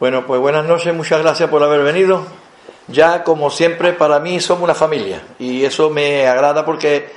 Bueno, 0.00 0.26
pues 0.26 0.40
buenas 0.40 0.64
noches, 0.64 0.92
muchas 0.92 1.22
gracias 1.22 1.48
por 1.48 1.62
haber 1.62 1.84
venido. 1.84 2.26
Ya, 2.88 3.22
como 3.22 3.48
siempre, 3.48 3.92
para 3.92 4.18
mí 4.18 4.40
somos 4.40 4.64
una 4.64 4.74
familia 4.74 5.22
y 5.38 5.64
eso 5.64 5.88
me 5.88 6.26
agrada 6.26 6.64
porque, 6.64 7.10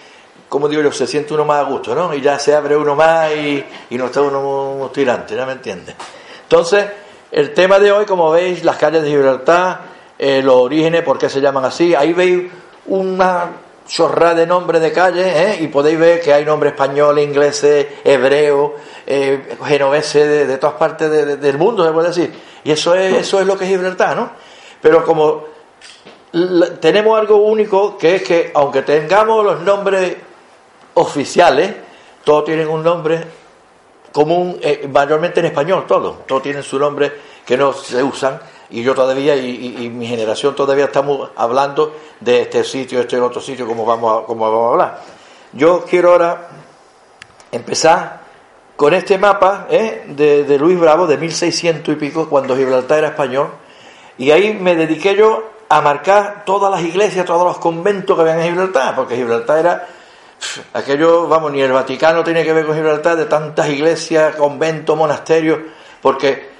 como 0.47 0.69
digo 0.69 0.83
yo, 0.83 0.91
se 0.91 1.07
siente 1.07 1.33
uno 1.33 1.43
más 1.43 1.59
a 1.59 1.63
gusto, 1.63 1.95
¿no? 1.95 2.13
Y 2.13 2.21
ya 2.21 2.37
se 2.37 2.53
abre 2.53 2.77
uno 2.77 2.95
más 2.95 3.31
y, 3.31 3.65
no 3.89 4.05
está 4.05 4.21
uno 4.21 4.91
tirante, 4.93 5.35
¿ya 5.35 5.47
me 5.47 5.53
entiendes? 5.53 5.95
Entonces, 6.43 6.85
el 7.31 7.51
tema 7.55 7.79
de 7.79 7.91
hoy, 7.91 8.05
como 8.05 8.29
veis, 8.29 8.63
las 8.63 8.77
calles 8.77 9.01
de 9.01 9.09
Gibraltar, 9.09 9.79
eh, 10.19 10.43
los 10.43 10.57
orígenes, 10.57 11.01
por 11.01 11.17
qué 11.17 11.29
se 11.29 11.41
llaman 11.41 11.65
así, 11.65 11.95
ahí 11.95 12.13
veis 12.13 12.43
una 12.85 13.49
chorrada 13.87 14.35
de 14.35 14.47
nombres 14.47 14.81
de 14.81 14.91
calles 14.91 15.25
¿eh? 15.25 15.57
y 15.61 15.67
podéis 15.67 15.97
ver 15.97 16.21
que 16.21 16.33
hay 16.33 16.45
nombres 16.45 16.73
españoles, 16.73 17.25
ingleses, 17.25 17.87
hebreos, 18.03 18.71
eh, 19.05 19.55
genoveses 19.65 20.47
de, 20.47 20.57
todas 20.57 20.75
partes 20.75 21.39
del 21.39 21.57
mundo, 21.57 21.85
se 21.85 21.93
puede 21.93 22.07
decir. 22.09 22.33
Y 22.63 22.71
eso 22.71 22.93
es, 22.95 23.15
eso 23.15 23.39
es 23.39 23.47
lo 23.47 23.57
que 23.57 23.63
es 23.63 23.69
Gibraltar, 23.69 24.15
¿no? 24.15 24.29
Pero 24.81 25.03
como 25.03 25.45
tenemos 26.79 27.17
algo 27.17 27.37
único, 27.37 27.97
que 27.97 28.17
es 28.17 28.23
que 28.23 28.51
aunque 28.53 28.81
tengamos 28.81 29.43
los 29.43 29.61
nombres 29.61 30.17
oficiales, 30.95 31.73
todos 32.23 32.43
tienen 32.43 32.67
un 32.67 32.83
nombre 32.83 33.23
común, 34.11 34.59
eh, 34.61 34.87
mayormente 34.91 35.39
en 35.39 35.47
español, 35.47 35.85
todos, 35.87 36.27
todos 36.27 36.41
tienen 36.41 36.63
su 36.63 36.77
nombre 36.77 37.11
que 37.45 37.55
no 37.55 37.71
se 37.71 38.03
usan 38.03 38.39
y 38.69 38.83
yo 38.83 38.93
todavía 38.93 39.35
y, 39.35 39.89
mi 39.89 40.07
generación 40.07 40.55
todavía 40.55 40.85
estamos 40.85 41.29
hablando 41.35 41.95
de 42.19 42.41
este 42.41 42.63
sitio, 42.63 42.99
este 42.99 43.19
otro 43.19 43.41
sitio, 43.41 43.65
como 43.65 43.85
vamos 43.85 44.23
a, 44.23 44.25
como 44.25 44.45
vamos 44.45 44.65
a 44.65 44.71
hablar. 44.71 45.01
Yo 45.53 45.85
quiero 45.85 46.11
ahora 46.11 46.49
empezar 47.51 48.21
con 48.75 48.93
este 48.93 49.17
mapa 49.17 49.67
¿eh? 49.69 50.05
de, 50.07 50.57
Luis 50.59 50.79
Bravo 50.79 51.07
de 51.07 51.17
1600 51.17 51.93
y 51.93 51.97
pico, 51.97 52.29
cuando 52.29 52.55
Gibraltar 52.55 52.99
era 52.99 53.07
español, 53.09 53.49
y 54.17 54.31
ahí 54.31 54.53
me 54.53 54.75
dediqué 54.75 55.15
yo 55.15 55.51
a 55.69 55.81
marcar 55.81 56.43
todas 56.45 56.71
las 56.71 56.81
iglesias, 56.81 57.25
todos 57.25 57.45
los 57.45 57.57
conventos 57.57 58.15
que 58.15 58.21
había 58.21 58.45
en 58.45 58.51
Gibraltar, 58.51 58.95
porque 58.95 59.15
Gibraltar 59.15 59.59
era 59.59 59.87
aquello, 60.73 61.27
vamos, 61.27 61.51
ni 61.51 61.61
el 61.61 61.71
Vaticano 61.71 62.23
tiene 62.23 62.43
que 62.43 62.53
ver 62.53 62.65
con 62.65 62.75
Gibraltar, 62.75 63.15
de 63.15 63.25
tantas 63.25 63.69
iglesias, 63.69 64.35
conventos, 64.35 64.97
monasterios, 64.97 65.59
porque 66.01 66.56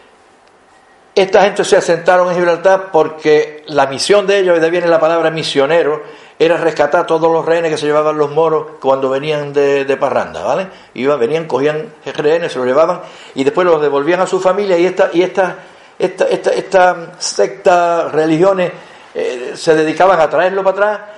esta 1.22 1.44
gente 1.44 1.64
se 1.64 1.78
asentaron 1.78 2.30
en 2.30 2.36
Gibraltar 2.36 2.92
porque 2.92 3.64
la 3.68 3.88
misión 3.88 4.28
de 4.28 4.40
ellos, 4.40 4.58
y 4.58 4.60
de 4.60 4.66
ahí 4.66 4.72
viene 4.72 4.88
la 4.88 5.00
palabra 5.00 5.32
misionero, 5.32 6.04
era 6.40 6.58
rescatar 6.58 7.08
todos 7.08 7.32
los 7.32 7.44
rehenes 7.44 7.72
que 7.72 7.78
se 7.78 7.88
llevaban 7.88 8.18
los 8.18 8.32
moros 8.32 8.68
cuando 8.80 9.10
venían 9.10 9.52
de, 9.52 9.98
parranda, 10.00 10.44
¿vale? 10.44 10.68
Iban, 10.94 11.20
venían, 11.20 11.46
cogían 11.46 11.94
rehenes, 12.06 12.52
se 12.52 12.60
los 12.60 12.68
llevaban 12.68 13.02
y 13.34 13.44
después 13.44 13.66
los 13.66 13.82
devolvían 13.82 14.22
a 14.22 14.28
su 14.28 14.40
familia 14.40 14.78
y 14.78 14.86
esta, 14.86 15.10
y 15.12 15.24
esta, 15.24 15.58
esta, 15.98 16.26
esta, 16.28 16.52
esta 16.52 16.98
secta, 17.18 18.10
religiones, 18.10 18.72
eh, 19.16 19.54
se 19.56 19.74
dedicaban 19.74 20.20
a 20.20 20.30
traerlo 20.30 20.64
para 20.64 20.76
atrás 20.76 21.17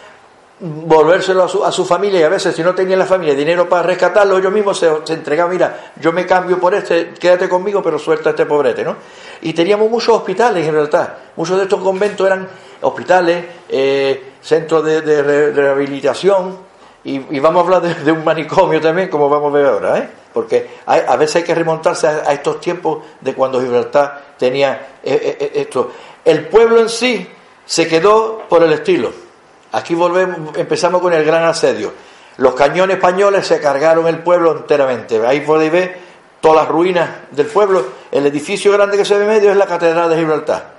volvérselo 0.59 1.43
a 1.43 1.47
su, 1.47 1.63
a 1.63 1.71
su, 1.71 1.85
familia 1.85 2.19
y 2.19 2.23
a 2.23 2.29
veces 2.29 2.53
si 2.53 2.61
no 2.61 2.75
tenían 2.75 2.99
la 2.99 3.05
familia 3.05 3.33
dinero 3.33 3.69
para 3.69 3.83
rescatarlo 3.83 4.37
ellos 4.37 4.51
mismos 4.51 4.77
se, 4.77 4.89
se, 5.05 5.13
entregaban 5.13 5.53
mira 5.53 5.93
yo 5.95 6.11
me 6.11 6.25
cambio 6.25 6.59
por 6.59 6.73
este 6.75 7.11
quédate 7.11 7.47
conmigo 7.47 7.81
pero 7.81 7.97
suelta 7.97 8.29
a 8.29 8.31
este 8.31 8.45
pobrete 8.45 8.83
¿no? 8.83 8.97
y 9.41 9.53
teníamos 9.53 9.89
muchos 9.89 10.17
hospitales 10.17 10.67
en 10.67 10.73
realidad 10.73 11.15
muchos 11.37 11.55
de 11.55 11.63
estos 11.63 11.81
conventos 11.81 12.27
eran 12.27 12.47
hospitales 12.81 13.45
eh, 13.69 14.33
centros 14.41 14.83
de, 14.83 15.51
rehabilitación 15.53 16.57
y, 17.05 17.39
vamos 17.39 17.61
a 17.61 17.77
hablar 17.77 18.03
de, 18.03 18.11
un 18.11 18.25
manicomio 18.25 18.81
también 18.81 19.07
como 19.07 19.29
vamos 19.29 19.53
a 19.53 19.57
ver 19.57 19.65
ahora 19.65 19.97
¿eh? 19.97 20.09
porque 20.33 20.69
a 20.85 21.15
veces 21.15 21.37
hay 21.37 21.43
que 21.43 21.55
remontarse 21.55 22.05
a, 22.07 22.33
estos 22.33 22.59
tiempos 22.59 22.99
de 23.21 23.33
cuando 23.33 23.61
Gibraltar 23.61 24.33
tenía 24.37 24.97
eh, 25.01 25.53
esto 25.55 25.91
el 26.25 26.49
pueblo 26.49 26.81
en 26.81 26.89
sí 26.89 27.25
se 27.65 27.87
quedó 27.87 28.41
por 28.49 28.61
el 28.61 28.73
estilo 28.73 29.28
Aquí 29.71 29.93
volvemos, 29.93 30.57
empezamos 30.57 31.01
con 31.01 31.13
el 31.13 31.23
gran 31.23 31.43
asedio. 31.43 31.93
Los 32.37 32.53
cañones 32.55 32.95
españoles 32.95 33.45
se 33.45 33.59
cargaron 33.59 34.07
el 34.07 34.19
pueblo 34.19 34.51
enteramente. 34.51 35.25
Ahí 35.25 35.41
podéis 35.41 35.71
ver 35.71 35.97
todas 36.41 36.63
las 36.63 36.67
ruinas 36.67 37.09
del 37.31 37.47
pueblo. 37.47 37.85
El 38.11 38.25
edificio 38.25 38.71
grande 38.71 38.97
que 38.97 39.05
se 39.05 39.15
ve 39.15 39.25
en 39.25 39.29
medio 39.29 39.51
es 39.51 39.57
la 39.57 39.65
Catedral 39.65 40.09
de 40.09 40.17
Gibraltar, 40.17 40.71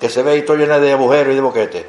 que 0.00 0.08
se 0.08 0.22
ve 0.22 0.32
ahí 0.32 0.42
todo 0.42 0.56
llena 0.56 0.78
de 0.78 0.92
agujeros 0.92 1.32
y 1.32 1.36
de 1.36 1.40
boquetes. 1.40 1.84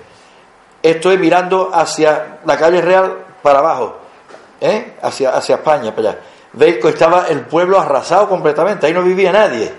Esto 0.82 1.12
es 1.12 1.20
mirando 1.20 1.72
hacia 1.74 2.40
la 2.46 2.58
calle 2.58 2.82
Real 2.82 3.18
para 3.42 3.60
abajo, 3.60 3.98
¿eh? 4.60 4.96
hacia, 5.02 5.30
hacia 5.30 5.56
España, 5.56 5.96
para 5.96 6.10
allá. 6.10 6.20
Veis 6.52 6.78
que 6.78 6.90
estaba 6.90 7.28
el 7.30 7.42
pueblo 7.42 7.80
arrasado 7.80 8.28
completamente, 8.30 8.86
ahí 8.86 8.94
no 8.94 9.02
vivía 9.02 9.32
nadie. 9.32 9.72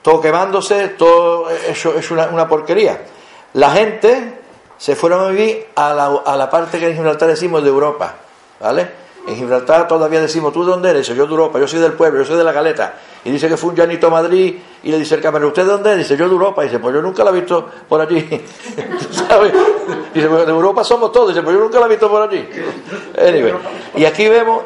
Todo 0.00 0.20
quemándose, 0.20 0.88
todo 0.90 1.50
eso 1.50 1.98
es 1.98 2.10
una, 2.10 2.28
una 2.28 2.48
porquería. 2.48 3.02
La 3.54 3.70
gente 3.72 4.37
se 4.78 4.96
fueron 4.96 5.26
a 5.26 5.28
vivir 5.28 5.66
a 5.74 5.92
la, 5.92 6.06
a 6.24 6.36
la 6.36 6.48
parte 6.48 6.78
que 6.78 6.86
en 6.86 6.94
Gibraltar 6.94 7.28
decimos 7.28 7.62
de 7.62 7.68
Europa, 7.68 8.14
¿vale? 8.60 9.08
En 9.28 9.36
Gibraltar 9.36 9.86
todavía 9.86 10.22
decimos, 10.22 10.54
¿tú 10.54 10.64
de 10.64 10.70
dónde 10.70 10.88
eres? 10.88 11.06
Yo 11.08 11.26
de 11.26 11.30
Europa, 11.30 11.58
yo 11.58 11.68
soy 11.68 11.80
del 11.80 11.92
pueblo, 11.92 12.20
yo 12.20 12.24
soy 12.24 12.38
de 12.38 12.44
la 12.44 12.52
Galeta. 12.52 12.94
Y 13.24 13.30
dice 13.30 13.46
que 13.46 13.58
fue 13.58 13.70
un 13.70 13.76
llanito 13.76 14.06
a 14.06 14.10
Madrid 14.10 14.56
y 14.82 14.90
le 14.90 14.98
dice 14.98 15.16
el 15.16 15.20
camarero, 15.20 15.48
¿usted 15.48 15.64
de 15.64 15.68
dónde 15.68 15.92
es? 15.92 15.98
Dice, 15.98 16.16
yo 16.16 16.26
de 16.26 16.32
Europa. 16.32 16.62
Y 16.62 16.68
dice, 16.68 16.78
pues 16.78 16.94
yo 16.94 17.02
nunca 17.02 17.22
la 17.24 17.30
he 17.30 17.34
visto 17.34 17.68
por 17.86 18.00
allí. 18.00 18.26
¿Sabes? 19.28 19.52
Dice, 20.14 20.28
pues 20.28 20.46
de 20.46 20.52
Europa 20.52 20.82
somos 20.82 21.12
todos. 21.12 21.28
Dice, 21.28 21.42
pues 21.42 21.54
yo 21.54 21.62
nunca 21.62 21.78
la 21.78 21.86
he 21.86 21.88
visto 21.90 22.08
por 22.08 22.22
allí. 22.22 22.48
Anyway. 23.20 23.54
Y 23.96 24.06
aquí 24.06 24.26
vemos 24.28 24.62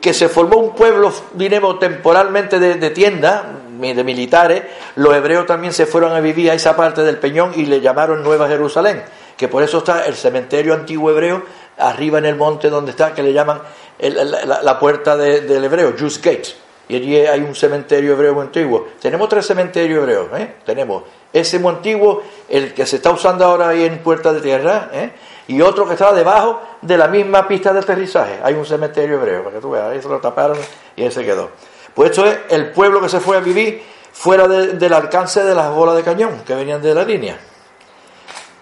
que 0.00 0.12
se 0.12 0.28
formó 0.28 0.56
un 0.56 0.74
pueblo, 0.74 1.12
diremos, 1.34 1.78
temporalmente 1.78 2.58
de, 2.58 2.74
de 2.74 2.90
tienda, 2.90 3.44
de 3.78 4.02
militares. 4.02 4.64
Los 4.96 5.14
hebreos 5.14 5.46
también 5.46 5.72
se 5.72 5.86
fueron 5.86 6.12
a 6.14 6.20
vivir 6.20 6.50
a 6.50 6.54
esa 6.54 6.74
parte 6.74 7.04
del 7.04 7.18
Peñón 7.18 7.52
y 7.54 7.66
le 7.66 7.80
llamaron 7.80 8.24
Nueva 8.24 8.48
Jerusalén 8.48 9.04
que 9.36 9.48
por 9.48 9.62
eso 9.62 9.78
está 9.78 10.06
el 10.06 10.14
cementerio 10.14 10.74
antiguo 10.74 11.10
hebreo 11.10 11.42
arriba 11.78 12.18
en 12.18 12.26
el 12.26 12.36
monte 12.36 12.70
donde 12.70 12.92
está, 12.92 13.14
que 13.14 13.22
le 13.22 13.32
llaman 13.32 13.60
la, 13.98 14.78
puerta 14.78 15.16
del 15.16 15.64
hebreo, 15.64 15.94
Jews 15.96 16.20
Gate. 16.20 16.64
Y 16.86 16.96
allí 16.96 17.16
hay 17.16 17.40
un 17.40 17.54
cementerio 17.54 18.12
hebreo 18.12 18.34
muy 18.34 18.42
antiguo. 18.42 18.88
Tenemos 19.00 19.28
tres 19.28 19.46
cementerios 19.46 20.00
hebreos. 20.00 20.28
¿eh? 20.36 20.56
Tenemos 20.66 21.04
ese 21.32 21.58
muy 21.58 21.70
antiguo, 21.70 22.22
el 22.48 22.74
que 22.74 22.84
se 22.84 22.96
está 22.96 23.10
usando 23.10 23.44
ahora 23.44 23.70
ahí 23.70 23.84
en 23.84 23.98
Puerta 23.98 24.32
de 24.32 24.40
Tierra, 24.40 24.90
¿eh? 24.92 25.10
y 25.48 25.60
otro 25.62 25.86
que 25.86 25.94
estaba 25.94 26.12
debajo 26.12 26.60
de 26.82 26.98
la 26.98 27.08
misma 27.08 27.48
pista 27.48 27.72
de 27.72 27.80
aterrizaje. 27.80 28.38
Hay 28.42 28.54
un 28.54 28.66
cementerio 28.66 29.16
hebreo, 29.16 29.42
para 29.42 29.56
que 29.56 29.62
tú 29.62 29.70
veas. 29.70 29.90
Ahí 29.90 30.02
se 30.02 30.08
lo 30.08 30.20
taparon 30.20 30.58
y 30.94 31.02
ahí 31.02 31.10
se 31.10 31.24
quedó. 31.24 31.50
Pues 31.94 32.10
esto 32.10 32.26
es 32.26 32.38
el 32.50 32.70
pueblo 32.70 33.00
que 33.00 33.08
se 33.08 33.20
fue 33.20 33.36
a 33.36 33.40
vivir 33.40 33.82
fuera 34.12 34.46
del 34.46 34.92
alcance 34.92 35.42
de 35.42 35.54
las 35.54 35.70
bolas 35.70 35.96
de 35.96 36.02
cañón 36.02 36.42
que 36.46 36.54
venían 36.54 36.82
de 36.82 36.94
la 36.94 37.04
línea. 37.04 37.38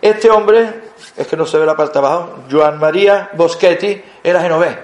Este 0.03 0.29
hombre, 0.29 0.83
es 1.17 1.29
que 1.29 1.37
no 1.37 1.47
se 1.47 1.57
ve 1.59 1.65
la 1.65 1.77
parte 1.77 1.97
abajo, 1.97 2.41
Joan 2.51 2.81
María 2.81 3.31
Boschetti, 3.35 4.03
era 4.25 4.43
genovés. 4.43 4.77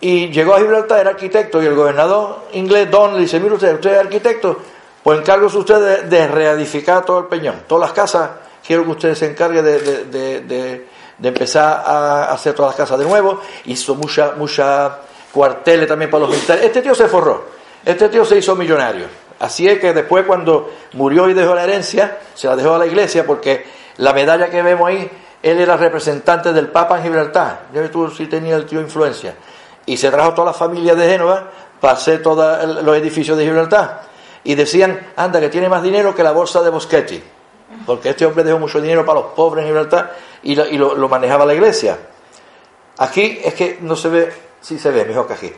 Y 0.00 0.28
llegó 0.30 0.54
a 0.54 0.60
Gibraltar, 0.60 1.00
era 1.00 1.10
arquitecto, 1.10 1.60
y 1.60 1.66
el 1.66 1.74
gobernador 1.74 2.44
inglés 2.52 2.88
Don 2.88 3.14
le 3.14 3.22
dice, 3.22 3.40
mire 3.40 3.54
usted, 3.54 3.74
usted 3.74 3.94
es 3.94 3.98
arquitecto, 3.98 4.56
pues 5.02 5.18
encargo 5.18 5.46
usted 5.46 6.04
de, 6.04 6.28
reedificar 6.28 7.04
todo 7.04 7.18
el 7.18 7.24
peñón, 7.24 7.62
todas 7.66 7.88
las 7.88 7.92
casas, 7.92 8.30
quiero 8.64 8.84
que 8.84 8.90
usted 8.92 9.14
se 9.16 9.26
encargue 9.26 9.60
de, 9.60 10.86
empezar 11.20 11.82
a 11.84 12.32
hacer 12.32 12.54
todas 12.54 12.70
las 12.70 12.76
casas 12.76 12.96
de 12.96 13.06
nuevo, 13.06 13.40
hizo 13.64 13.96
muchas 13.96 14.36
mucha 14.36 14.98
cuarteles 15.32 15.88
también 15.88 16.12
para 16.12 16.26
los 16.26 16.30
militares. 16.30 16.64
Este 16.64 16.80
tío 16.80 16.94
se 16.94 17.08
forró, 17.08 17.46
este 17.84 18.08
tío 18.08 18.24
se 18.24 18.38
hizo 18.38 18.54
millonario. 18.54 19.06
Así 19.40 19.66
es 19.66 19.80
que 19.80 19.92
después 19.92 20.24
cuando 20.24 20.70
murió 20.92 21.28
y 21.28 21.34
dejó 21.34 21.56
la 21.56 21.64
herencia, 21.64 22.18
se 22.34 22.46
la 22.46 22.54
dejó 22.54 22.74
a 22.74 22.78
la 22.78 22.86
iglesia 22.86 23.26
porque 23.26 23.82
la 23.96 24.12
medalla 24.12 24.50
que 24.50 24.62
vemos 24.62 24.88
ahí, 24.88 25.10
él 25.44 25.60
era 25.60 25.76
representante 25.76 26.54
del 26.54 26.68
Papa 26.68 26.96
en 26.96 27.02
Gibraltar. 27.04 27.66
Yo 27.74 28.10
sí 28.10 28.26
tenía 28.28 28.56
el 28.56 28.64
tío 28.64 28.80
influencia. 28.80 29.34
Y 29.84 29.98
se 29.98 30.10
trajo 30.10 30.32
toda 30.32 30.46
la 30.46 30.52
familia 30.54 30.94
de 30.94 31.06
Génova 31.06 31.50
para 31.82 31.92
hacer 31.92 32.22
todos 32.22 32.82
los 32.82 32.96
edificios 32.96 33.36
de 33.36 33.44
Gibraltar. 33.44 34.04
Y 34.42 34.54
decían, 34.54 35.12
anda, 35.16 35.40
que 35.40 35.50
tiene 35.50 35.68
más 35.68 35.82
dinero 35.82 36.14
que 36.14 36.22
la 36.22 36.32
bolsa 36.32 36.62
de 36.62 36.70
Boschetti. 36.70 37.22
Porque 37.84 38.10
este 38.10 38.24
hombre 38.24 38.42
dejó 38.42 38.58
mucho 38.58 38.80
dinero 38.80 39.04
para 39.04 39.20
los 39.20 39.32
pobres 39.32 39.64
en 39.64 39.68
Gibraltar 39.68 40.16
y 40.42 40.54
lo, 40.54 41.08
manejaba 41.10 41.44
la 41.44 41.52
iglesia. 41.52 41.98
Aquí 42.96 43.38
es 43.44 43.52
que 43.52 43.78
no 43.82 43.96
se 43.96 44.08
ve, 44.08 44.32
sí 44.62 44.78
se 44.78 44.90
ve 44.90 45.04
mejor 45.04 45.26
que 45.26 45.34
aquí. 45.34 45.52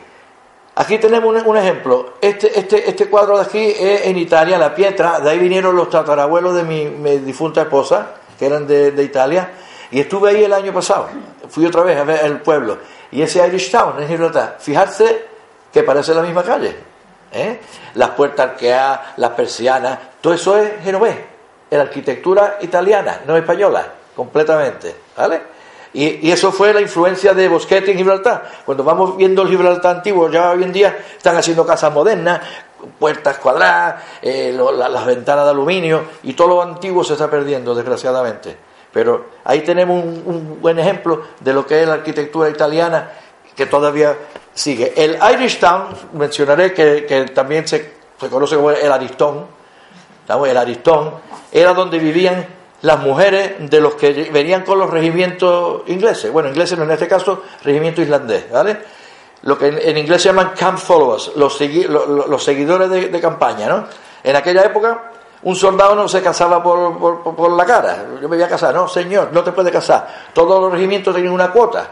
Aquí 0.75 0.97
tenemos 0.97 1.33
un, 1.45 1.57
ejemplo. 1.57 2.15
Este, 2.19 2.59
este, 2.59 2.89
este 2.89 3.09
cuadro 3.09 3.37
de 3.37 3.45
aquí 3.45 3.73
es 3.79 4.05
en 4.05 4.17
Italia, 4.17 4.57
la 4.57 4.75
Pietra. 4.75 5.21
De 5.21 5.29
ahí 5.29 5.39
vinieron 5.39 5.75
los 5.77 5.89
tatarabuelos 5.89 6.55
de 6.55 6.63
mi 6.63 7.19
difunta 7.19 7.61
esposa 7.61 8.15
que 8.37 8.45
eran 8.45 8.67
de, 8.67 9.03
Italia, 9.03 9.51
y 9.91 9.99
estuve 9.99 10.31
ahí 10.31 10.43
el 10.43 10.53
año 10.53 10.73
pasado. 10.73 11.09
Fui 11.49 11.65
otra 11.65 11.83
vez 11.83 11.97
a 11.97 12.03
ver 12.03 12.25
el 12.25 12.41
pueblo. 12.41 12.77
Y 13.11 13.21
ese 13.21 13.45
Irish 13.47 13.71
Town 13.71 14.01
en 14.01 14.07
Gibraltar, 14.07 14.57
fijarse 14.59 15.25
que 15.71 15.83
parece 15.83 16.13
la 16.13 16.21
misma 16.21 16.43
calle. 16.43 16.75
¿eh? 17.31 17.59
Las 17.95 18.09
puertas 18.11 18.51
arqueadas, 18.51 18.99
las 19.17 19.31
persianas, 19.31 19.99
todo 20.21 20.33
eso 20.33 20.57
es 20.57 20.83
genovés. 20.83 21.15
La 21.69 21.81
arquitectura 21.81 22.57
italiana, 22.61 23.21
no 23.25 23.35
española, 23.35 23.85
completamente. 24.15 24.95
¿Vale? 25.15 25.57
Y, 25.93 26.29
eso 26.29 26.51
fue 26.51 26.73
la 26.73 26.81
influencia 26.81 27.33
de 27.33 27.47
Boschetti 27.47 27.91
en 27.91 27.97
Gibraltar. 27.97 28.49
Cuando 28.65 28.83
vamos 28.83 29.17
viendo 29.17 29.41
el 29.41 29.49
Gibraltar 29.49 29.97
antiguo, 29.97 30.29
ya 30.29 30.51
hoy 30.51 30.63
en 30.63 30.71
día 30.71 30.95
están 31.15 31.35
haciendo 31.37 31.65
casas 31.65 31.93
modernas, 31.93 32.41
puertas 32.99 33.37
cuadradas, 33.37 34.03
eh, 34.21 34.57
las 34.73 35.05
ventanas 35.05 35.45
de 35.45 35.51
aluminio 35.51 36.03
y 36.23 36.33
todo 36.33 36.47
lo 36.47 36.61
antiguo 36.61 37.03
se 37.03 37.13
está 37.13 37.29
perdiendo, 37.29 37.73
desgraciadamente. 37.75 38.57
Pero 38.91 39.25
ahí 39.43 39.61
tenemos 39.61 40.03
un, 40.03 40.59
buen 40.61 40.79
ejemplo 40.79 41.21
de 41.39 41.53
lo 41.53 41.65
que 41.65 41.81
es 41.81 41.87
la 41.87 41.95
arquitectura 41.95 42.49
italiana 42.49 43.11
que 43.55 43.65
todavía 43.65 44.15
sigue. 44.53 44.93
El 44.95 45.17
Irish 45.33 45.59
Town, 45.59 45.87
mencionaré 46.13 46.73
que, 46.73 47.31
también 47.33 47.67
se, 47.67 47.93
conoce 48.29 48.55
como 48.55 48.71
el 48.71 48.91
Aristón, 48.91 49.45
el 50.45 50.57
Aristón, 50.57 51.13
era 51.51 51.73
donde 51.73 51.99
vivían 51.99 52.45
las 52.81 52.99
mujeres 52.99 53.69
de 53.69 53.81
los 53.81 53.95
que 53.95 54.29
venían 54.31 54.63
con 54.63 54.77
los 54.77 54.89
regimientos 54.89 55.81
ingleses, 55.87 56.31
bueno, 56.31 56.49
ingleses 56.49 56.77
en 56.77 56.91
este 56.91 57.07
caso, 57.07 57.43
regimiento 57.63 58.01
islandés, 58.01 58.51
¿vale? 58.51 58.77
Lo 59.43 59.57
que 59.57 59.67
en, 59.67 59.97
inglés 59.97 60.21
se 60.21 60.29
llaman 60.29 60.51
camp 60.57 60.79
followers, 60.79 61.31
los, 61.35 61.59
los, 61.59 62.43
seguidores 62.43 62.89
de, 62.89 63.21
campaña, 63.21 63.67
¿no? 63.67 63.85
En 64.23 64.35
aquella 64.35 64.63
época, 64.63 65.11
un 65.43 65.55
soldado 65.55 65.95
no 65.95 66.07
se 66.07 66.21
casaba 66.21 66.61
por, 66.61 67.23
por, 67.35 67.51
la 67.51 67.65
cara, 67.65 68.05
yo 68.15 68.27
me 68.27 68.35
voy 68.35 68.43
a 68.43 68.49
casar, 68.49 68.73
no, 68.73 68.87
señor, 68.87 69.29
no 69.31 69.43
te 69.43 69.51
puede 69.51 69.71
casar. 69.71 70.07
Todos 70.33 70.59
los 70.59 70.71
regimientos 70.71 71.13
tenían 71.13 71.33
una 71.33 71.51
cuota. 71.51 71.87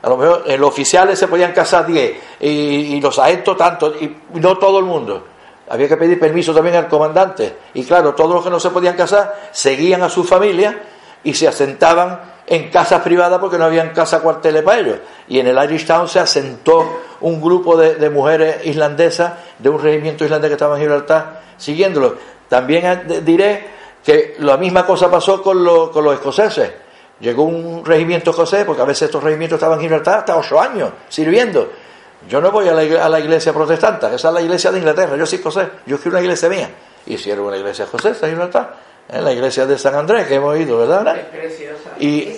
A 0.00 0.08
lo 0.08 0.16
mejor 0.16 0.44
en 0.46 0.60
los 0.60 0.70
oficiales 0.70 1.18
se 1.18 1.28
podían 1.28 1.52
casar 1.52 1.84
10 1.84 2.16
y, 2.40 2.48
y 2.48 3.00
los 3.00 3.18
aentos 3.18 3.56
tanto, 3.56 3.94
y 3.94 4.16
no 4.34 4.56
todo 4.56 4.78
el 4.78 4.84
mundo 4.84 5.24
había 5.70 5.88
que 5.88 5.96
pedir 5.96 6.18
permiso 6.18 6.54
también 6.54 6.76
al 6.76 6.88
comandante. 6.88 7.56
Y 7.74 7.84
claro, 7.84 8.14
todos 8.14 8.34
los 8.34 8.44
que 8.44 8.50
no 8.50 8.60
se 8.60 8.70
podían 8.70 8.96
casar 8.96 9.50
seguían 9.52 10.02
a 10.02 10.08
su 10.08 10.24
familia 10.24 10.80
y 11.22 11.34
se 11.34 11.48
asentaban 11.48 12.20
en 12.48 12.70
casas 12.70 13.02
privadas 13.02 13.38
porque 13.38 13.58
no 13.58 13.64
habían 13.64 13.90
casa 13.90 14.20
cuarteles 14.20 14.62
para 14.62 14.80
ellos. 14.80 14.98
Y 15.28 15.38
en 15.38 15.48
el 15.48 15.62
Irish 15.64 15.86
Town 15.86 16.08
se 16.08 16.20
asentó 16.20 17.00
un 17.20 17.40
grupo 17.40 17.76
de, 17.76 18.10
mujeres 18.10 18.64
islandesas 18.64 19.32
de 19.58 19.68
un 19.68 19.80
regimiento 19.82 20.24
islandés 20.24 20.48
que 20.48 20.54
estaba 20.54 20.76
en 20.76 20.82
Gibraltar 20.82 21.42
siguiéndolo. 21.56 22.16
También 22.48 23.22
diré 23.24 23.66
que 24.04 24.36
la 24.38 24.56
misma 24.56 24.86
cosa 24.86 25.10
pasó 25.10 25.42
con, 25.42 25.64
con 25.90 26.04
los 26.04 26.14
escoceses. 26.14 26.70
Llegó 27.20 27.42
un 27.42 27.84
regimiento 27.84 28.30
escocés, 28.30 28.64
porque 28.64 28.80
a 28.80 28.84
veces 28.84 29.02
estos 29.02 29.22
regimientos 29.22 29.56
estaban 29.56 29.78
en 29.78 29.82
Gibraltar 29.82 30.20
hasta 30.20 30.36
ocho 30.36 30.60
años 30.60 30.90
sirviendo 31.08 31.68
yo 32.26 32.40
no 32.40 32.50
voy 32.50 32.68
a 32.68 32.74
la, 32.74 33.20
iglesia 33.20 33.52
protestante, 33.52 34.06
esa 34.06 34.28
es 34.28 34.34
la 34.34 34.40
iglesia 34.40 34.72
de 34.72 34.78
Inglaterra, 34.78 35.16
yo 35.16 35.24
sí 35.24 35.40
José, 35.42 35.68
yo 35.86 35.98
quiero 35.98 36.16
una 36.16 36.20
iglesia 36.20 36.48
mía. 36.48 36.70
Hicieron 37.06 37.46
una 37.46 37.56
iglesia 37.56 37.86
ahí 38.22 38.34
no 38.34 38.44
está, 38.44 38.74
en 39.08 39.24
la 39.24 39.32
iglesia 39.32 39.66
de 39.66 39.78
San 39.78 39.94
Andrés 39.94 40.26
que 40.26 40.34
hemos 40.34 40.58
ido, 40.58 40.78
¿verdad? 40.78 41.16
Es 41.16 41.24
preciosa. 41.26 41.90
Y, 42.00 42.37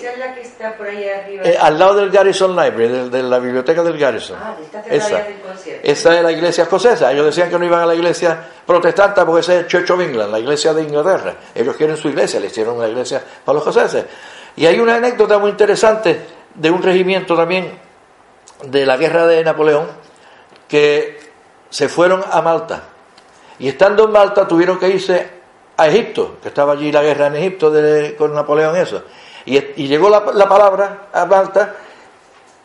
está 0.61 0.77
por 0.77 0.87
ahí 0.87 1.09
arriba. 1.09 1.43
Eh, 1.43 1.57
al 1.59 1.79
lado 1.79 1.95
del 1.95 2.11
Garrison 2.11 2.51
Library, 2.51 3.09
de, 3.09 3.23
la 3.23 3.39
biblioteca 3.39 3.83
del 3.83 3.97
Garrison. 3.97 4.37
Ah, 4.39 4.55
esa, 4.89 5.17
del 5.17 5.35
esa 5.83 6.17
es 6.17 6.23
la 6.23 6.31
iglesia 6.31 6.63
escocesa. 6.63 7.11
Ellos 7.11 7.25
decían 7.25 7.49
que 7.49 7.57
no 7.57 7.65
iban 7.65 7.81
a 7.81 7.85
la 7.85 7.95
iglesia 7.95 8.39
protestante 8.65 9.25
porque 9.25 9.41
esa 9.41 9.55
es 9.55 9.67
Church 9.67 9.89
of 9.89 9.99
England, 9.99 10.31
la 10.31 10.39
iglesia 10.39 10.73
de 10.73 10.83
Inglaterra. 10.83 11.35
Ellos 11.55 11.75
quieren 11.75 11.97
su 11.97 12.09
iglesia, 12.09 12.39
le 12.39 12.47
hicieron 12.47 12.77
una 12.77 12.87
iglesia 12.87 13.21
para 13.43 13.57
los 13.57 13.67
escoceses. 13.67 14.05
Y 14.55 14.65
hay 14.65 14.79
una 14.79 14.95
anécdota 14.95 15.39
muy 15.39 15.49
interesante 15.49 16.21
de 16.53 16.69
un 16.69 16.83
regimiento 16.83 17.35
también 17.35 17.71
de 18.63 18.85
la 18.85 18.97
guerra 18.97 19.25
de 19.25 19.43
Napoleón, 19.43 19.87
que 20.67 21.19
se 21.69 21.89
fueron 21.89 22.23
a 22.29 22.41
Malta. 22.41 22.83
Y 23.59 23.67
estando 23.67 24.05
en 24.05 24.11
Malta 24.11 24.47
tuvieron 24.47 24.77
que 24.77 24.89
irse 24.89 25.41
a 25.77 25.87
Egipto, 25.87 26.37
que 26.41 26.49
estaba 26.49 26.73
allí 26.73 26.91
la 26.91 27.01
guerra 27.01 27.27
en 27.27 27.37
Egipto 27.37 27.73
con 28.17 28.33
Napoleón 28.33 28.75
eso. 28.75 29.03
Y, 29.45 29.87
llegó 29.87 30.09
la, 30.09 30.23
palabra 30.23 31.07
a 31.13 31.25
Malta 31.25 31.75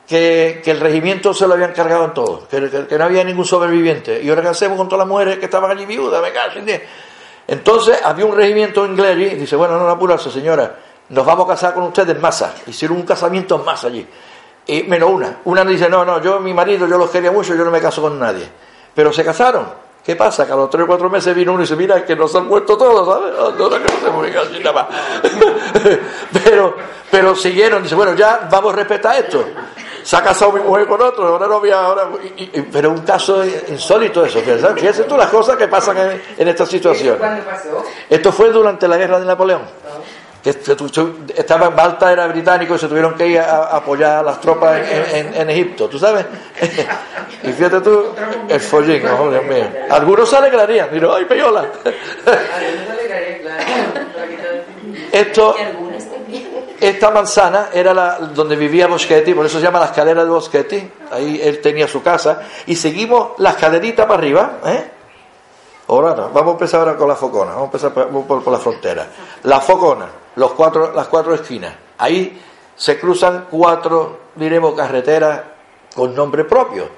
que, 0.06 0.62
el 0.64 0.81
regimiento 0.81 1.32
se 1.32 1.46
lo 1.46 1.55
habían 1.55 1.73
cargado 1.73 2.05
en 2.05 2.14
todo, 2.14 2.49
que, 2.49 2.99
no 2.99 3.05
había 3.05 3.25
ningún 3.25 3.44
sobreviviente. 3.44 4.23
Y 4.23 4.28
ahora 4.28 4.43
qué 4.43 4.49
hacemos 4.49 4.76
con 4.76 4.88
todas 4.88 5.06
las 5.06 5.08
mujeres 5.08 5.38
que 5.38 5.46
estaban 5.46 5.70
allí 5.70 5.87
viudas, 5.87 6.23
me 6.23 6.32
cago 6.32 6.55
Entonces 7.46 7.99
había 8.05 8.26
un 8.26 8.37
regimiento 8.37 8.84
inglés 8.84 9.32
y 9.32 9.37
dice, 9.37 9.56
bueno, 9.56 9.78
no, 9.78 9.88
apurarse 9.88 10.31
señora, 10.31 10.76
nos 11.08 11.25
vamos 11.25 11.46
a 11.46 11.49
casar 11.49 11.75
con 11.75 11.84
ustedes 11.84 12.14
en 12.14 12.20
masa. 12.20 12.55
Hicieron 12.67 12.99
un 12.99 13.05
casamiento 13.05 13.56
en 13.56 13.64
masa 13.64 13.87
allí. 13.87 14.06
Y 14.67 14.82
menos 14.82 15.11
una. 15.11 15.38
Una 15.44 15.64
dice, 15.64 15.88
no, 15.88 16.05
no, 16.05 16.20
yo, 16.20 16.40
mi 16.40 16.52
marido, 16.52 16.87
yo 16.87 16.99
los 16.99 17.11
quería 17.11 17.31
mucho, 17.31 17.55
yo 17.55 17.64
no 17.64 17.70
me 17.70 17.81
caso 17.81 18.02
con 18.02 18.19
nadie. 18.19 18.49
Pero 18.94 19.12
se 19.12 19.25
casaron. 19.25 19.86
¿Qué 20.06 20.14
pasa? 20.14 20.47
Que 20.47 20.53
a 20.53 20.56
los 20.56 20.70
tres 20.70 20.85
o 20.85 20.87
cuatro 20.87 21.11
meses 21.11 21.35
vino 21.35 21.53
uno 21.53 21.62
y 21.62 21.64
dice, 21.64 21.75
mira, 21.75 22.05
que 22.05 22.14
nos 22.14 22.32
han 22.37 22.47
muerto 22.47 22.79
todos, 22.79 23.08
¿sabes? 23.08 23.35
No, 23.37 23.69
no, 23.69 23.76
no, 23.76 24.58
nada 24.61 24.73
más. 24.73 24.87
pero, 26.44 26.76
pero 27.11 27.35
siguieron, 27.35 27.82
dice, 27.82 27.97
bueno, 27.97 28.14
ya 28.14 28.47
vamos 28.49 28.73
a 28.73 28.76
respetar 28.76 29.17
esto. 29.17 29.44
Se 30.05 30.14
ha 30.14 30.23
casado 30.23 30.53
mi 30.53 30.61
mujer 30.61 30.87
con 30.87 31.03
otro, 31.03 31.26
ahora 31.26 31.49
no 31.49 31.56
había, 31.56 31.81
ahora... 31.81 32.08
pero 32.70 32.93
un 32.93 33.00
caso 33.00 33.44
insólito 33.44 34.25
eso, 34.25 34.38
fíjense 34.38 35.03
tú 35.03 35.17
las 35.17 35.29
cosas 35.29 35.56
que 35.56 35.67
pasan 35.67 35.99
en, 35.99 36.23
en 36.38 36.47
esta 36.47 36.64
situación. 36.64 37.19
¿Cuándo 37.19 37.44
pasó? 37.44 37.82
Esto 38.09 38.31
fue 38.31 38.50
durante 38.50 38.87
la 38.87 38.97
guerra 38.97 39.19
de 39.19 39.26
Napoleón 39.26 39.62
estaba 40.50 41.70
Malta 41.70 42.12
era 42.12 42.26
británico 42.26 42.75
y 42.75 42.78
se 42.78 42.88
tuvieron 42.88 43.14
que 43.14 43.26
ir 43.26 43.40
a, 43.40 43.76
apoyar 43.76 44.19
a 44.19 44.22
las 44.22 44.40
tropas 44.40 44.81
en, 45.12 45.50
Egipto, 45.50 45.88
¿tú 45.88 45.98
sabes? 45.98 46.25
y 47.43 47.52
fíjate 47.52 47.81
tú, 47.81 48.06
el 48.48 48.60
follín, 48.60 49.02
oh, 49.06 49.31
Dios 49.31 49.44
mío. 49.44 49.64
Algunos 49.90 50.28
se 50.28 50.37
alegrarían, 50.37 50.90
dirán, 50.93 51.10
¡ay, 51.16 51.25
peyola! 51.25 51.66
Esto, 55.12 55.56
esta 56.81 57.10
manzana 57.10 57.69
era 57.72 57.94
la, 57.94 58.19
donde 58.19 58.54
vivía 58.56 58.87
Boschetti, 58.87 59.34
por 59.34 59.46
eso 59.46 59.58
se 59.58 59.64
llama 59.64 59.81
la 59.81 59.87
escalera 59.87 60.25
de 60.25 60.31
Boschetti, 60.31 60.90
ahí 61.10 61.40
él 61.42 61.60
tenía 61.60 61.88
su 61.88 62.02
casa, 62.02 62.42
y 62.66 62.76
seguimos 62.76 63.32
la 63.38 63.50
escalerita 63.50 64.06
para 64.06 64.19
arriba, 64.19 64.58
¿eh? 64.64 64.95
Ahora 65.88 66.15
no, 66.15 66.31
vamos 66.31 66.49
a 66.49 66.53
empezar 66.53 66.81
ahora 66.81 66.97
con 66.97 67.09
la 67.09 67.15
focona, 67.15 67.53
vamos 67.53 67.62
a 67.73 67.87
empezar 67.87 68.09
por 68.09 68.49
la 68.49 68.59
frontera. 68.59 69.06
La 69.44 69.61
focona 69.61 70.06
los 70.37 70.53
cuatro, 70.53 70.93
las 70.94 71.09
cuatro 71.09 71.35
esquinas. 71.35 71.75
Ahí 71.99 72.41
se 72.77 72.99
cruzan 73.00 73.47
cuatro, 73.50 74.21
diremos, 74.35 74.75
carreteras 74.75 75.41
con 75.94 76.15
nombre 76.15 76.44
propio. 76.44 76.88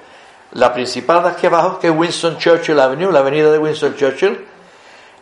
La 0.53 0.73
principal 0.73 1.23
de 1.23 1.29
aquí 1.29 1.47
abajo, 1.47 1.79
que 1.79 1.87
es 1.87 1.95
Winston 1.95 2.37
Churchill 2.37 2.79
Avenue, 2.79 3.11
la 3.11 3.19
avenida 3.19 3.51
de 3.51 3.57
Winston 3.57 3.95
Churchill. 3.95 4.45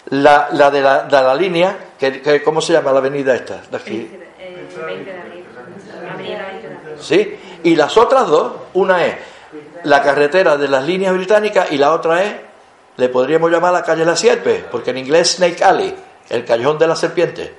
La, 0.09 0.47
la, 0.53 0.71
de, 0.71 0.81
la 0.81 1.03
de 1.03 1.21
la 1.21 1.35
línea, 1.35 1.77
que, 1.99 2.41
¿cómo 2.41 2.61
se 2.61 2.73
llama 2.73 2.93
la 2.93 2.99
avenida 2.99 3.35
esta? 3.35 3.61
De 3.69 3.77
aquí. 3.77 4.09
¿Sí? 6.99 7.39
Y 7.63 7.75
las 7.75 7.97
otras 7.97 8.27
dos, 8.27 8.53
una 8.73 9.05
es 9.05 9.15
la 9.83 10.01
carretera 10.01 10.55
de 10.55 10.69
las 10.69 10.85
líneas 10.85 11.13
británicas 11.13 11.71
y 11.71 11.77
la 11.77 11.91
otra 11.91 12.23
es, 12.23 12.33
le 12.97 13.09
podríamos 13.09 13.51
llamar 13.51 13.73
la 13.73 13.83
calle 13.83 14.03
La 14.03 14.15
Sierpe, 14.15 14.65
porque 14.69 14.89
en 14.89 14.97
inglés 14.97 15.35
Snake 15.35 15.63
Alley, 15.63 15.95
el 16.29 16.43
callejón 16.43 16.77
de 16.77 16.87
la 16.87 16.95
serpiente. 16.95 17.55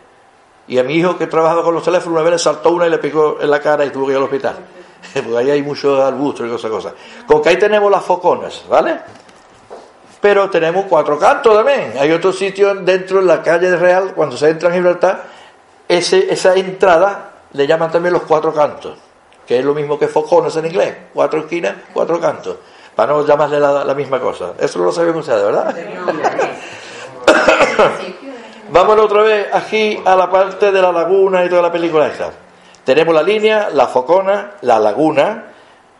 Y 0.66 0.78
a 0.78 0.84
mi 0.84 0.94
hijo 0.94 1.16
que 1.16 1.26
trabajaba 1.26 1.62
con 1.62 1.74
los 1.74 1.82
teléfonos 1.82 2.12
una 2.14 2.22
vez 2.22 2.32
le 2.32 2.38
saltó 2.38 2.72
una 2.72 2.86
y 2.86 2.90
le 2.90 2.98
picó 2.98 3.38
en 3.40 3.50
la 3.50 3.60
cara 3.60 3.84
y 3.84 3.90
tuvo 3.90 4.06
que 4.06 4.12
ir 4.12 4.18
al 4.18 4.24
hospital. 4.24 4.56
Porque 5.14 5.38
ahí 5.38 5.50
hay 5.50 5.62
mucho 5.62 6.04
arbusto 6.04 6.44
y 6.44 6.50
cosas, 6.50 6.70
cosas. 6.70 6.92
Con 7.26 7.40
que 7.40 7.50
ahí 7.50 7.56
tenemos 7.56 7.90
las 7.90 8.04
foconas, 8.04 8.64
¿vale? 8.68 8.98
Pero 10.20 10.50
tenemos 10.50 10.86
cuatro 10.86 11.18
cantos 11.18 11.56
también. 11.56 11.94
Hay 11.98 12.10
otro 12.10 12.32
sitio 12.32 12.74
dentro, 12.74 13.20
en 13.20 13.28
la 13.28 13.40
calle 13.40 13.70
de 13.70 13.76
Real, 13.76 14.12
cuando 14.14 14.36
se 14.36 14.50
entra 14.50 14.68
en 14.68 14.74
Gibraltar, 14.74 15.24
ese, 15.86 16.30
esa 16.30 16.54
entrada 16.54 17.30
le 17.52 17.66
llaman 17.66 17.90
también 17.90 18.12
los 18.12 18.24
cuatro 18.24 18.52
cantos, 18.52 18.98
que 19.46 19.60
es 19.60 19.64
lo 19.64 19.72
mismo 19.72 19.98
que 19.98 20.08
focones 20.08 20.54
en 20.56 20.66
inglés. 20.66 20.96
Cuatro 21.14 21.40
esquinas, 21.40 21.76
cuatro 21.94 22.20
cantos. 22.20 22.56
Para 22.98 23.12
no 23.12 23.24
llamarle 23.24 23.60
la, 23.60 23.84
la 23.84 23.94
misma 23.94 24.18
cosa. 24.18 24.54
Eso 24.58 24.80
lo 24.80 24.90
sabían 24.90 25.14
ustedes, 25.14 25.44
¿verdad? 25.44 25.72
Vámonos 28.70 29.04
otra 29.04 29.22
vez 29.22 29.46
aquí 29.54 30.02
a 30.04 30.16
la 30.16 30.28
parte 30.28 30.72
de 30.72 30.82
la 30.82 30.90
laguna 30.90 31.44
y 31.44 31.48
toda 31.48 31.62
la 31.62 31.70
película 31.70 32.08
esa. 32.08 32.32
Tenemos 32.82 33.14
la 33.14 33.22
línea, 33.22 33.70
la 33.72 33.86
focona, 33.86 34.54
la 34.62 34.80
laguna, 34.80 35.44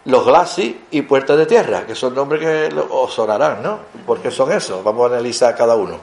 los 0.07 0.27
glacis 0.27 0.75
y 0.91 1.03
puertas 1.03 1.39
de 1.39 1.47
tierra, 1.47 1.87
que 1.87 1.95
son 1.95 2.17
nombres 2.17 2.41
que 2.41 2.69
os 2.91 3.15
sonarán, 3.15 3.63
¿no? 3.63 3.79
Porque 4.05 4.33
son 4.33 4.51
esos. 4.51 4.83
Vamos 4.83 5.09
a 5.09 5.15
analizar 5.15 5.55
cada 5.55 5.77
uno. 5.77 5.99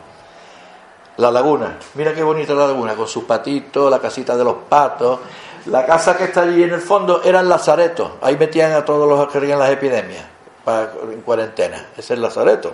La 1.18 1.30
laguna, 1.30 1.78
mira 1.96 2.14
qué 2.14 2.24
bonita 2.24 2.54
la 2.54 2.68
laguna, 2.68 2.96
con 2.96 3.10
sus 3.10 3.26
patitos, 3.26 3.92
la 3.92 4.00
casita 4.00 4.38
de 4.38 4.46
los 4.46 4.56
patos. 4.70 5.20
La 5.66 5.86
casa 5.86 6.16
que 6.16 6.24
está 6.24 6.44
allí 6.44 6.64
en 6.64 6.72
el 6.72 6.80
fondo 6.80 7.22
era 7.22 7.42
el 7.42 7.50
lazareto. 7.50 8.16
Ahí 8.22 8.38
metían 8.38 8.72
a 8.72 8.86
todos 8.86 9.10
los 9.10 9.28
que 9.28 9.40
querían 9.40 9.60
las 9.60 9.72
epidemias 9.72 10.35
en 10.68 11.22
cuarentena. 11.22 11.88
Es 11.98 12.12
el 12.12 12.22
lazareto 12.22 12.74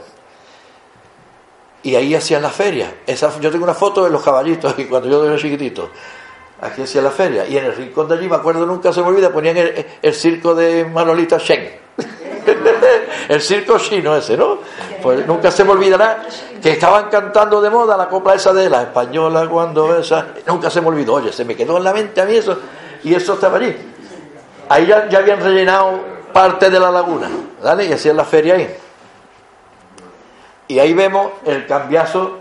y 1.84 1.96
ahí 1.96 2.16
hacían 2.16 2.42
la 2.42 2.50
feria. 2.50 2.94
Esa, 3.08 3.40
yo 3.40 3.52
tengo 3.52 3.64
una 3.64 3.74
foto 3.74 4.04
de 4.04 4.10
los 4.10 4.24
caballitos 4.24 4.76
y 4.78 4.86
cuando 4.86 5.10
yo 5.10 5.26
era 5.26 5.38
chiquitito. 5.38 5.90
Aquí 6.62 6.84
hacían 6.84 7.06
la 7.06 7.12
feria. 7.12 7.48
Y 7.48 7.58
en 7.58 7.66
el 7.66 7.76
rincón 7.76 8.08
de 8.08 8.16
allí, 8.16 8.28
me 8.28 8.36
acuerdo, 8.36 8.66
nunca 8.68 8.94
se 8.94 9.02
me 9.02 9.08
olvida, 9.08 9.32
ponían 9.32 9.58
el, 9.58 10.14
circo 10.14 10.54
de 10.54 10.86
Manolita 10.86 11.40
Shen. 11.40 11.72
el 13.30 13.42
circo 13.42 13.80
chino 13.80 14.16
ese, 14.16 14.38
¿no? 14.38 14.60
Pues 15.02 15.26
nunca 15.26 15.50
se 15.50 15.64
me 15.64 15.72
olvidará 15.72 16.24
que 16.62 16.74
estaban 16.74 17.10
cantando 17.10 17.62
de 17.62 17.72
moda 17.72 17.98
la 17.98 18.08
copla 18.08 18.36
esa 18.36 18.54
de 18.54 18.70
la 18.70 18.84
española 18.84 19.48
cuando 19.50 19.98
esa. 19.98 20.28
Nunca 20.46 20.70
se 20.70 20.82
me 20.82 20.90
olvidó. 20.90 21.16
Oye, 21.16 21.34
se 21.34 21.46
me 21.46 21.56
quedó 21.56 21.78
en 21.78 21.84
la 21.84 21.94
mente 21.94 22.22
a 22.22 22.26
mí 22.26 22.36
eso. 22.36 22.60
Y 23.04 23.16
eso 23.16 23.34
estaba 23.34 23.58
allí. 23.58 23.76
Ahí 24.70 24.86
ya, 24.86 25.10
ya 25.10 25.18
habían 25.18 25.42
rellenado 25.42 26.00
parte 26.32 26.70
de 26.70 26.80
la 26.80 26.92
laguna. 26.92 27.30
¿Vale? 27.64 27.86
Y 27.86 27.94
hacían 27.94 28.18
la 28.18 28.26
feria 28.26 28.56
ahí. 28.56 28.78
Y 30.68 30.80
ahí 30.80 30.94
vemos 30.94 31.32
el 31.46 31.68
cambiazo, 31.68 32.38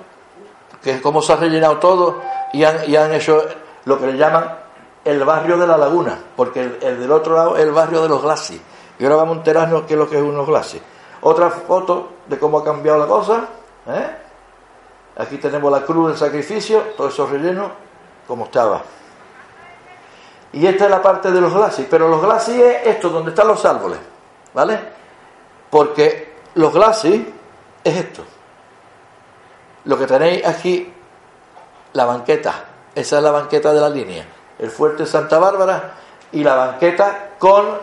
que 0.82 0.92
es 0.92 1.00
cómo 1.00 1.20
se 1.20 1.32
ha 1.32 1.36
rellenado 1.36 1.78
todo 1.78 2.22
y 2.52 2.64
han, 2.64 2.88
y 2.88 2.96
han 2.96 3.12
hecho 3.12 3.44
lo 3.84 3.98
que 3.98 4.06
le 4.06 4.16
llaman 4.16 4.60
el 5.04 5.24
barrio 5.24 5.56
de 5.56 5.66
la 5.66 5.76
laguna, 5.76 6.18
porque 6.36 6.60
el, 6.80 7.00
del 7.00 7.10
otro 7.10 7.34
lado 7.34 7.56
es 7.56 7.64
el 7.64 7.72
barrio 7.72 8.02
de 8.02 8.08
los 8.08 8.22
glacis. 8.22 8.60
Y 8.98 9.04
ahora 9.04 9.16
vamos 9.16 9.36
a 9.36 9.38
enterarnos 9.38 9.82
qué 9.82 9.94
es 9.94 9.98
lo 9.98 10.08
que 10.08 10.16
es 10.16 10.22
unos 10.22 10.46
glacis. 10.46 10.80
Otra 11.22 11.50
foto 11.50 12.10
de 12.26 12.38
cómo 12.38 12.58
ha 12.58 12.64
cambiado 12.64 12.98
la 12.98 13.06
cosa. 13.06 13.48
¿eh? 13.88 14.16
Aquí 15.16 15.38
tenemos 15.38 15.70
la 15.72 15.84
cruz 15.84 16.08
del 16.08 16.18
sacrificio, 16.18 16.80
todo 16.96 17.08
eso 17.08 17.26
relleno 17.26 17.70
como 18.26 18.44
estaba. 18.44 18.82
Y 20.52 20.66
esta 20.66 20.84
es 20.84 20.90
la 20.90 21.00
parte 21.00 21.30
de 21.30 21.40
los 21.40 21.52
glacis, 21.52 21.86
pero 21.88 22.08
los 22.08 22.20
glacis 22.20 22.56
es 22.56 22.86
esto, 22.86 23.08
donde 23.08 23.30
están 23.30 23.46
los 23.46 23.64
árboles, 23.64 23.98
¿vale? 24.52 24.78
Porque 25.70 26.34
los 26.54 26.72
glacis 26.72 27.22
es 27.84 27.96
esto. 27.96 28.24
Lo 29.84 29.96
que 29.96 30.06
tenéis 30.06 30.44
aquí, 30.44 30.92
la 31.92 32.04
banqueta, 32.04 32.64
esa 32.94 33.16
es 33.18 33.22
la 33.22 33.30
banqueta 33.30 33.72
de 33.72 33.80
la 33.80 33.88
línea 33.88 34.26
el 34.60 34.70
fuerte 34.70 35.06
Santa 35.06 35.38
Bárbara 35.38 35.94
y 36.32 36.44
la 36.44 36.54
banqueta 36.54 37.30
con 37.38 37.78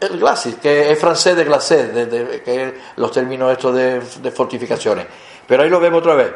el 0.00 0.18
glacis, 0.18 0.56
que 0.56 0.92
es 0.92 0.98
francés 0.98 1.34
de 1.34 1.44
glacé, 1.44 1.88
de, 1.88 2.42
que 2.42 2.62
es 2.62 2.74
los 2.96 3.10
términos 3.10 3.50
estos 3.50 3.74
de, 3.74 4.30
fortificaciones. 4.30 5.06
Pero 5.46 5.62
ahí 5.62 5.70
lo 5.70 5.80
vemos 5.80 6.00
otra 6.00 6.14
vez. 6.14 6.32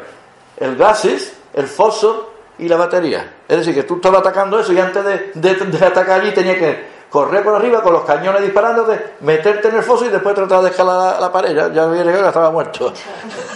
El 0.57 0.75
glacis, 0.75 1.33
el 1.53 1.67
foso 1.67 2.33
y 2.59 2.67
la 2.67 2.75
batería. 2.75 3.33
Es 3.47 3.57
decir, 3.57 3.73
que 3.73 3.83
tú 3.83 3.95
estabas 3.95 4.19
atacando 4.19 4.59
eso 4.59 4.73
y 4.73 4.79
antes 4.79 5.33
de, 5.33 5.85
atacar 5.85 6.21
allí 6.21 6.33
tenía 6.33 6.57
que 6.57 6.99
correr 7.09 7.43
por 7.43 7.55
arriba 7.55 7.81
con 7.81 7.93
los 7.93 8.03
cañones 8.03 8.41
disparándote, 8.41 9.15
meterte 9.21 9.69
en 9.69 9.77
el 9.77 9.83
foso 9.83 10.05
y 10.05 10.09
después 10.09 10.35
tratar 10.35 10.61
de 10.61 10.69
escalar 10.69 11.19
la, 11.19 11.31
pared. 11.31 11.55
Ya, 11.55 11.73
ya 11.73 12.03
que 12.03 12.27
estaba 12.27 12.51
muerto. 12.51 12.93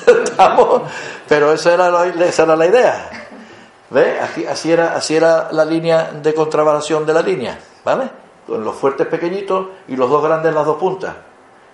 Pero 1.27 1.53
esa 1.53 1.74
era, 1.74 2.05
esa 2.25 2.43
era 2.43 2.55
la 2.55 2.65
idea. 2.65 3.10
¿Ve? 3.89 4.19
así, 4.19 4.72
era, 4.72 4.95
así 4.95 5.15
era 5.15 5.50
la 5.51 5.63
línea 5.63 6.12
de 6.13 6.33
contravalación 6.33 7.05
de 7.05 7.13
la 7.13 7.22
línea, 7.22 7.60
¿vale? 7.86 8.10
Con 8.48 8.63
los 8.63 8.75
fuertes 8.75 9.05
pequeñitos 9.05 9.67
y 9.88 9.95
los 9.95 10.10
dos 10.10 10.24
grandes 10.24 10.50
en 10.50 10.55
las 10.55 10.65
dos 10.65 10.77
puntas. 10.77 11.13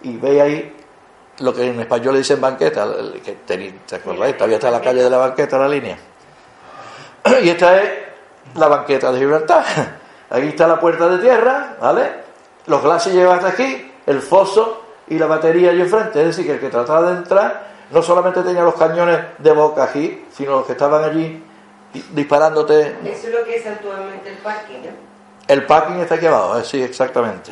Y 0.02 0.18
ve 0.18 0.42
ahí 0.42 0.76
lo 1.40 1.54
que 1.54 1.70
en 1.70 1.80
español 1.80 2.14
le 2.14 2.20
dicen 2.20 2.42
banqueta, 2.42 2.88
que 3.24 3.38
te, 3.46 3.96
acordáis, 3.96 4.36
todavía 4.36 4.58
está 4.58 4.70
la 4.70 4.82
calle 4.82 5.02
de 5.02 5.10
la 5.10 5.18
banqueta, 5.18 5.58
la 5.58 5.70
línea. 5.70 5.98
Y 7.44 7.50
esta 7.50 7.82
es 7.82 7.90
la 8.56 8.68
banqueta 8.68 9.12
de 9.12 9.20
Gibraltar. 9.20 9.64
Aquí 10.30 10.48
está 10.48 10.68
la 10.68 10.80
puerta 10.80 11.08
de 11.10 11.18
tierra, 11.20 11.76
¿vale? 11.82 12.12
Los 12.68 12.84
glacis 12.84 13.14
llevan 13.14 13.38
hasta 13.38 13.50
aquí, 13.50 13.92
el 14.06 14.22
foso 14.22 14.84
y 15.08 15.18
la 15.18 15.26
batería 15.26 15.72
allí 15.72 15.82
enfrente. 15.82 16.20
Es 16.22 16.28
decir, 16.28 16.46
que 16.46 16.54
el 16.54 16.60
que 16.60 16.70
trataba 16.70 17.10
de 17.10 17.18
entrar 17.18 17.70
no 17.92 18.04
solamente 18.04 18.44
tenía 18.44 18.62
los 18.62 18.76
cañones 18.76 19.20
de 19.40 19.52
boca 19.52 19.86
aquí, 19.86 20.26
sino 20.32 20.52
los 20.52 20.66
que 20.66 20.74
estaban 20.74 21.04
allí 21.04 21.44
disparándote. 22.12 22.98
Eso 23.04 23.28
es 23.28 23.34
lo 23.34 23.44
que 23.44 23.56
es 23.56 23.66
actualmente 23.66 24.30
el 24.30 24.38
parking, 24.38 24.80
El 25.48 25.66
parking 25.66 25.96
está 25.96 26.16
aquí 26.16 26.28
abajo, 26.28 26.60
eh, 26.60 26.64
sí, 26.64 26.82
exactamente. 26.82 27.52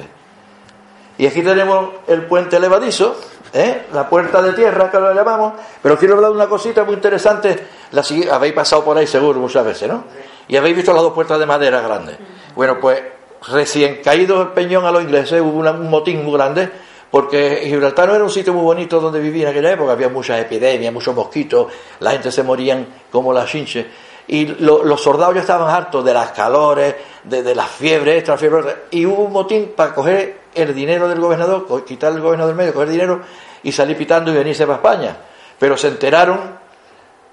Y 1.17 1.25
aquí 1.25 1.41
tenemos 1.41 1.89
el 2.07 2.25
puente 2.25 2.57
elevadizo, 2.57 3.19
¿eh? 3.53 3.85
la 3.93 4.09
puerta 4.09 4.41
de 4.41 4.53
tierra, 4.53 4.89
que 4.91 4.99
lo 4.99 5.13
llamamos. 5.13 5.53
Pero 5.81 5.97
quiero 5.97 6.15
hablar 6.15 6.31
de 6.31 6.37
una 6.37 6.47
cosita 6.47 6.83
muy 6.83 6.95
interesante. 6.95 7.67
La, 7.91 8.03
habéis 8.31 8.53
pasado 8.53 8.83
por 8.83 8.97
ahí 8.97 9.07
seguro 9.07 9.39
muchas 9.39 9.65
veces, 9.65 9.89
¿no? 9.89 10.03
Y 10.47 10.55
habéis 10.55 10.75
visto 10.75 10.93
las 10.93 11.01
dos 11.01 11.13
puertas 11.13 11.39
de 11.39 11.45
madera 11.45 11.81
grandes. 11.81 12.17
Bueno, 12.55 12.79
pues 12.79 13.01
recién 13.49 14.01
caído 14.03 14.41
el 14.41 14.47
peñón 14.49 14.85
a 14.85 14.91
los 14.91 15.03
ingleses 15.03 15.41
hubo 15.41 15.59
un 15.59 15.89
motín 15.89 16.23
muy 16.23 16.33
grande 16.33 16.69
porque 17.11 17.61
Gibraltar 17.65 18.09
no 18.09 18.15
era 18.15 18.23
un 18.23 18.29
sitio 18.29 18.53
muy 18.53 18.63
bonito 18.63 18.99
donde 18.99 19.19
vivir 19.19 19.43
en 19.43 19.49
aquella 19.49 19.71
época, 19.71 19.93
había 19.93 20.09
muchas 20.09 20.41
epidemias, 20.41 20.93
muchos 20.93 21.15
mosquitos, 21.15 21.71
la 22.01 22.11
gente 22.11 22.31
se 22.31 22.43
morían 22.43 22.85
como 23.09 23.31
la 23.31 23.45
chinche 23.45 23.87
y 24.27 24.45
los 24.45 25.01
soldados 25.01 25.35
ya 25.35 25.41
estaban 25.41 25.73
hartos 25.73 26.03
de 26.03 26.13
las 26.13 26.31
calores, 26.31 26.95
de, 27.23 27.55
las 27.55 27.69
fiebres, 27.69 28.17
extra 28.17 28.37
fiebres, 28.37 28.75
y 28.91 29.05
hubo 29.05 29.23
un 29.23 29.31
motín 29.31 29.71
para 29.75 29.93
coger 29.93 30.39
el 30.53 30.75
dinero 30.75 31.07
del 31.07 31.19
gobernador, 31.19 31.85
quitar 31.85 32.11
el 32.11 32.19
gobernador 32.19 32.49
del 32.49 32.57
medio, 32.57 32.73
coger 32.73 32.89
dinero 32.89 33.21
y 33.63 33.71
salir 33.71 33.95
pitando 33.97 34.31
y 34.31 34.35
venirse 34.35 34.65
para 34.65 34.77
España. 34.77 35.17
Pero 35.57 35.77
se 35.77 35.87
enteraron 35.87 36.39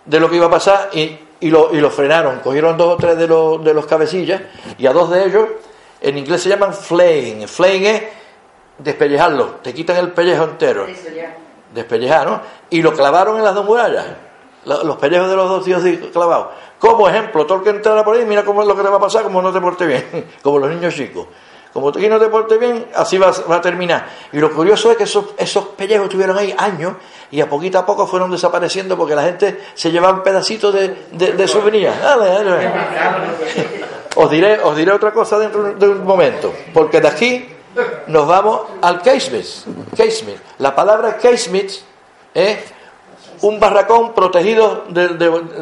de 0.05 0.21
lo 0.21 0.31
que 0.31 0.37
iba 0.37 0.47
a 0.47 0.51
pasar 0.51 0.91
y, 0.93 1.19
y, 1.41 1.51
lo, 1.51 1.75
y 1.75 1.81
lo 1.81 1.91
frenaron. 1.91 2.39
Cogieron 2.39 2.77
dos 2.77 2.95
o 2.95 2.97
tres 2.97 3.17
de 3.17 3.27
los, 3.27 3.65
de 3.65 3.75
los 3.75 3.87
cabecillas 3.87 4.43
y 4.79 4.87
a 4.87 4.93
dos 4.93 5.11
de 5.11 5.25
ellos, 5.25 5.49
en 6.01 6.17
inglés 6.17 6.43
se 6.43 6.49
llaman 6.49 6.73
flaying. 6.73 7.49
Flaying 7.49 7.87
es 7.87 8.03
despellejarlo, 8.79 9.57
te 9.63 9.75
quitan 9.75 9.97
el 9.97 10.13
pellejo 10.13 10.45
entero. 10.45 10.87
Despellejar, 11.75 12.27
¿no? 12.29 12.41
Y 12.71 12.83
lo 12.83 12.93
clavaron 12.93 13.39
en 13.39 13.45
las 13.45 13.55
dos 13.55 13.65
murallas 13.65 14.07
los 14.65 14.97
pellejos 14.97 15.29
de 15.29 15.37
los 15.37 15.49
dos 15.49 15.65
tíos 15.65 15.83
clavados. 16.13 16.49
Como 16.85 17.09
ejemplo, 17.09 17.47
todo 17.47 17.59
el 17.59 17.65
que 17.65 17.71
entrara 17.71 18.05
por 18.05 18.15
ahí, 18.15 18.27
mira 18.27 18.45
cómo 18.45 18.61
es 18.61 18.69
lo 18.69 18.77
que 18.77 18.83
te 18.83 18.91
va 18.91 18.99
a 18.99 19.01
pasar 19.01 19.23
como 19.23 19.41
no 19.41 19.51
te 19.51 19.59
porte 19.59 19.87
bien, 19.87 20.27
como 20.43 20.59
los 20.59 20.69
niños 20.69 20.95
chicos. 20.95 21.27
Como 21.73 21.91
tú 21.91 21.99
no 21.99 22.21
te 22.21 22.29
porte 22.29 22.59
bien, 22.59 22.89
así 22.95 23.17
va, 23.17 23.31
a 23.31 23.61
terminar. 23.63 24.07
Y 24.33 24.39
lo 24.39 24.53
curioso 24.53 24.91
es 24.91 24.99
que 24.99 25.05
esos, 25.05 25.25
esos 25.39 25.65
pellejos 25.69 26.05
estuvieron 26.05 26.37
ahí 26.37 26.55
años 26.59 26.93
y 27.31 27.41
a 27.41 27.49
poquito 27.49 27.79
a 27.79 27.87
poco 27.87 28.07
fueron 28.07 28.31
desapareciendo 28.31 28.99
porque 28.99 29.15
la 29.15 29.23
gente 29.23 29.63
se 29.73 29.91
llevaba 29.91 30.23
pedacitos 30.23 30.75
de, 30.75 30.89
de, 31.13 31.33
de. 31.33 31.45
Os 34.17 34.31
diré, 34.31 34.61
os 34.61 34.77
diré 34.77 34.93
otra 34.93 35.11
cosa 35.11 35.39
dentro 35.39 35.73
de 35.73 35.89
un 35.89 36.05
momento, 36.05 36.53
porque 36.73 37.01
de 37.01 37.09
aquí 37.09 37.49
nos 38.07 38.29
vamos 38.29 38.61
al 38.83 39.03
Casement. 39.03 39.45
Casement. 39.97 40.39
La 40.59 40.73
palabra 40.73 41.17
Casement 41.17 41.73
es 42.33 42.59
un 43.41 43.61
barracón 43.61 44.15
protegido 44.15 44.85
de, 44.89 45.09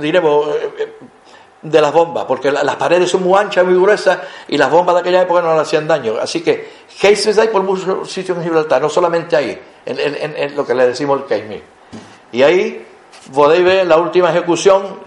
diremos, 0.01 0.49
eh, 0.79 0.93
de 1.63 1.81
las 1.81 1.93
bombas, 1.93 2.25
porque 2.25 2.51
las 2.51 2.77
paredes 2.77 3.09
son 3.09 3.23
muy 3.23 3.39
anchas, 3.39 3.65
muy 3.65 3.75
gruesas, 3.75 4.19
y 4.49 4.59
las 4.59 4.71
bombas 4.71 4.97
de 4.97 5.01
aquella 5.03 5.23
época 5.23 5.41
no 5.43 5.55
le 5.55 5.61
hacían 5.61 5.87
daño. 5.87 6.15
Así 6.21 6.43
que 6.43 6.69
Casements 7.01 7.39
hay 7.39 7.49
por 7.49 7.63
muchos 7.63 8.11
sitios 8.11 8.37
en 8.39 8.45
Gibraltar, 8.45 8.83
no 8.83 8.89
solamente 8.89 9.37
ahí, 9.37 9.59
en, 9.87 10.57
lo 10.57 10.67
que 10.67 10.75
le 10.75 10.89
decimos 10.89 11.21
el 11.21 11.27
Casements. 11.27 11.65
Y 12.33 12.43
ahí 12.43 12.87
podéis 13.33 13.65
ver 13.65 13.87
la 13.87 13.99
última 13.99 14.31
ejecución 14.31 14.99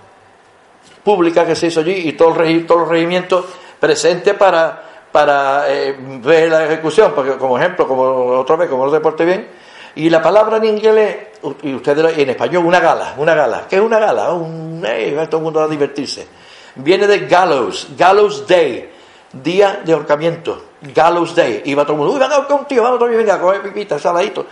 pública 1.04 1.46
que 1.46 1.56
se 1.56 1.68
hizo 1.68 1.82
allí 1.82 1.94
y 1.94 2.10
el, 2.10 2.18
todos 2.66 2.82
los 2.82 2.88
regimientos 2.88 3.46
presentes 3.80 4.34
para, 4.36 4.82
para 5.12 5.66
eh, 5.70 5.96
ver 6.00 6.50
la 6.50 6.66
ejecución, 6.66 7.12
porque 7.14 7.38
como 7.38 7.58
ejemplo, 7.58 7.88
como 7.88 8.04
otra 8.40 8.56
vez, 8.56 8.70
como 8.70 8.86
no 8.86 8.92
te 8.92 9.00
porte 9.02 9.26
bien, 9.26 9.48
y 9.96 10.10
la 10.10 10.22
palabra 10.22 10.58
en 10.58 10.66
inglés, 10.66 11.18
y 11.62 11.74
ustedes 11.74 12.18
en 12.18 12.30
español, 12.30 12.66
una 12.66 12.80
gala, 12.80 13.16
una 13.18 13.34
gala. 13.34 13.66
¿Qué 13.70 13.78
es 13.78 13.82
una 13.82 14.00
gala? 14.00 14.34
Un, 14.34 14.82
todo 15.30 15.38
el 15.38 15.44
mundo 15.44 15.60
va 15.60 15.66
a 15.66 15.70
divertirse. 15.70 16.28
Viene 16.76 17.08
de 17.08 17.20
gallows, 17.20 17.88
gallows 17.98 18.46
day, 18.48 18.92
día 19.32 19.82
de 19.86 19.94
ahorcamiento, 19.94 20.64
gallows 20.94 21.34
day. 21.34 21.74
Va 21.74 21.84
todo 21.84 21.94
el 21.94 22.00
mundo, 22.00 22.14
uy, 22.14 22.20
venga, 22.20 22.40
un 22.40 22.66
tío, 22.66 22.84
vamos, 22.84 23.00
venga, 23.00 23.40
coge 23.40 23.60
pipita, 23.60 23.98
saladito. 23.98 24.46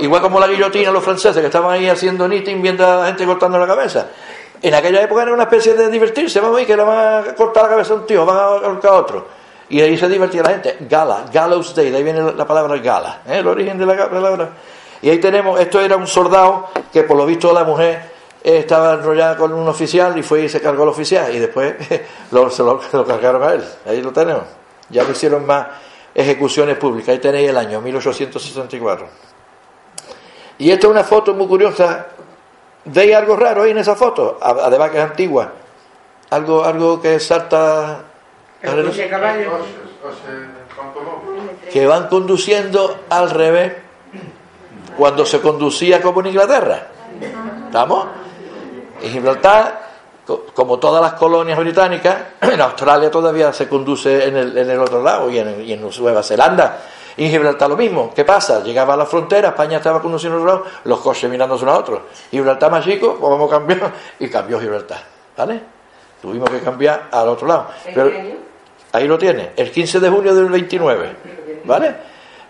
Igual 0.00 0.20
como 0.20 0.38
la 0.38 0.48
guillotina, 0.48 0.90
los 0.90 1.02
franceses 1.02 1.40
que 1.40 1.46
estaban 1.46 1.72
ahí 1.72 1.88
haciendo 1.88 2.26
knitting 2.26 2.60
viendo 2.60 2.86
a 2.86 2.96
la 2.96 3.06
gente 3.06 3.24
cortando 3.24 3.58
la 3.58 3.66
cabeza. 3.66 4.06
En 4.60 4.74
aquella 4.74 5.02
época 5.02 5.22
era 5.22 5.32
una 5.32 5.44
especie 5.44 5.74
de 5.74 5.90
divertirse, 5.90 6.40
vamos 6.40 6.56
a 6.56 6.58
ver 6.58 6.66
que 6.66 6.76
le 6.76 6.82
van 6.84 7.30
a 7.30 7.34
cortar 7.34 7.64
la 7.64 7.70
cabeza 7.70 7.94
a 7.94 7.96
un 7.96 8.06
tío, 8.06 8.26
van 8.26 8.36
a 8.36 8.42
ahorcar 8.42 8.90
a 8.92 8.94
otro. 8.94 9.26
Y 9.70 9.80
ahí 9.80 9.96
se 9.96 10.08
divertía 10.08 10.42
la 10.42 10.50
gente. 10.50 10.76
Gala, 10.80 11.24
gallows 11.32 11.74
day, 11.74 11.90
de 11.90 11.96
ahí 11.96 12.02
viene 12.02 12.32
la 12.32 12.46
palabra 12.46 12.76
gala, 12.76 13.22
¿eh? 13.26 13.38
el 13.38 13.46
origen 13.46 13.78
de 13.78 13.86
la 13.86 14.10
palabra. 14.10 14.50
Y 15.00 15.08
ahí 15.08 15.18
tenemos, 15.18 15.58
esto 15.58 15.80
era 15.80 15.96
un 15.96 16.06
soldado 16.06 16.68
que 16.92 17.02
por 17.04 17.16
lo 17.16 17.24
visto 17.24 17.52
la 17.52 17.64
mujer 17.64 18.11
estaba 18.42 18.94
enrollada 18.94 19.36
con 19.36 19.52
un 19.52 19.68
oficial 19.68 20.16
y 20.18 20.22
fue 20.22 20.42
y 20.42 20.48
se 20.48 20.60
cargó 20.60 20.82
al 20.82 20.88
oficial 20.88 21.34
y 21.34 21.38
después 21.38 21.74
lo, 22.32 22.50
se 22.50 22.62
lo, 22.62 22.78
cargaron 23.06 23.42
a 23.42 23.52
él. 23.52 23.64
Ahí 23.86 24.02
lo 24.02 24.12
tenemos. 24.12 24.44
Ya 24.90 25.04
no 25.04 25.10
hicieron 25.10 25.46
más 25.46 25.66
ejecuciones 26.14 26.76
públicas. 26.76 27.10
Ahí 27.10 27.18
tenéis 27.18 27.48
el 27.50 27.56
año 27.56 27.80
1864. 27.80 29.06
Y 30.58 30.70
esta 30.70 30.86
es 30.86 30.90
una 30.90 31.04
foto 31.04 31.34
muy 31.34 31.46
curiosa. 31.46 32.06
¿Veis 32.84 33.14
algo 33.14 33.36
raro 33.36 33.62
ahí 33.62 33.70
en 33.70 33.78
esa 33.78 33.94
foto? 33.94 34.38
Además 34.40 34.90
que 34.90 34.98
es 34.98 35.04
antigua. 35.04 35.52
Algo, 36.30 36.64
algo 36.64 37.00
que 37.00 37.20
salta... 37.20 38.04
Que 41.72 41.86
van 41.86 42.08
conduciendo 42.08 43.00
al 43.08 43.30
revés 43.30 43.72
cuando 44.96 45.26
se 45.26 45.40
conducía 45.40 46.00
como 46.00 46.20
en 46.20 46.26
Inglaterra. 46.26 46.86
¿Estamos? 47.66 48.06
En 49.02 49.10
Gibraltar, 49.10 49.82
como 50.54 50.78
todas 50.78 51.02
las 51.02 51.14
colonias 51.14 51.58
británicas, 51.58 52.16
en 52.40 52.60
Australia 52.60 53.10
todavía 53.10 53.52
se 53.52 53.68
conduce 53.68 54.28
en 54.28 54.36
el, 54.36 54.56
en 54.56 54.70
el 54.70 54.78
otro 54.78 55.02
lado 55.02 55.28
y 55.30 55.38
en, 55.38 55.62
y 55.62 55.72
en, 55.72 55.80
Nueva 55.80 56.22
Zelanda. 56.22 56.78
Y 57.16 57.24
en 57.24 57.30
Gibraltar 57.30 57.68
lo 57.68 57.76
mismo. 57.76 58.12
¿Qué 58.14 58.24
pasa? 58.24 58.62
Llegaba 58.62 58.94
a 58.94 58.96
la 58.96 59.06
frontera, 59.06 59.48
España 59.48 59.78
estaba 59.78 60.00
conduciendo 60.00 60.38
otro 60.38 60.48
lado, 60.48 60.64
los 60.84 61.00
coches 61.00 61.28
mirándose 61.28 61.64
uno 61.64 61.72
a 61.72 61.78
otro. 61.78 62.02
Gibraltar 62.30 62.70
más 62.70 62.84
chico, 62.84 63.16
pues 63.18 63.30
vamos 63.30 63.52
a 63.52 63.56
cambiar. 63.56 63.92
Y 64.18 64.28
cambió 64.28 64.58
Gibraltar. 64.60 65.02
¿Vale? 65.36 65.60
Tuvimos 66.22 66.48
que 66.48 66.60
cambiar 66.60 67.08
al 67.10 67.28
otro 67.28 67.48
lado. 67.48 67.66
Pero, 67.92 68.10
ahí 68.92 69.08
lo 69.08 69.18
tiene, 69.18 69.52
el 69.56 69.70
15 69.70 70.00
de 70.00 70.08
junio 70.08 70.34
del 70.34 70.48
29. 70.48 71.16
¿Vale? 71.64 71.96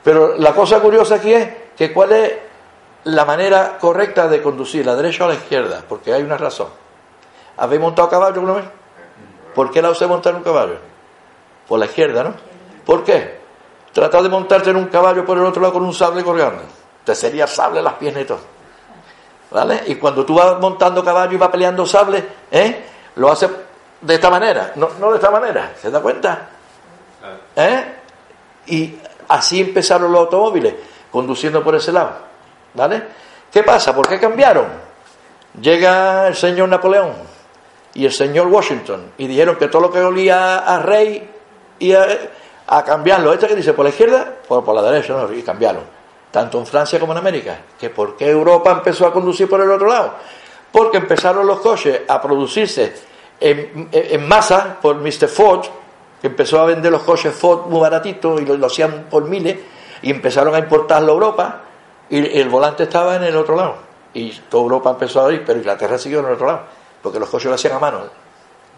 Pero 0.05 0.37
la 0.37 0.53
cosa 0.53 0.81
curiosa 0.81 1.17
aquí 1.17 1.33
es 1.33 1.49
que 1.77 1.93
cuál 1.93 2.13
es 2.13 2.33
la 3.05 3.25
manera 3.25 3.79
correcta 3.79 4.29
de 4.29 4.43
conducir, 4.43 4.87
la 4.87 4.95
derecha 4.95 5.25
o 5.25 5.29
la 5.29 5.35
izquierda, 5.35 5.83
porque 5.89 6.13
hay 6.13 6.23
una 6.23 6.37
razón. 6.37 6.69
¿Habéis 7.57 7.81
montado 7.81 8.09
caballo 8.09 8.35
alguna 8.35 8.55
vez? 8.55 8.65
¿Por 9.55 9.71
qué 9.71 9.83
la 9.83 9.91
usé 9.91 10.07
montar 10.07 10.35
un 10.35 10.43
caballo? 10.43 10.77
Por 11.69 11.79
la 11.79 11.87
izquierda, 11.87 12.25
¿no? 12.25 12.35
¿Por 12.85 13.05
qué? 13.05 13.41
Trata 13.93 14.23
de 14.23 14.29
montarte 14.29 14.71
en 14.71 14.77
un 14.77 14.87
caballo 14.87 15.25
por 15.25 15.37
el 15.37 15.45
otro 15.45 15.61
lado 15.61 15.75
con 15.75 15.85
un 15.85 15.93
sable 15.93 16.25
colgando. 16.25 16.63
Te 17.05 17.15
sería 17.15 17.47
sable 17.47 17.83
las 17.83 17.95
piernas 17.95 18.23
y 18.23 18.27
todo. 18.27 18.41
¿Vale? 19.51 19.83
Y 19.87 19.97
cuando 19.97 20.25
tú 20.25 20.35
vas 20.35 20.59
montando 20.59 21.05
caballo 21.05 21.33
y 21.33 21.37
vas 21.37 21.51
peleando 21.51 21.85
sable, 21.85 22.25
¿eh? 22.51 22.87
Lo 23.17 23.31
haces 23.31 23.51
de 24.01 24.15
esta 24.15 24.31
manera, 24.31 24.73
no, 24.77 24.89
no 24.99 25.11
de 25.11 25.17
esta 25.17 25.31
manera, 25.31 25.75
¿se 25.81 25.91
da 25.91 26.01
cuenta? 26.01 26.49
¿Eh? 27.55 27.95
Y 28.67 28.99
así 29.29 29.61
empezaron 29.61 30.11
los 30.11 30.23
automóviles, 30.23 30.75
conduciendo 31.11 31.63
por 31.63 31.75
ese 31.75 31.93
lado. 31.93 32.32
¿Vale? 32.75 33.03
¿Qué 33.53 33.63
pasa? 33.63 33.95
¿Por 33.95 34.09
qué 34.09 34.19
cambiaron? 34.19 34.67
Llega 35.61 36.29
el 36.29 36.35
señor 36.35 36.69
Napoleón 36.69 37.13
y 37.95 38.07
el 38.07 38.13
señor 38.13 38.47
Washington 38.47 39.13
y 39.19 39.27
dijeron 39.27 39.57
que 39.57 39.69
todo 39.69 39.83
lo 39.83 39.91
que 39.93 40.01
olía 40.01 40.59
a 40.59 40.79
rey 40.79 41.29
y 41.79 41.93
a, 41.93 42.85
cambiarlo. 42.85 43.33
¿Este 43.33 43.49
que 43.49 43.57
dice 43.57 43.75
por 43.75 43.85
la 43.85 43.91
izquierda? 43.91 44.33
Por, 44.49 44.65
por 44.65 44.75
la 44.75 44.83
derecha, 44.83 45.13
no, 45.13 45.31
y 45.33 45.43
cambiaron. 45.43 45.83
Tanto 46.31 46.59
en 46.59 46.67
Francia 46.67 46.99
como 46.99 47.13
en 47.13 47.19
América. 47.19 47.59
¿Que 47.79 47.91
¿Por 47.91 48.17
qué 48.17 48.31
Europa 48.31 48.71
empezó 48.71 49.07
a 49.07 49.13
conducir 49.13 49.49
por 49.49 49.61
el 49.61 49.71
otro 49.71 49.89
lado? 49.89 50.15
Porque 50.71 50.97
empezaron 50.97 51.47
los 51.47 51.61
coches 51.61 52.01
a 52.09 52.23
producirse 52.23 52.95
en, 53.43 54.29
masa 54.29 54.79
por 54.81 54.97
Mr. 54.97 55.29
Ford, 55.29 55.67
que 56.21 56.29
empezó 56.29 56.61
a 56.61 56.67
vender 56.67 56.93
los 56.93 57.03
coches 57.03 57.35
Ford 57.35 57.67
muy 57.67 57.81
baratitos 57.81 58.41
y 58.41 58.47
lo, 58.47 58.67
hacían 58.67 59.07
por 59.11 59.25
miles, 59.25 59.59
y 60.01 60.11
empezaron 60.11 60.55
a 60.55 60.59
importarlo 60.59 61.13
a 61.13 61.15
Europa, 61.15 61.62
y 62.13 62.39
el 62.39 62.51
volante 62.51 62.83
estaba 62.83 63.17
en 63.17 63.25
el 63.25 63.35
otro 63.35 63.57
lado. 63.57 63.77
Y 64.13 64.31
toda 64.51 64.65
Europa 64.65 64.91
empezó 64.91 65.25
a 65.25 65.33
ir, 65.33 65.43
pero 65.47 65.59
Inglaterra 65.59 65.97
siguió 65.97 66.21
en 66.21 66.27
el 66.27 66.33
otro 66.33 66.47
lado, 66.47 66.61
porque 67.03 67.19
los 67.19 67.31
coches 67.31 67.49
lo 67.49 67.55
hacían 67.55 67.75
a 67.75 67.79
mano. 67.79 68.01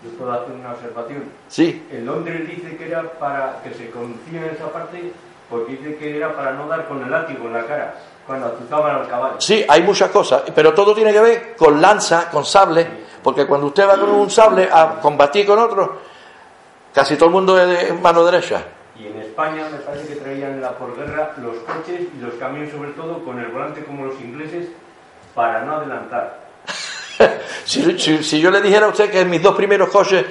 Yo 0.05 0.11
puedo 0.17 0.33
hacer 0.33 0.55
una 0.55 0.71
observación. 0.71 1.25
Sí. 1.49 1.85
En 1.91 2.07
Londres 2.07 2.47
dice 2.47 2.77
que 2.77 2.87
era 2.87 3.03
para 3.19 3.61
que 3.65 3.75
se 3.75 3.91
conducía 3.91 4.41
en 4.47 4.55
esa 4.55 4.71
parte, 4.71 5.13
porque 5.51 5.73
dice 5.73 5.97
que 5.97 6.17
era 6.17 6.33
para 6.37 6.53
no 6.53 6.69
dar 6.69 6.87
con 6.87 7.03
el 7.03 7.11
látigo 7.11 7.47
en 7.47 7.55
la 7.55 7.67
cara 7.67 7.95
cuando 8.25 8.47
azuzaban 8.47 8.95
al 8.95 9.09
caballo. 9.09 9.41
Sí, 9.41 9.65
hay 9.69 9.83
muchas 9.83 10.11
cosas, 10.11 10.45
pero 10.55 10.73
todo 10.73 10.95
tiene 10.95 11.13
que 11.13 11.21
ver 11.21 11.57
con 11.57 11.83
lanza, 11.83 12.31
con 12.31 12.45
sable, 12.45 12.87
porque 13.21 13.49
cuando 13.49 13.67
usted 13.67 13.89
va 13.89 13.99
con 13.99 14.11
un 14.11 14.31
sable 14.31 14.69
a 14.73 15.01
combatir 15.01 15.45
con 15.45 15.59
otro, 15.59 15.99
casi 16.93 17.17
todo 17.17 17.31
el 17.31 17.35
mundo 17.35 17.59
es 17.59 17.89
de 17.89 17.95
mano 17.95 18.25
derecha. 18.25 18.63
España 19.35 19.69
me 19.69 19.79
parece 19.79 20.15
que 20.15 20.21
traían 20.21 20.61
la 20.61 20.79
posguerra 20.79 21.33
los 21.39 21.57
coches 21.65 22.03
y 22.17 22.21
los 22.21 22.35
camiones 22.35 22.71
sobre 22.71 22.93
todo 22.93 23.25
con 23.25 23.41
el 23.41 23.49
volante 23.49 23.85
como 23.85 24.07
los 24.07 24.21
ingleses 24.21 24.69
para 25.35 25.65
no 25.65 25.75
adelantar. 25.75 26.39
si, 27.65 28.41
yo 28.41 28.51
le 28.53 28.63
dijera 28.63 28.87
a 28.87 28.91
usted 28.91 29.11
que 29.11 29.23
en 29.23 29.31
mis 29.31 29.43
dos 29.43 29.57
primeros 29.57 29.89
coches 29.89 30.25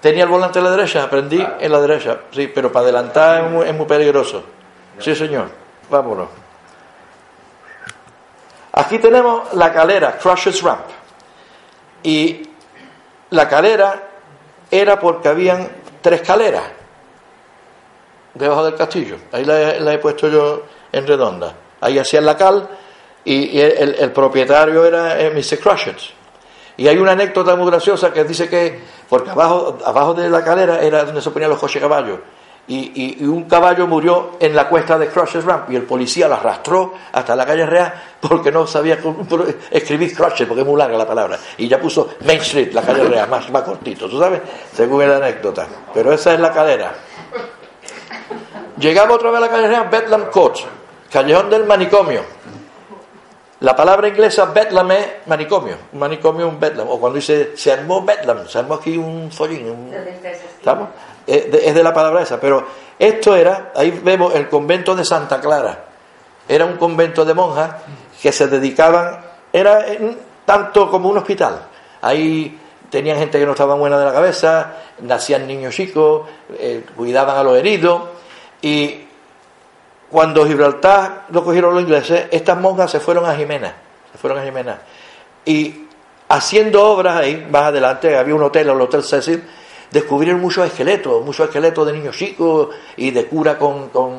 tenía 0.00 0.24
el 0.24 0.30
volante 0.30 0.58
a 0.58 0.62
la 0.62 0.70
derecha, 0.70 1.02
aprendí 1.02 1.46
en 1.60 1.70
la 1.70 1.78
derecha, 1.82 2.20
sí, 2.30 2.50
pero 2.52 2.72
para 2.72 2.84
adelantar 2.84 3.44
es 3.44 3.50
muy, 3.50 3.68
es 3.68 3.74
muy 3.74 3.84
peligroso. 3.84 4.42
Sí, 5.00 5.14
señor, 5.14 5.50
vámonos. 5.90 6.28
Aquí 8.72 8.98
tenemos 8.98 9.52
la 9.52 9.70
calera, 9.70 10.16
Crusher's 10.16 10.62
Ramp. 10.62 10.86
Y 12.02 12.48
la 13.30 13.46
calera 13.50 14.02
era 14.70 14.98
porque 14.98 15.28
habían 15.28 15.68
tres 16.00 16.22
caleras 16.22 16.62
debajo 18.38 18.64
del 18.64 18.74
castillo. 18.74 19.16
Ahí 19.32 19.44
la, 19.44 19.92
he 19.92 19.98
puesto 19.98 20.28
yo 20.28 20.62
en 20.92 21.06
redonda. 21.06 21.54
Ahí 21.80 21.98
hacían 21.98 22.24
la 22.24 22.36
cal 22.36 22.68
y, 23.24 23.58
el, 23.60 24.12
propietario 24.12 24.84
era 24.84 25.20
eh, 25.20 25.30
Mr. 25.30 25.58
Crusher's. 25.58 26.12
Y 26.76 26.88
hay 26.88 26.98
una 26.98 27.12
anécdota 27.12 27.56
muy 27.56 27.66
graciosa 27.70 28.12
que 28.12 28.24
dice 28.24 28.48
que, 28.48 28.80
porque 29.08 29.30
abajo, 29.30 29.78
abajo 29.84 30.14
de 30.14 30.28
la 30.28 30.44
calera 30.44 30.80
era 30.80 31.04
donde 31.04 31.22
se 31.22 31.30
ponían 31.30 31.50
los 31.50 31.58
coches 31.58 31.80
caballos 31.80 32.18
y, 32.68 33.24
un 33.24 33.44
caballo 33.44 33.86
murió 33.86 34.32
en 34.40 34.54
la 34.54 34.68
cuesta 34.68 34.98
de 34.98 35.08
Crusher's 35.08 35.44
Ramp 35.44 35.70
y 35.70 35.76
el 35.76 35.82
policía 35.82 36.26
lo 36.26 36.34
arrastró 36.34 36.94
hasta 37.12 37.36
la 37.36 37.46
calle 37.46 37.64
Real 37.64 37.92
porque 38.20 38.50
no 38.50 38.66
sabía 38.66 38.98
escribir 39.70 40.14
Crusher 40.16 40.48
porque 40.48 40.62
es 40.62 40.66
muy 40.66 40.76
larga 40.76 40.98
la 40.98 41.06
palabra 41.06 41.38
y 41.58 41.68
ya 41.68 41.80
puso 41.80 42.14
Main 42.24 42.40
Street, 42.40 42.72
la 42.72 42.82
calle 42.82 43.04
Real, 43.04 43.28
más, 43.28 43.48
más 43.50 43.62
cortito, 43.62 44.08
¿tú 44.08 44.18
sabes? 44.18 44.40
Según 44.74 45.08
la 45.08 45.16
anécdota. 45.16 45.66
Pero 45.94 46.12
esa 46.12 46.34
es 46.34 46.40
la 46.40 46.52
cadera. 46.52 46.94
Llegamos 48.78 49.16
otra 49.16 49.30
vez 49.30 49.38
a 49.38 49.40
la 49.40 49.48
calle 49.48 49.68
Real, 49.68 49.88
Bedlam 49.88 50.26
Court, 50.30 50.56
callejón 51.10 51.48
del 51.48 51.64
manicomio. 51.64 52.22
La 53.60 53.74
palabra 53.74 54.08
inglesa 54.08 54.44
Bedlam 54.46 54.90
es 54.90 55.06
manicomio, 55.24 55.76
un 55.92 55.98
manicomio 55.98 56.46
un 56.46 56.60
Bedlam, 56.60 56.86
o 56.90 57.00
cuando 57.00 57.16
dice 57.16 57.56
se 57.56 57.72
armó 57.72 58.04
Bedlam, 58.04 58.46
se 58.46 58.58
armó 58.58 58.74
aquí 58.74 58.98
un 58.98 59.30
follín, 59.32 59.90
¿estamos? 60.58 60.88
es 61.26 61.74
de 61.74 61.82
la 61.82 61.94
palabra 61.94 62.22
esa, 62.22 62.38
pero 62.38 62.66
esto 62.98 63.34
era, 63.34 63.72
ahí 63.74 63.90
vemos 63.90 64.34
el 64.34 64.48
convento 64.48 64.94
de 64.94 65.06
Santa 65.06 65.40
Clara, 65.40 65.86
era 66.46 66.66
un 66.66 66.76
convento 66.76 67.24
de 67.24 67.32
monjas 67.32 67.76
que 68.20 68.30
se 68.30 68.46
dedicaban, 68.46 69.20
era 69.50 69.86
tanto 70.44 70.90
como 70.90 71.08
un 71.08 71.16
hospital, 71.16 71.62
ahí 72.02 72.60
tenían 72.90 73.18
gente 73.18 73.38
que 73.38 73.46
no 73.46 73.52
estaba 73.52 73.74
buena 73.74 73.98
de 73.98 74.04
la 74.04 74.12
cabeza, 74.12 74.74
nacían 75.00 75.46
niños 75.46 75.74
chicos, 75.74 76.28
eh, 76.58 76.84
cuidaban 76.94 77.36
a 77.36 77.42
los 77.42 77.56
heridos, 77.56 78.02
y 78.66 79.06
cuando 80.10 80.44
Gibraltar 80.44 81.26
lo 81.30 81.44
cogieron 81.44 81.72
los 81.72 81.84
ingleses, 81.84 82.26
estas 82.32 82.58
monjas 82.58 82.90
se 82.90 82.98
fueron 82.98 83.24
a 83.24 83.36
Jimena, 83.36 83.72
se 84.10 84.18
fueron 84.18 84.40
a 84.40 84.42
Jimena, 84.42 84.80
y 85.44 85.86
haciendo 86.26 86.82
obras 86.82 87.16
ahí, 87.18 87.46
más 87.48 87.62
adelante, 87.62 88.16
había 88.18 88.34
un 88.34 88.42
hotel, 88.42 88.68
el 88.68 88.80
Hotel 88.80 89.04
Cecil, 89.04 89.44
descubrieron 89.92 90.40
muchos 90.40 90.66
esqueletos, 90.66 91.24
muchos 91.24 91.46
esqueletos 91.46 91.86
de 91.86 91.92
niños 91.92 92.16
chicos 92.16 92.70
y 92.96 93.12
de 93.12 93.26
cura 93.26 93.56
con, 93.56 93.90
con 93.90 94.16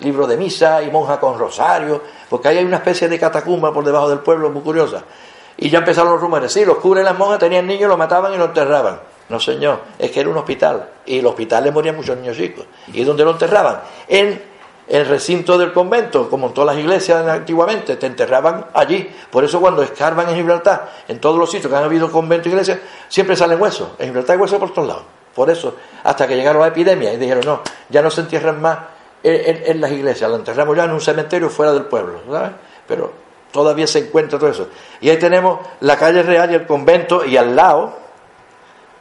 libro 0.00 0.26
de 0.26 0.36
misa 0.36 0.82
y 0.82 0.90
monja 0.90 1.18
con 1.18 1.38
rosario, 1.38 2.02
porque 2.28 2.48
ahí 2.48 2.58
hay 2.58 2.66
una 2.66 2.76
especie 2.76 3.08
de 3.08 3.18
catacumba 3.18 3.72
por 3.72 3.82
debajo 3.82 4.10
del 4.10 4.18
pueblo 4.18 4.50
muy 4.50 4.60
curiosa. 4.60 5.04
Y 5.56 5.70
ya 5.70 5.78
empezaron 5.78 6.12
los 6.12 6.20
rumores, 6.20 6.52
sí, 6.52 6.66
los 6.66 6.76
curas 6.76 7.00
y 7.00 7.06
las 7.06 7.16
monjas 7.16 7.38
tenían 7.38 7.66
niños, 7.66 7.88
los 7.88 7.96
mataban 7.96 8.34
y 8.34 8.36
los 8.36 8.48
enterraban. 8.48 9.00
No, 9.28 9.40
señor, 9.40 9.80
es 9.98 10.10
que 10.10 10.20
era 10.20 10.28
un 10.28 10.36
hospital 10.36 10.88
y 11.04 11.14
en 11.14 11.20
el 11.20 11.26
hospital 11.26 11.64
les 11.64 11.72
morían 11.72 11.96
muchos 11.96 12.16
niños 12.16 12.36
chicos. 12.36 12.64
¿Y 12.92 13.02
dónde 13.02 13.24
lo 13.24 13.32
enterraban? 13.32 13.80
En 14.06 14.40
el 14.88 15.06
recinto 15.06 15.58
del 15.58 15.72
convento, 15.72 16.30
como 16.30 16.46
en 16.46 16.54
todas 16.54 16.76
las 16.76 16.84
iglesias 16.84 17.26
antiguamente, 17.26 17.96
te 17.96 18.06
enterraban 18.06 18.66
allí. 18.72 19.10
Por 19.30 19.44
eso 19.44 19.60
cuando 19.60 19.82
escarban 19.82 20.28
en 20.28 20.36
Gibraltar, 20.36 20.92
en 21.08 21.20
todos 21.20 21.38
los 21.38 21.50
sitios 21.50 21.70
que 21.70 21.76
han 21.76 21.84
habido 21.84 22.10
convento 22.10 22.48
e 22.48 22.52
iglesias, 22.52 22.78
siempre 23.08 23.34
salen 23.34 23.60
huesos. 23.60 23.88
En 23.98 24.06
Gibraltar 24.06 24.36
hay 24.36 24.42
huesos 24.42 24.58
por 24.60 24.72
todos 24.72 24.88
lados. 24.88 25.04
Por 25.34 25.50
eso, 25.50 25.74
hasta 26.04 26.26
que 26.26 26.36
llegaron 26.36 26.62
la 26.62 26.68
epidemia 26.68 27.12
y 27.12 27.16
dijeron, 27.16 27.44
no, 27.44 27.60
ya 27.90 28.00
no 28.00 28.10
se 28.10 28.22
entierran 28.22 28.60
más 28.60 28.78
en, 29.22 29.80
las 29.80 29.90
iglesias, 29.90 30.30
lo 30.30 30.36
enterramos 30.36 30.76
ya 30.76 30.84
en 30.84 30.92
un 30.92 31.00
cementerio 31.00 31.50
fuera 31.50 31.72
del 31.72 31.84
pueblo, 31.84 32.20
¿sabes? 32.30 32.52
Pero 32.86 33.12
todavía 33.50 33.86
se 33.86 33.98
encuentra 33.98 34.38
todo 34.38 34.50
eso. 34.50 34.68
Y 35.00 35.10
ahí 35.10 35.18
tenemos 35.18 35.60
la 35.80 35.96
calle 35.96 36.22
real 36.22 36.50
y 36.52 36.54
el 36.54 36.66
convento, 36.66 37.24
y 37.24 37.36
al 37.36 37.56
lado, 37.56 37.98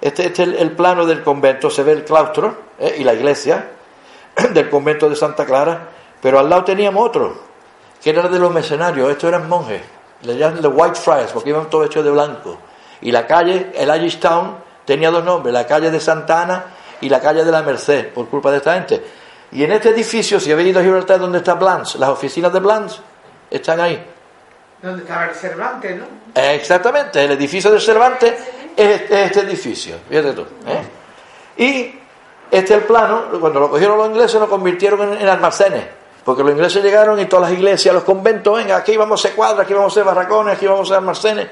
este, 0.05 0.27
este 0.27 0.43
es 0.43 0.61
el, 0.61 0.71
plano 0.73 1.03
del 1.07 1.23
convento, 1.23 1.71
se 1.71 1.81
ve 1.81 1.93
el 1.93 2.03
claustro 2.03 2.55
¿eh? 2.77 2.97
y 2.99 3.03
la 3.03 3.15
iglesia, 3.15 3.71
del 4.53 4.69
convento 4.69 5.09
de 5.09 5.15
Santa 5.15 5.47
Clara, 5.47 5.87
pero 6.21 6.37
al 6.37 6.47
lado 6.47 6.63
teníamos 6.63 7.07
otro, 7.07 7.35
que 8.03 8.11
era 8.11 8.27
de 8.27 8.37
los 8.37 8.53
mercenarios, 8.53 9.09
estos 9.09 9.29
eran 9.29 9.49
monjes, 9.49 9.81
le 10.21 10.37
llaman 10.37 10.61
the 10.61 10.67
White 10.67 10.93
Friars, 10.93 11.31
porque 11.31 11.49
iban 11.49 11.71
todos 11.71 11.87
hechos 11.87 12.05
de 12.05 12.11
blanco. 12.11 12.55
Y 13.01 13.11
la 13.11 13.25
calle, 13.25 13.71
el 13.73 13.89
Irish 13.95 14.19
Town, 14.19 14.57
tenía 14.85 15.09
dos 15.09 15.23
nombres, 15.23 15.51
la 15.51 15.65
calle 15.65 15.89
de 15.89 15.99
Santa 15.99 16.43
Ana 16.43 16.65
y 17.01 17.09
la 17.09 17.19
calle 17.19 17.43
de 17.43 17.51
la 17.51 17.63
Merced, 17.63 18.13
por 18.13 18.29
culpa 18.29 18.51
de 18.51 18.57
esta 18.57 18.75
gente. 18.75 19.03
Y 19.53 19.63
en 19.63 19.71
este 19.71 19.89
edificio, 19.89 20.39
si 20.39 20.51
habéis 20.51 20.69
ido 20.69 20.81
a 20.81 20.83
Gibraltar, 20.83 21.19
¿dónde 21.19 21.39
está 21.39 21.55
Blanche? 21.55 21.97
Las 21.97 22.09
oficinas 22.09 22.53
de 22.53 22.59
Blanche 22.59 22.99
están 23.49 23.79
ahí. 23.79 24.05
¿Dónde 24.83 25.01
estaba 25.01 25.25
el 25.25 25.33
Cervantes, 25.33 25.97
no? 25.97 26.05
exactamente, 26.39 27.23
el 27.23 27.31
edificio 27.31 27.71
del 27.71 27.81
Cervantes 27.81 28.35
es, 28.75 29.09
este 29.09 29.39
edificio, 29.41 29.97
fíjate 30.09 30.33
tú. 30.33 30.41
¿eh? 30.67 30.83
Y 31.57 31.99
este 32.51 32.73
es 32.73 32.81
el 32.81 32.85
plano, 32.85 33.23
cuando 33.39 33.59
lo 33.59 33.69
cogieron 33.69 33.97
los 33.97 34.07
ingleses 34.07 34.39
lo 34.39 34.49
convirtieron 34.49 35.17
en, 35.17 35.27
almacenes, 35.27 35.85
porque 36.23 36.43
los 36.43 36.51
ingleses 36.51 36.83
llegaron 36.83 37.19
y 37.19 37.25
todas 37.25 37.49
las 37.49 37.57
iglesias, 37.57 37.93
los 37.93 38.03
conventos, 38.03 38.57
venga, 38.57 38.77
aquí 38.77 38.95
vamos 38.97 39.19
a 39.19 39.27
ser 39.27 39.35
cuadras, 39.35 39.65
aquí 39.65 39.73
vamos 39.73 39.93
a 39.93 39.95
ser 39.95 40.03
barracones, 40.03 40.55
aquí 40.55 40.67
vamos 40.67 40.87
a 40.87 40.93
ser 40.93 40.97
almacenes, 40.97 41.47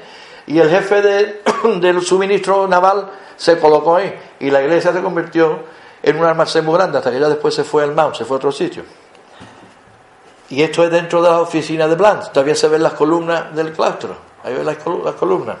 y 0.46 0.58
el 0.58 0.70
jefe 0.70 1.02
del 1.80 2.02
suministro 2.02 2.66
naval 2.68 3.10
se 3.36 3.58
colocó 3.58 3.96
ahí, 3.96 4.14
y 4.40 4.50
la 4.50 4.62
iglesia 4.62 4.92
se 4.92 5.02
convirtió 5.02 5.58
en 6.02 6.18
un 6.18 6.24
almacén 6.24 6.64
muy 6.64 6.74
grande, 6.74 6.98
hasta 6.98 7.10
que 7.10 7.18
ya 7.18 7.28
después 7.28 7.54
se 7.54 7.64
fue 7.64 7.82
al 7.82 7.94
Mount, 7.94 8.14
se 8.14 8.24
fue 8.24 8.36
a 8.36 8.38
otro 8.38 8.52
sitio. 8.52 8.84
Y 10.50 10.62
esto 10.62 10.84
es 10.84 10.90
dentro 10.90 11.22
de 11.22 11.30
las 11.30 11.38
oficinas 11.38 11.88
de 11.88 11.96
Blanc, 11.96 12.30
todavía 12.30 12.54
se 12.54 12.68
ven 12.68 12.82
las 12.82 12.92
columnas 12.92 13.54
del 13.54 13.72
claustro, 13.72 14.16
ahí 14.44 14.54
ven 14.54 14.66
las 14.66 14.76
columnas. 14.76 15.56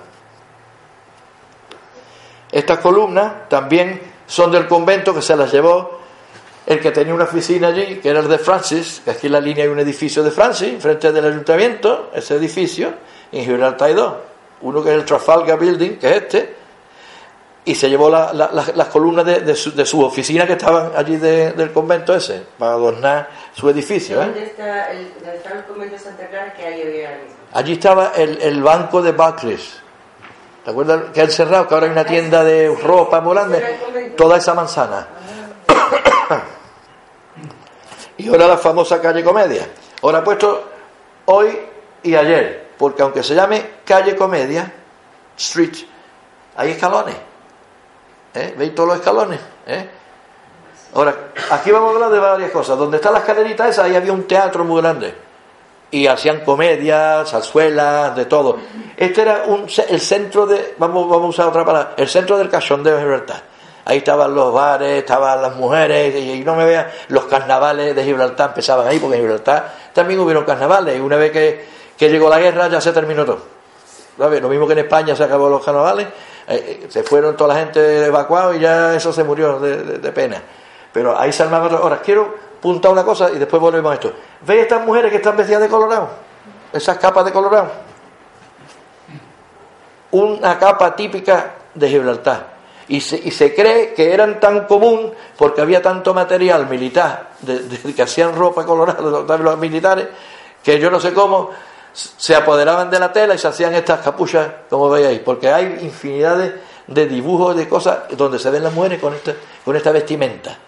Estas 2.54 2.78
columnas 2.78 3.48
también 3.48 4.00
son 4.26 4.52
del 4.52 4.66
convento 4.68 5.12
que 5.12 5.20
se 5.22 5.36
las 5.36 5.52
llevó 5.52 5.98
el 6.66 6.78
que 6.80 6.92
tenía 6.92 7.12
una 7.12 7.24
oficina 7.24 7.68
allí, 7.68 7.96
que 7.96 8.08
era 8.08 8.20
el 8.20 8.28
de 8.28 8.38
Francis, 8.38 9.02
que 9.04 9.10
aquí 9.10 9.26
en 9.26 9.32
la 9.32 9.40
línea 9.40 9.64
hay 9.64 9.70
un 9.70 9.80
edificio 9.80 10.22
de 10.22 10.30
Francis, 10.30 10.80
frente 10.80 11.10
del 11.12 11.24
ayuntamiento, 11.26 12.10
ese 12.14 12.36
edificio, 12.36 12.94
en 13.32 13.44
Gibraltar 13.44 13.88
hay 13.88 13.94
dos. 13.94 14.14
Uno 14.62 14.82
que 14.82 14.90
es 14.90 14.94
el 14.96 15.04
Trafalgar 15.04 15.58
Building, 15.58 15.96
que 15.98 16.08
es 16.08 16.16
este, 16.22 16.54
y 17.66 17.74
se 17.74 17.90
llevó 17.90 18.08
la- 18.08 18.32
la- 18.32 18.50
la- 18.52 18.72
las 18.74 18.88
columnas 18.88 19.24
de, 19.26 19.40
de 19.40 19.56
su, 19.56 19.74
de 19.74 19.84
su 19.84 20.00
oficina 20.02 20.46
que 20.46 20.52
estaban 20.52 20.92
allí 20.94 21.16
de- 21.16 21.52
del 21.52 21.72
convento 21.72 22.14
ese, 22.14 22.42
para 22.58 22.72
adornar 22.72 23.28
su 23.52 23.68
edificio. 23.68 24.22
¿eh? 24.22 24.26
¿Dónde 24.26 24.44
está 24.44 24.90
el, 24.92 25.12
dónde 25.20 25.36
está 25.36 25.50
el 25.54 25.64
convento 25.64 25.94
de 25.96 26.00
Santa 26.00 26.28
Clara 26.28 26.52
que 26.54 26.64
hay 26.64 26.80
hoy 26.82 27.04
ahora 27.04 27.18
mismo? 27.18 27.34
Allí 27.52 27.72
estaba 27.72 28.12
el, 28.16 28.40
el 28.40 28.62
banco 28.62 29.02
de 29.02 29.12
Barclays. 29.12 29.80
¿Te 30.64 30.70
acuerdas 30.70 31.02
que 31.12 31.20
han 31.20 31.30
cerrado? 31.30 31.68
Que 31.68 31.74
ahora 31.74 31.86
hay 31.86 31.92
una 31.92 32.06
tienda 32.06 32.42
de 32.42 32.74
ropa 32.74 33.20
muy 33.20 33.34
grande. 33.34 34.12
Toda 34.16 34.38
esa 34.38 34.54
manzana. 34.54 35.06
y 38.16 38.28
ahora 38.28 38.48
la 38.48 38.56
famosa 38.56 39.00
calle 39.00 39.22
Comedia. 39.22 39.68
Ahora 40.02 40.20
he 40.20 40.22
puesto 40.22 40.70
hoy 41.26 41.58
y 42.02 42.14
ayer, 42.14 42.68
porque 42.78 43.02
aunque 43.02 43.22
se 43.22 43.34
llame 43.34 43.72
calle 43.84 44.16
Comedia, 44.16 44.72
Street, 45.36 45.76
hay 46.56 46.70
escalones. 46.70 47.16
¿Eh? 48.32 48.54
¿Veis 48.56 48.74
todos 48.74 48.88
los 48.88 48.98
escalones? 48.98 49.40
¿Eh? 49.66 49.88
Ahora, 50.94 51.14
aquí 51.50 51.70
vamos 51.72 51.90
a 51.90 51.94
hablar 51.94 52.10
de 52.10 52.18
varias 52.18 52.50
cosas. 52.50 52.78
Donde 52.78 52.96
está 52.96 53.10
la 53.10 53.18
escalerita 53.18 53.68
esa, 53.68 53.84
ahí 53.84 53.96
había 53.96 54.12
un 54.12 54.26
teatro 54.26 54.64
muy 54.64 54.80
grande 54.80 55.23
y 55.94 56.06
hacían 56.06 56.40
comedias, 56.40 57.30
zarzuelas, 57.30 58.16
de 58.16 58.24
todo. 58.24 58.58
Este 58.96 59.22
era 59.22 59.44
un, 59.46 59.66
el 59.88 60.00
centro 60.00 60.46
de, 60.46 60.74
vamos, 60.78 61.08
vamos 61.08 61.26
a 61.26 61.28
usar 61.28 61.46
otra 61.48 61.64
palabra, 61.64 61.94
el 61.96 62.08
centro 62.08 62.36
del 62.36 62.48
cachondeo 62.48 62.94
de 62.96 63.00
Gibraltar. 63.02 63.42
Ahí 63.84 63.98
estaban 63.98 64.34
los 64.34 64.52
bares, 64.52 64.98
estaban 64.98 65.42
las 65.42 65.56
mujeres, 65.56 66.14
y, 66.16 66.40
no 66.40 66.56
me 66.56 66.64
vean, 66.64 66.88
los 67.08 67.24
carnavales 67.26 67.94
de 67.94 68.02
Gibraltar 68.02 68.48
empezaban 68.50 68.88
ahí, 68.88 68.98
porque 68.98 69.16
en 69.16 69.22
Gibraltar 69.22 69.72
también 69.92 70.18
hubieron 70.20 70.44
carnavales, 70.44 70.96
y 70.96 71.00
una 71.00 71.16
vez 71.16 71.30
que, 71.30 71.64
que 71.96 72.08
llegó 72.08 72.28
la 72.28 72.38
guerra 72.40 72.68
ya 72.68 72.80
se 72.80 72.92
terminó 72.92 73.24
todo. 73.24 73.38
¿Sabes? 74.18 74.40
Lo 74.40 74.48
mismo 74.48 74.66
que 74.66 74.72
en 74.72 74.78
España 74.80 75.14
se 75.14 75.24
acabó 75.24 75.48
los 75.48 75.64
carnavales, 75.64 76.06
eh, 76.48 76.80
eh, 76.82 76.86
se 76.88 77.02
fueron 77.02 77.36
toda 77.36 77.54
la 77.54 77.60
gente 77.60 78.06
evacuada 78.06 78.54
y 78.56 78.60
ya 78.60 78.94
eso 78.94 79.12
se 79.12 79.22
murió 79.24 79.58
de, 79.60 79.76
de- 79.98 80.12
pena. 80.12 80.42
Pero 80.92 81.18
ahí 81.18 81.32
se 81.32 81.42
armaba. 81.42 81.66
Ahora, 81.78 82.00
quiero 82.00 82.34
apuntar 82.64 82.92
una 82.92 83.04
cosa 83.04 83.30
y 83.30 83.38
después 83.38 83.60
volvemos 83.60 83.92
a 83.92 83.94
esto. 83.94 84.12
¿Veis 84.40 84.62
estas 84.62 84.86
mujeres 84.86 85.10
que 85.10 85.18
están 85.18 85.36
vestidas 85.36 85.60
de 85.60 85.68
colorado? 85.68 86.08
Esas 86.72 86.96
capas 86.96 87.26
de 87.26 87.30
colorado. 87.30 87.70
Una 90.12 90.58
capa 90.58 90.96
típica 90.96 91.56
de 91.74 91.88
Gibraltar. 91.90 92.54
Y 92.88 93.02
se, 93.02 93.16
y 93.16 93.30
se 93.32 93.54
cree 93.54 93.92
que 93.92 94.14
eran 94.14 94.40
tan 94.40 94.64
común 94.64 95.12
porque 95.36 95.60
había 95.60 95.82
tanto 95.82 96.14
material 96.14 96.66
militar 96.66 97.32
de, 97.40 97.92
que 97.94 98.02
hacían 98.02 98.34
ropa 98.34 98.64
colorada, 98.64 99.02
los, 99.02 99.40
los 99.40 99.58
militares, 99.58 100.06
que 100.62 100.80
yo 100.80 100.90
no 100.90 100.98
sé 100.98 101.12
cómo 101.12 101.50
se 101.92 102.34
apoderaban 102.34 102.88
de 102.88 102.98
la 102.98 103.12
tela 103.12 103.34
y 103.34 103.38
se 103.38 103.48
hacían 103.48 103.74
estas 103.74 104.00
capuchas, 104.00 104.48
como 104.70 104.88
veis 104.88 105.06
ahí, 105.06 105.18
porque 105.22 105.50
hay 105.50 105.80
infinidad 105.82 106.38
de, 106.38 106.60
de 106.86 107.06
dibujos, 107.06 107.56
de 107.56 107.68
cosas 107.68 108.04
donde 108.16 108.38
se 108.38 108.50
ven 108.50 108.62
las 108.62 108.72
mujeres 108.72 109.00
con 109.00 109.12
esta, 109.12 109.34
con 109.62 109.76
esta 109.76 109.92
vestimenta. 109.92 110.58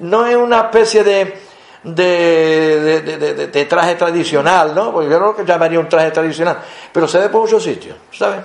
No 0.00 0.26
es 0.26 0.36
una 0.36 0.60
especie 0.62 1.04
de, 1.04 1.38
de, 1.84 3.46
de- 3.46 3.64
traje 3.66 3.94
tradicional, 3.94 4.74
¿no? 4.74 4.92
Porque 4.92 5.08
yo 5.08 5.20
no 5.20 5.32
lo 5.32 5.44
llamaría 5.44 5.78
un 5.78 5.88
traje 5.88 6.10
tradicional, 6.10 6.58
pero 6.92 7.06
se 7.06 7.18
ve 7.18 7.28
por 7.28 7.42
muchos 7.42 7.62
sitios, 7.62 7.96
¿sabes? 8.12 8.40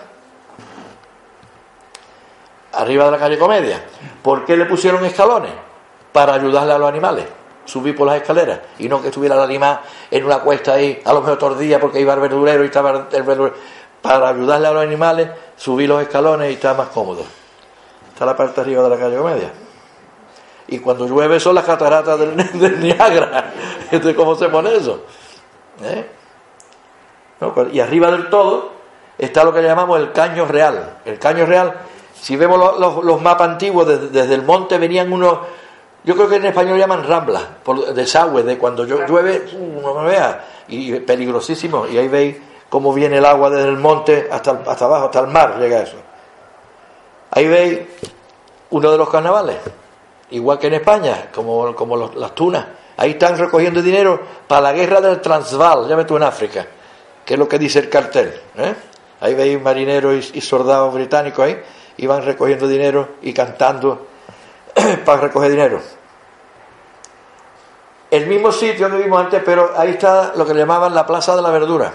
Arriba 2.74 3.06
de 3.06 3.12
la 3.12 3.18
calle 3.18 3.38
Comedia. 3.38 3.84
¿Por 4.22 4.46
qué 4.46 4.58
le 4.58 4.66
pusieron 4.66 5.04
escalones? 5.06 5.52
Para 6.12 6.34
ayudarle 6.36 6.74
a 6.74 6.78
los 6.78 6.90
animales. 6.90 7.26
Subir 7.66 7.96
por 7.96 8.06
las 8.08 8.18
escaleras 8.18 8.60
y 8.78 8.90
no 8.90 9.02
que 9.02 9.08
estuviera 9.08 9.36
el 9.36 9.42
animal 9.42 9.80
en 10.12 10.26
una 10.26 10.40
cuesta 10.40 10.74
ahí, 10.74 11.02
a 11.06 11.14
lo 11.14 11.22
mejor 11.22 11.34
otro 11.36 11.56
día 11.56 11.80
porque 11.80 12.00
iba 12.02 12.12
al 12.12 12.20
verdurero 12.20 12.62
y 12.64 12.66
estaba 12.66 13.08
el 13.10 13.24
verdurero. 13.24 13.56
Para 14.02 14.28
ayudarle 14.30 14.68
a 14.68 14.72
los 14.72 14.84
animales, 14.84 15.30
subir 15.56 15.88
los 15.88 16.02
escalones 16.02 16.52
y 16.52 16.56
estar 16.56 16.76
más 16.76 16.90
cómodo. 16.90 17.24
Está 18.12 18.26
la 18.26 18.36
parte 18.36 18.60
arriba 18.60 18.84
de 18.84 18.90
la 18.90 18.98
calle 18.98 19.16
Comedia. 19.16 19.50
Y 20.68 20.80
cuando 20.80 21.06
llueve 21.08 21.40
son 21.40 21.56
las 21.56 21.66
cataratas 21.66 22.20
del, 22.20 22.36
del 22.60 22.80
Niágara. 22.82 23.52
Entonces, 23.92 24.16
¿cómo 24.16 24.36
se 24.36 24.50
pone 24.50 24.76
eso? 24.76 25.02
¿Eh? 25.84 26.08
¿No? 27.42 27.54
Y 27.72 27.80
arriba 27.80 28.10
del 28.12 28.30
todo 28.30 28.72
está 29.18 29.44
lo 29.44 29.54
que 29.54 29.62
llamamos 29.62 30.00
el 30.00 30.12
caño 30.12 30.46
real. 30.46 30.98
El 31.06 31.20
caño 31.20 31.46
real, 31.46 31.74
si 32.20 32.36
vemos 32.36 32.58
los, 32.58 32.80
los- 32.80 33.04
los 33.04 33.22
mapas 33.22 33.50
antiguos, 33.50 33.88
desde, 33.88 34.08
desde 34.10 34.36
el 34.36 34.44
monte 34.44 34.78
venían 34.78 35.12
unos, 35.12 35.40
yo 36.04 36.16
creo 36.16 36.30
que 36.30 36.38
en 36.38 36.46
español 36.46 36.78
llaman 36.80 37.06
ramblas, 37.08 37.44
por 37.64 37.94
desagüe, 37.94 38.44
de 38.44 38.58
cuando 38.58 38.86
llueve, 38.86 39.46
uh, 39.58 39.82
no 39.82 39.94
me 39.96 40.10
vea, 40.10 40.46
y 40.70 40.94
peligrosísimo. 41.02 41.88
Y 41.88 41.98
ahí 41.98 42.08
veis 42.08 42.38
cómo 42.70 42.94
viene 42.94 43.18
el 43.18 43.26
agua 43.26 43.50
desde 43.50 43.70
el 43.70 43.78
monte 43.78 44.30
hasta, 44.32 44.52
el- 44.52 44.68
hasta 44.70 44.86
abajo, 44.86 45.06
hasta 45.06 45.20
el 45.20 45.28
mar, 45.28 45.58
llega 45.60 45.82
eso. 45.82 45.98
Ahí 47.32 47.48
veis 47.48 47.80
uno 48.70 48.92
de 48.92 48.98
los 48.98 49.10
carnavales, 49.10 49.58
igual 50.34 50.60
que 50.60 50.68
en 50.68 50.74
España, 50.74 51.30
como, 51.34 51.76
como 51.76 51.96
las 51.98 52.36
tunas. 52.36 52.66
Ahí 52.98 53.12
están 53.12 53.38
recogiendo 53.38 53.82
dinero 53.82 54.20
para 54.48 54.62
la 54.62 54.74
guerra 54.74 55.00
del 55.00 55.22
Transvaal, 55.22 55.88
ves 55.96 56.08
tú 56.08 56.18
en 56.18 56.24
África, 56.24 56.66
que 57.26 57.34
es 57.34 57.40
lo 57.40 57.48
que 57.48 57.58
dice 57.58 57.80
el 57.80 57.90
cartel. 57.90 58.34
¿eh? 58.58 58.76
Ahí 59.22 59.36
veis 59.36 59.62
marineros 59.62 60.32
y, 60.34 60.42
soldados 60.42 60.94
británicos 60.94 61.46
ahí, 61.46 61.62
y 61.98 62.08
van 62.08 62.24
recogiendo 62.24 62.68
dinero 62.68 63.10
y 63.22 63.34
cantando 63.34 64.08
para 65.06 65.22
recoger 65.22 65.52
dinero. 65.52 65.80
El 68.10 68.28
mismo 68.28 68.52
sitio 68.52 68.90
que 68.90 68.98
vimos 68.98 69.24
antes, 69.24 69.42
pero 69.44 69.74
ahí 69.76 69.92
está 69.92 70.34
lo 70.36 70.46
que 70.46 70.54
llamaban 70.54 70.94
la 70.94 71.06
Plaza 71.06 71.36
de 71.36 71.42
la 71.42 71.50
Verdura, 71.50 71.92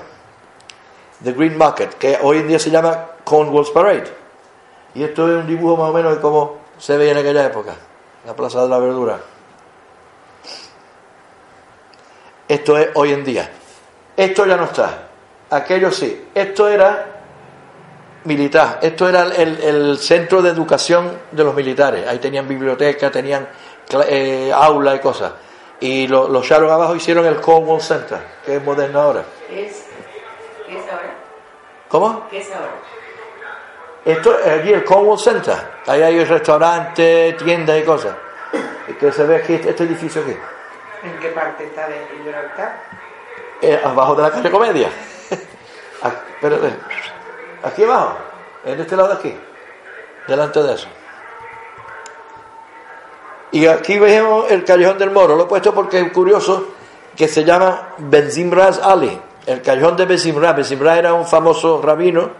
The 1.22 1.32
Green 1.32 1.56
Market, 1.56 1.94
que 1.94 2.18
hoy 2.22 2.38
en 2.38 2.48
día 2.48 2.58
se 2.58 2.70
llama 2.70 3.06
Cornwall's 3.24 3.70
Parade. 3.70 4.10
Y 4.94 5.02
esto 5.04 5.28
es 5.28 5.42
un 5.42 5.46
dibujo 5.46 5.76
más 5.76 5.90
o 5.90 5.92
menos 5.92 6.14
de 6.14 6.20
cómo 6.20 6.56
se 6.78 6.96
veía 6.96 7.12
en 7.12 7.18
aquella 7.18 7.46
época, 7.46 7.74
la 8.28 8.36
Plaza 8.36 8.60
de 8.62 8.68
la 8.68 8.78
Verdura. 8.78 9.18
Esto 12.46 12.76
es 12.76 12.88
hoy 12.94 13.12
en 13.14 13.24
día. 13.24 13.48
Esto 14.14 14.44
ya 14.44 14.54
no 14.58 14.64
está. 14.64 15.08
Aquello 15.48 15.90
sí. 15.90 16.28
Esto 16.34 16.68
era 16.68 17.06
militar. 18.24 18.80
Esto 18.82 19.08
era 19.08 19.22
el, 19.22 19.58
el 19.62 19.98
centro 19.98 20.42
de 20.42 20.50
educación 20.50 21.10
de 21.32 21.42
los 21.42 21.54
militares. 21.54 22.06
Ahí 22.06 22.18
tenían 22.18 22.46
biblioteca, 22.46 23.10
tenían 23.10 23.48
eh, 24.06 24.52
aula 24.54 24.94
y 24.94 24.98
cosas. 24.98 25.32
Y 25.80 26.06
lo- 26.06 26.28
los 26.28 26.44
Sharon 26.46 26.70
abajo 26.70 26.94
hicieron 26.94 27.24
el 27.24 27.40
Cornwall 27.40 27.80
Center, 27.80 28.18
que 28.44 28.56
es 28.56 28.62
moderno 28.62 29.00
ahora. 29.00 29.24
¿Qué 29.48 29.68
es, 29.68 29.84
¿Qué 30.66 30.76
es 30.76 30.84
ahora? 30.92 31.14
¿Cómo? 31.88 32.28
¿Qué 32.28 32.40
es 32.40 32.50
ahora? 32.52 32.72
Esto 34.04 34.38
es 34.38 34.46
allí 34.46 34.72
el 34.72 34.84
Cornwall 34.84 35.18
Center. 35.18 35.56
Ahí 35.86 36.02
hay 36.02 36.24
restaurantes, 36.24 37.36
tiendas 37.36 37.80
y 37.80 37.82
cosas. 37.82 38.14
Y 38.88 38.92
que 38.94 39.12
se 39.12 39.24
ve 39.24 39.36
aquí, 39.36 39.54
este 39.54 39.84
edificio 39.84 40.22
aquí. 40.22 40.36
¿En 41.02 41.18
qué 41.18 41.28
parte 41.28 41.64
está 41.64 41.88
de 41.88 42.06
Gibraltar? 42.16 42.82
Eh, 43.60 43.80
abajo 43.84 44.14
de 44.14 44.22
la 44.22 44.30
calle 44.30 44.50
Comedia. 44.50 44.88
Aquí, 46.02 46.16
espérate. 46.34 46.74
Aquí 47.62 47.84
abajo, 47.84 48.16
en 48.64 48.80
este 48.80 48.96
lado 48.96 49.08
de 49.08 49.14
aquí, 49.14 49.36
delante 50.28 50.62
de 50.62 50.74
eso. 50.74 50.88
Y 53.50 53.66
aquí 53.66 53.98
vemos 53.98 54.50
el 54.50 54.64
callejón 54.64 54.98
del 54.98 55.10
Moro. 55.10 55.34
Lo 55.34 55.44
he 55.44 55.46
puesto 55.46 55.74
porque 55.74 56.00
es 56.00 56.12
curioso 56.12 56.68
que 57.16 57.26
se 57.26 57.44
llama 57.44 57.94
Benzimraz 57.98 58.78
Ali, 58.78 59.20
el 59.46 59.60
callejón 59.60 59.96
de 59.96 60.06
Benzimraz. 60.06 60.54
Benzimraz 60.54 60.98
era 60.98 61.14
un 61.14 61.26
famoso 61.26 61.82
rabino 61.82 62.30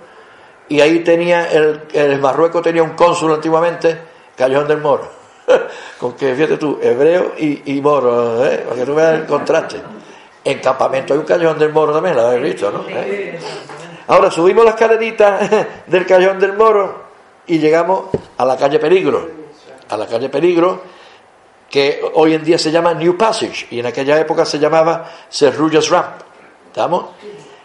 y 0.69 0.81
ahí 0.81 1.01
tenía 1.01 1.51
el, 1.51 1.83
el 1.93 2.19
Marruecos 2.19 2.63
tenía 2.63 2.83
un 2.83 2.91
cónsul 2.91 3.33
antiguamente, 3.33 3.99
callejón 4.37 4.69
del 4.69 4.79
Moro. 4.79 5.11
Con 5.99 6.13
que 6.13 6.35
fíjate 6.35 6.59
tú, 6.59 6.79
hebreo 6.81 7.33
y, 7.39 7.75
y 7.75 7.81
moro, 7.81 8.45
¿eh? 8.45 8.65
para 8.69 8.77
que 8.77 8.87
tú 8.87 8.95
veas 8.95 9.15
el 9.15 9.27
contraste. 9.27 9.81
En 10.45 10.61
campamento 10.61 11.15
hay 11.15 11.21
un 11.21 11.27
callejón 11.27 11.59
del 11.59 11.73
Moro 11.73 11.93
también, 11.93 12.17
lo 12.17 12.27
habéis 12.27 12.55
visto, 12.55 12.71
¿no? 12.71 12.85
¿Eh? 12.89 13.39
Ahora 14.09 14.31
subimos 14.31 14.65
las 14.65 14.75
escalerita 14.75 15.41
del 15.87 16.07
callejón 16.07 16.39
del 16.39 16.53
Moro 16.55 17.03
y 17.47 17.59
llegamos 17.59 18.05
a 18.37 18.45
la 18.45 18.57
calle 18.57 18.79
Peligro. 18.79 19.29
A 19.89 19.97
la 19.97 20.07
calle 20.07 20.29
Peligro, 20.29 20.83
que 21.71 22.01
hoy 22.15 22.35
en 22.35 22.45
día 22.45 22.59
se 22.59 22.71
llama 22.71 22.93
New 22.95 23.17
Passage 23.17 23.67
y 23.71 23.81
en 23.81 23.87
aquella 23.87 24.19
época 24.21 24.45
se 24.45 24.59
llamaba 24.59 25.11
Serrullas 25.29 25.89
Ramp. 25.89 26.21
¿Estamos? 26.67 27.07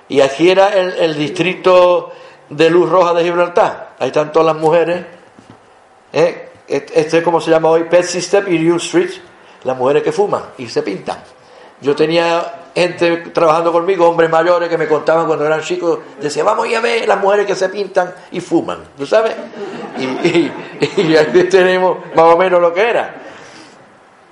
Y 0.09 0.21
aquí 0.21 0.49
era 0.49 0.69
el, 0.69 0.93
el 0.93 1.17
distrito 1.17 2.11
de 2.49 2.69
luz 2.69 2.89
roja 2.89 3.13
de 3.13 3.23
Gibraltar. 3.23 3.95
Ahí 3.99 4.07
están 4.07 4.31
todas 4.31 4.53
las 4.53 4.61
mujeres. 4.61 5.05
¿eh? 6.11 6.49
Este 6.67 7.17
es 7.17 7.23
como 7.23 7.41
se 7.41 7.51
llama 7.51 7.69
hoy 7.69 7.83
Petsy 7.83 8.21
Step 8.21 8.47
y 8.47 8.59
New 8.59 8.77
Street. 8.77 9.11
Las 9.63 9.77
mujeres 9.77 10.03
que 10.03 10.11
fuman 10.11 10.43
y 10.57 10.67
se 10.67 10.83
pintan. 10.83 11.17
Yo 11.81 11.95
tenía 11.95 12.63
gente 12.75 13.17
trabajando 13.33 13.71
conmigo, 13.71 14.07
hombres 14.07 14.29
mayores 14.29 14.69
que 14.69 14.77
me 14.77 14.87
contaban 14.87 15.27
cuando 15.27 15.45
eran 15.45 15.61
chicos, 15.61 15.99
decía, 16.19 16.43
vamos 16.43 16.67
a 16.73 16.79
ver 16.79 17.07
las 17.07 17.19
mujeres 17.19 17.45
que 17.45 17.55
se 17.55 17.69
pintan 17.69 18.13
y 18.31 18.39
fuman, 18.39 18.79
¿tú 18.97 19.05
sabes? 19.05 19.35
Y 19.97 21.15
ahí 21.15 21.47
tenemos 21.49 21.97
más 22.15 22.25
o 22.25 22.37
menos 22.37 22.61
lo 22.61 22.73
que 22.73 22.89
era. 22.89 23.15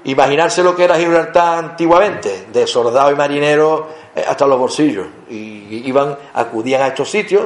Imaginarse 0.05 0.63
lo 0.63 0.75
que 0.75 0.85
era 0.85 0.97
Gibraltar 0.97 1.59
antiguamente, 1.59 2.47
de 2.51 2.65
soldado 2.65 3.11
y 3.11 3.15
marinero 3.15 3.89
eh, 4.15 4.23
hasta 4.27 4.47
los 4.47 4.57
bolsillos. 4.57 5.05
Y 5.29 5.83
iban, 5.85 6.17
acudían 6.33 6.81
a 6.81 6.87
estos 6.87 7.09
sitios 7.09 7.43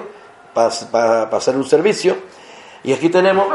para 0.56 1.24
hacer 1.24 1.56
un 1.56 1.66
servicio. 1.66 2.16
Y 2.84 2.94
aquí 2.94 3.10
tenemos 3.10 3.48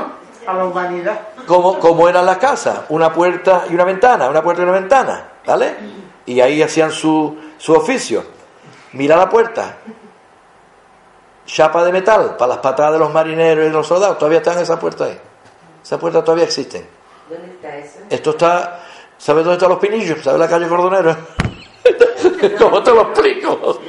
A 0.46 0.52
la 0.52 0.64
humanidad. 0.64 1.20
como, 1.46 1.78
como 1.78 2.08
era 2.08 2.22
la 2.22 2.38
casa, 2.38 2.84
una 2.90 3.12
puerta 3.12 3.64
y 3.68 3.74
una 3.74 3.84
ventana, 3.84 4.28
una 4.28 4.42
puerta 4.42 4.62
y 4.62 4.64
una 4.64 4.74
ventana, 4.74 5.32
¿vale? 5.46 5.76
Y 6.26 6.40
ahí 6.40 6.62
hacían 6.62 6.92
su, 6.92 7.36
su 7.58 7.72
oficio. 7.72 8.24
Mira 8.92 9.16
la 9.16 9.28
puerta, 9.28 9.76
chapa 11.46 11.84
de 11.84 11.92
metal 11.92 12.36
para 12.36 12.50
las 12.50 12.58
patadas 12.58 12.92
de 12.94 12.98
los 12.98 13.12
marineros 13.12 13.64
y 13.64 13.68
de 13.68 13.72
los 13.72 13.86
soldados, 13.86 14.18
todavía 14.18 14.38
están 14.38 14.58
esas 14.58 14.78
puertas 14.78 15.08
ahí. 15.08 15.20
Esas 15.82 15.98
puertas 15.98 16.24
todavía 16.24 16.44
existen. 16.44 16.86
¿Dónde 17.28 17.52
está 17.54 17.76
eso? 17.76 17.98
Esto 18.10 18.30
está, 18.30 18.80
¿sabes 19.16 19.44
dónde 19.44 19.56
están 19.56 19.70
los 19.70 19.78
pinillos? 19.78 20.22
¿Sabes 20.22 20.38
la 20.40 20.48
calle 20.48 20.68
Cordonera? 20.68 21.16
¿Cómo 22.58 22.82
te 22.82 22.90
lo 22.90 23.02
explico? 23.02 23.80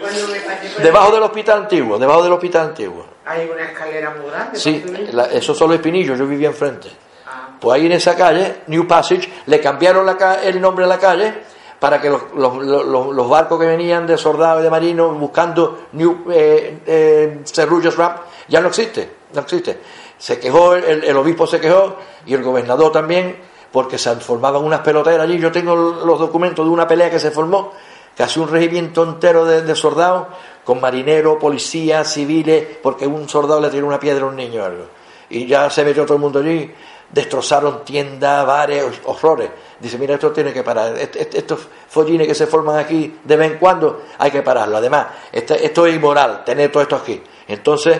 Debajo 0.81 1.11
del 1.13 1.23
hospital 1.23 1.59
antiguo, 1.63 1.97
debajo 1.97 2.23
del 2.23 2.33
hospital 2.33 2.67
antiguo. 2.69 3.05
Hay 3.25 3.49
una 3.53 3.63
escalera 3.63 4.11
muy 4.19 4.29
grande. 4.29 4.59
Sí, 4.59 4.83
la- 5.11 5.25
esos 5.25 5.57
son 5.57 5.69
los 5.69 5.77
espinillos, 5.77 6.17
yo 6.17 6.25
vivía 6.25 6.47
enfrente. 6.49 6.89
Ah, 7.27 7.49
Pues 7.59 7.75
ahí 7.79 7.85
en 7.85 7.91
esa 7.93 8.15
calle, 8.15 8.61
New 8.67 8.87
Passage, 8.87 9.31
le 9.45 9.59
cambiaron 9.59 10.05
la 10.05 10.39
el 10.43 10.59
nombre 10.59 10.85
a 10.85 10.87
la 10.87 10.97
calle 10.97 11.33
para 11.79 11.99
que 12.01 12.09
los, 12.09 12.21
los- 12.35 12.57
los- 12.85 13.07
los 13.13 13.29
barcos 13.29 13.59
que 13.59 13.65
venían 13.65 14.05
de 14.07 14.17
soldados 14.17 14.61
y 14.61 14.63
de 14.63 14.69
marinos 14.69 15.17
buscando 15.19 15.85
New 15.93 16.25
eh, 16.31 16.79
eh, 16.85 17.39
Cerullos 17.45 17.95
Ramp 17.97 18.17
ya 18.47 18.59
no 18.61 18.67
existe, 18.69 19.09
no 19.33 19.41
existe. 19.41 19.79
Se 20.17 20.39
quejó, 20.39 20.75
el, 20.75 21.03
el 21.03 21.17
obispo 21.17 21.47
se 21.47 21.59
quejó 21.59 21.95
y 22.25 22.33
el 22.35 22.43
gobernador 22.43 22.91
también, 22.91 23.37
porque 23.71 23.97
se 23.97 24.13
formaban 24.17 24.63
unas 24.63 24.81
peloteras 24.81 25.21
allí. 25.21 25.39
Yo 25.39 25.51
tengo 25.51 25.75
los 25.75 26.19
documentos 26.19 26.63
de 26.65 26.71
una 26.71 26.87
pelea 26.87 27.09
que 27.09 27.19
se 27.19 27.31
formó, 27.31 27.71
casi 28.15 28.39
un 28.39 28.49
regimiento 28.49 29.03
entero 29.03 29.45
de, 29.45 29.61
de 29.61 29.75
soldados, 29.75 30.27
con 30.63 30.79
marineros, 30.79 31.37
policías, 31.39 32.11
civiles, 32.13 32.65
porque 32.83 33.07
un 33.07 33.27
soldado 33.27 33.59
le 33.61 33.69
tiró 33.69 33.87
una 33.87 33.99
piedra 33.99 34.25
a 34.25 34.27
un 34.29 34.35
niño 34.35 34.61
o 34.61 34.65
algo. 34.65 34.85
Y 35.29 35.47
ya 35.47 35.69
se 35.69 35.83
metió 35.83 36.03
todo 36.05 36.15
el 36.15 36.21
mundo 36.21 36.39
allí, 36.39 36.71
destrozaron 37.09 37.83
tiendas, 37.83 38.45
bares, 38.45 38.85
horrores. 39.05 39.49
Dice, 39.79 39.97
mira, 39.97 40.13
esto 40.15 40.31
tiene 40.31 40.53
que 40.53 40.61
parar. 40.63 40.95
Est- 40.97 41.15
est- 41.15 41.35
Estos 41.35 41.67
follines 41.89 42.27
que 42.27 42.35
se 42.35 42.47
forman 42.47 42.77
aquí 42.77 43.17
de 43.23 43.35
vez 43.35 43.51
en 43.53 43.57
cuando 43.57 44.03
hay 44.19 44.29
que 44.29 44.41
pararlo. 44.43 44.77
Además, 44.77 45.07
este- 45.31 45.65
esto 45.65 45.85
es 45.87 45.95
inmoral, 45.95 46.43
tener 46.45 46.71
todo 46.71 46.83
esto 46.83 46.95
aquí. 46.97 47.21
Entonces, 47.47 47.99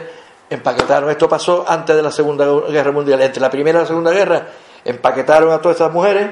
empaquetaron. 0.50 1.10
Esto 1.10 1.28
pasó 1.28 1.66
antes 1.68 1.96
de 1.96 2.02
la 2.04 2.12
Segunda 2.12 2.46
Guerra 2.70 2.92
Mundial. 2.92 3.22
Entre 3.22 3.42
la 3.42 3.50
Primera 3.50 3.80
y 3.80 3.82
la 3.82 3.88
Segunda 3.88 4.12
Guerra, 4.12 4.48
empaquetaron 4.86 5.52
a 5.52 5.60
todas 5.60 5.78
estas 5.78 5.92
mujeres 5.92 6.30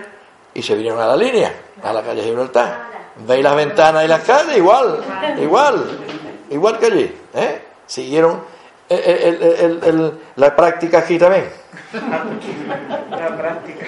y 0.53 0.61
se 0.61 0.75
vinieron 0.75 0.99
a 0.99 1.07
la 1.07 1.15
línea, 1.17 1.51
a 1.81 1.91
la 1.93 2.01
calle 2.03 2.21
Gibraltar. 2.23 2.88
Veis 3.27 3.43
las 3.43 3.55
ventanas 3.55 4.05
y 4.05 4.07
las 4.07 4.21
calles, 4.21 4.57
igual, 4.57 4.99
igual, 5.39 5.85
igual 6.49 6.79
que 6.79 6.85
allí. 6.87 7.15
¿eh? 7.33 7.61
Siguieron 7.85 8.41
el- 8.87 8.99
el- 8.99 9.43
el- 9.43 9.79
el- 9.83 10.19
la 10.35 10.55
práctica 10.55 10.99
aquí 10.99 11.17
también. 11.19 11.49
la 13.11 13.37
práctica. 13.37 13.85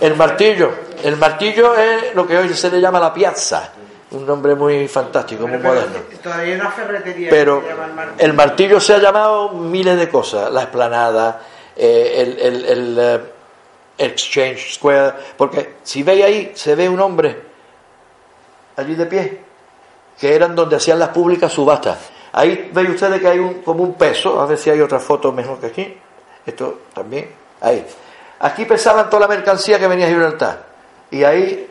El 0.00 0.16
martillo. 0.16 0.70
El 1.02 1.16
martillo 1.16 1.74
es 1.76 2.14
lo 2.14 2.26
que 2.26 2.38
hoy 2.38 2.48
se 2.54 2.70
le 2.70 2.80
llama 2.80 2.98
la 3.00 3.12
piazza. 3.12 3.70
Un 4.12 4.26
nombre 4.26 4.54
muy 4.54 4.88
fantástico, 4.88 5.46
muy 5.46 5.58
Pero 5.58 5.68
moderno. 5.72 5.96
Todavía 6.22 6.54
hay 6.54 6.60
una 6.60 6.70
ferretería 6.70 7.30
Pero 7.30 7.60
que 7.60 7.66
se 7.68 7.72
llama 7.72 7.84
el 7.86 7.92
martillo. 7.94 8.24
el 8.26 8.32
martillo 8.32 8.80
se 8.80 8.94
ha 8.94 8.98
llamado 8.98 9.50
miles 9.50 9.98
de 9.98 10.08
cosas. 10.08 10.50
La 10.50 10.62
esplanada, 10.62 11.40
eh, 11.76 12.14
el, 12.16 12.38
el- 12.40 12.64
el, 12.64 12.98
eh, 12.98 13.20
Exchange 13.98 14.74
Square. 14.74 15.12
Porque 15.36 15.74
si 15.82 16.02
veis 16.02 16.24
ahí, 16.24 16.52
se 16.54 16.74
ve 16.74 16.88
un 16.88 17.00
hombre 17.00 17.49
allí 18.80 18.94
de 18.94 19.06
pie, 19.06 19.40
que 20.18 20.34
eran 20.34 20.54
donde 20.54 20.76
hacían 20.76 20.98
las 20.98 21.08
públicas 21.10 21.52
subastas. 21.52 21.98
Ahí 22.32 22.70
veis 22.72 22.90
ustedes 22.90 23.20
que 23.20 23.28
hay 23.28 23.38
un, 23.38 23.62
como 23.62 23.82
un 23.82 23.94
peso, 23.94 24.40
a 24.40 24.46
ver 24.46 24.56
si 24.58 24.70
hay 24.70 24.80
otra 24.80 24.98
foto 25.00 25.32
mejor 25.32 25.58
que 25.58 25.66
aquí. 25.66 25.96
Esto 26.46 26.80
también, 26.94 27.28
ahí. 27.60 27.84
Aquí 28.40 28.64
pesaban 28.64 29.10
toda 29.10 29.20
la 29.20 29.28
mercancía 29.28 29.78
que 29.78 29.86
venía 29.86 30.06
a 30.06 30.08
Gibraltar. 30.08 30.64
Y 31.10 31.24
ahí 31.24 31.68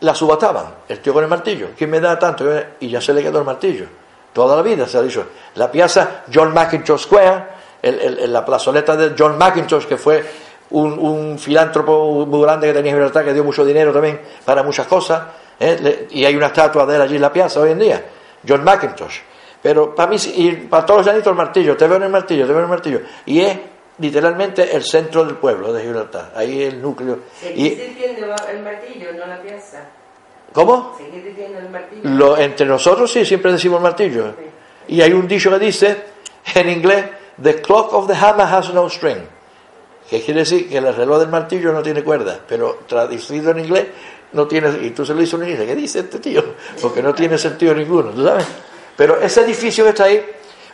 la 0.00 0.14
subastaban, 0.14 0.66
el 0.88 1.00
tío 1.00 1.12
con 1.12 1.22
el 1.22 1.30
martillo. 1.30 1.68
¿Quién 1.76 1.90
me 1.90 2.00
da 2.00 2.18
tanto? 2.18 2.44
Y 2.80 2.88
ya 2.88 3.00
se 3.00 3.12
le 3.12 3.22
quedó 3.22 3.38
el 3.38 3.44
martillo. 3.44 3.86
Toda 4.32 4.56
la 4.56 4.62
vida 4.62 4.86
se 4.86 4.98
ha 4.98 5.02
dicho. 5.02 5.24
La 5.54 5.70
piazza 5.70 6.22
John 6.32 6.52
McIntosh 6.52 7.00
Square, 7.02 7.44
el- 7.82 8.32
la 8.32 8.44
plazoleta 8.44 8.96
de 8.96 9.14
John 9.18 9.38
McIntosh, 9.38 9.86
que 9.86 9.96
fue 9.96 10.24
un 10.70 11.38
filántropo 11.38 12.26
muy 12.26 12.42
grande 12.42 12.68
que 12.68 12.72
tenía 12.74 12.92
Gibraltar, 12.92 13.24
que 13.24 13.32
dio 13.32 13.42
mucho 13.44 13.64
dinero 13.64 13.92
también 13.92 14.20
para 14.44 14.62
muchas 14.62 14.86
cosas. 14.86 15.22
¿Eh? 15.60 16.06
Y 16.10 16.24
hay 16.24 16.34
una 16.34 16.46
estatua 16.46 16.86
de 16.86 16.96
él 16.96 17.02
allí 17.02 17.16
en 17.16 17.22
la 17.22 17.32
piazza 17.32 17.60
hoy 17.60 17.70
en 17.70 17.78
día. 17.78 18.04
John 18.46 18.64
McIntosh. 18.64 19.20
Pero 19.62 19.94
para 19.94 20.10
mí, 20.10 20.16
y 20.36 20.52
para 20.52 20.86
todos 20.86 21.00
los 21.00 21.06
llanitos 21.06 21.30
el 21.30 21.36
martillo, 21.36 21.76
te 21.76 21.86
veo 21.86 21.98
en 21.98 22.04
el 22.04 22.08
martillo, 22.08 22.46
te 22.46 22.52
veo 22.52 22.58
en 22.58 22.64
el 22.64 22.70
martillo. 22.70 23.00
Y 23.26 23.40
es 23.40 23.58
literalmente 23.98 24.74
el 24.74 24.82
centro 24.82 25.24
del 25.24 25.36
pueblo 25.36 25.72
de 25.72 25.82
Gibraltar. 25.82 26.32
Ahí 26.34 26.62
el 26.62 26.80
núcleo. 26.80 27.18
Seguís 27.38 27.78
diciendo 27.78 28.34
el 28.50 28.62
martillo, 28.62 29.12
no 29.12 29.26
la 29.26 29.40
pieza. 29.42 29.84
¿Cómo? 30.52 30.96
Seguís 30.96 31.24
diciendo 31.24 31.58
el 31.58 31.68
martillo. 31.68 32.02
Lo, 32.04 32.38
entre 32.38 32.66
nosotros 32.66 33.12
sí, 33.12 33.24
siempre 33.26 33.52
decimos 33.52 33.80
martillo. 33.80 34.34
Y 34.88 35.02
hay 35.02 35.12
un 35.12 35.28
dicho 35.28 35.50
que 35.50 35.58
dice, 35.58 35.96
en 36.54 36.70
inglés, 36.70 37.04
The 37.42 37.60
clock 37.62 37.94
of 37.94 38.06
the 38.06 38.14
hammer 38.14 38.46
has 38.46 38.72
no 38.72 38.88
string. 38.88 39.22
Que 40.08 40.20
quiere 40.20 40.40
decir 40.40 40.68
que 40.68 40.78
el 40.78 40.94
reloj 40.94 41.20
del 41.20 41.28
martillo 41.28 41.72
no 41.72 41.82
tiene 41.82 42.02
cuerda, 42.02 42.40
pero 42.46 42.80
traducido 42.86 43.52
en 43.52 43.60
inglés 43.60 43.86
no 44.32 44.46
tiene... 44.46 44.70
Y 44.82 44.90
tú 44.90 45.04
se 45.04 45.14
lo 45.14 45.20
dices 45.20 45.34
a 45.34 45.36
un 45.38 45.44
¿qué 45.44 45.74
dice 45.74 46.00
este 46.00 46.18
tío? 46.18 46.42
Porque 46.80 47.02
no 47.02 47.14
tiene 47.14 47.36
sentido 47.38 47.74
ninguno, 47.74 48.10
¿tú 48.10 48.24
sabes? 48.24 48.46
Pero 48.96 49.20
ese 49.20 49.42
edificio 49.42 49.84
que 49.84 49.90
está 49.90 50.04
ahí 50.04 50.24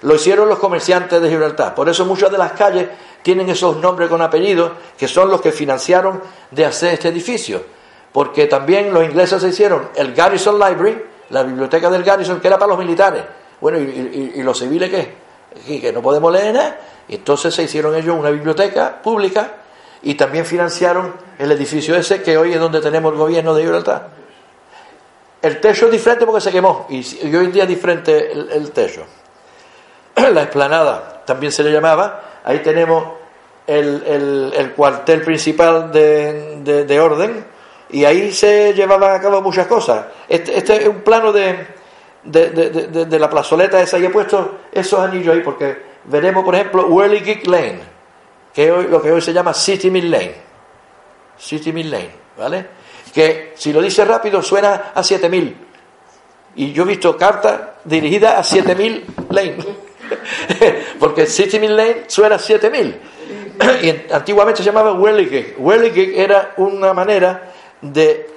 lo 0.02 0.14
hicieron 0.14 0.48
los 0.48 0.58
comerciantes 0.58 1.20
de 1.20 1.28
Gibraltar. 1.28 1.74
Por 1.74 1.88
eso 1.88 2.04
muchas 2.04 2.30
de 2.30 2.38
las 2.38 2.52
calles 2.52 2.88
tienen 3.22 3.48
esos 3.48 3.76
nombres 3.78 4.08
con 4.08 4.20
apellidos 4.22 4.72
que 4.98 5.08
son 5.08 5.30
los 5.30 5.40
que 5.40 5.52
financiaron 5.52 6.20
de 6.50 6.66
hacer 6.66 6.94
este 6.94 7.08
edificio. 7.08 7.62
Porque 8.12 8.46
también 8.46 8.92
los 8.92 9.04
ingleses 9.04 9.42
se 9.42 9.48
hicieron 9.48 9.88
el 9.94 10.14
Garrison 10.14 10.54
Library, 10.58 11.02
la 11.30 11.42
biblioteca 11.42 11.90
del 11.90 12.02
Garrison, 12.02 12.40
que 12.40 12.46
era 12.48 12.58
para 12.58 12.70
los 12.70 12.78
militares. 12.78 13.22
Bueno, 13.60 13.78
¿y, 13.78 14.32
y- 14.36 14.42
los 14.42 14.58
civiles 14.58 14.90
qué? 14.90 15.14
Y 15.68 15.80
que 15.80 15.92
no 15.92 16.02
podemos 16.02 16.32
leer 16.32 16.54
nada. 16.54 16.80
Entonces 17.08 17.54
se 17.54 17.62
hicieron 17.62 17.94
ellos 17.94 18.16
una 18.18 18.30
biblioteca 18.30 19.00
pública 19.02 19.50
y 20.02 20.14
también 20.14 20.44
financiaron 20.46 21.14
el 21.38 21.50
edificio 21.52 21.96
ese 21.96 22.22
que 22.22 22.36
hoy 22.38 22.52
es 22.52 22.60
donde 22.60 22.80
tenemos 22.80 23.12
el 23.12 23.18
gobierno 23.18 23.54
de 23.54 23.62
Gibraltar. 23.62 24.08
El 25.42 25.60
techo 25.60 25.86
es 25.86 25.92
diferente 25.92 26.24
porque 26.26 26.40
se 26.40 26.50
quemó 26.52 26.86
y, 26.88 26.98
hoy 27.34 27.44
en 27.46 27.52
día 27.52 27.62
es 27.64 27.68
diferente 27.68 28.32
el, 28.32 28.70
techo. 28.72 29.04
La 30.16 30.42
explanada 30.42 31.22
también 31.26 31.52
se 31.52 31.62
le 31.62 31.70
llamaba. 31.70 32.22
Ahí 32.44 32.60
tenemos 32.60 33.04
el, 33.66 34.02
el- 34.06 34.52
el 34.56 34.72
cuartel 34.72 35.22
principal 35.22 35.90
de, 35.92 36.58
de- 36.62 36.84
de 36.84 37.00
orden 37.00 37.44
y 37.90 38.04
ahí 38.04 38.32
se 38.32 38.72
llevaban 38.74 39.14
a 39.14 39.20
cabo 39.20 39.40
muchas 39.42 39.66
cosas. 39.66 40.06
Este, 40.28 40.56
este 40.58 40.82
es 40.82 40.88
un 40.88 41.02
plano 41.02 41.32
de, 41.32 41.66
de, 42.24 43.18
la 43.18 43.30
plazoleta 43.30 43.80
esa 43.80 43.98
y 43.98 44.06
he 44.06 44.10
puesto 44.10 44.58
esos 44.72 44.98
anillos 45.00 45.34
ahí 45.34 45.40
porque 45.42 45.82
veremos, 46.04 46.44
por 46.44 46.54
ejemplo, 46.54 46.86
Whirligig 46.86 47.46
Lane, 47.46 47.80
que 48.56 48.72
hoy, 48.72 48.86
lo 48.86 49.02
que 49.02 49.12
hoy 49.12 49.20
se 49.20 49.34
llama 49.34 49.52
City 49.52 49.90
Mill 49.90 50.10
Lane. 50.10 50.34
City 51.38 51.74
Mill 51.74 51.90
Lane, 51.90 52.10
¿vale? 52.38 52.66
Que 53.12 53.52
si 53.54 53.70
lo 53.70 53.82
dice 53.82 54.02
rápido 54.06 54.40
suena 54.40 54.92
a 54.94 55.02
7000. 55.02 55.54
Y 56.56 56.72
yo 56.72 56.84
he 56.84 56.86
visto 56.86 57.14
cartas 57.18 57.60
dirigidas 57.84 58.38
a 58.38 58.42
7000 58.42 59.04
Lane. 59.28 59.56
Porque 60.98 61.26
City 61.26 61.58
Mill 61.60 61.76
Lane 61.76 62.04
suena 62.06 62.36
a 62.36 62.38
7000. 62.38 62.96
y 63.82 63.88
en- 63.90 64.06
antiguamente 64.10 64.62
se 64.62 64.64
llamaba 64.64 64.94
Whirligig. 64.94 65.56
Whirligig 65.58 66.18
era 66.18 66.54
una 66.56 66.94
manera 66.94 67.52
de 67.82 68.35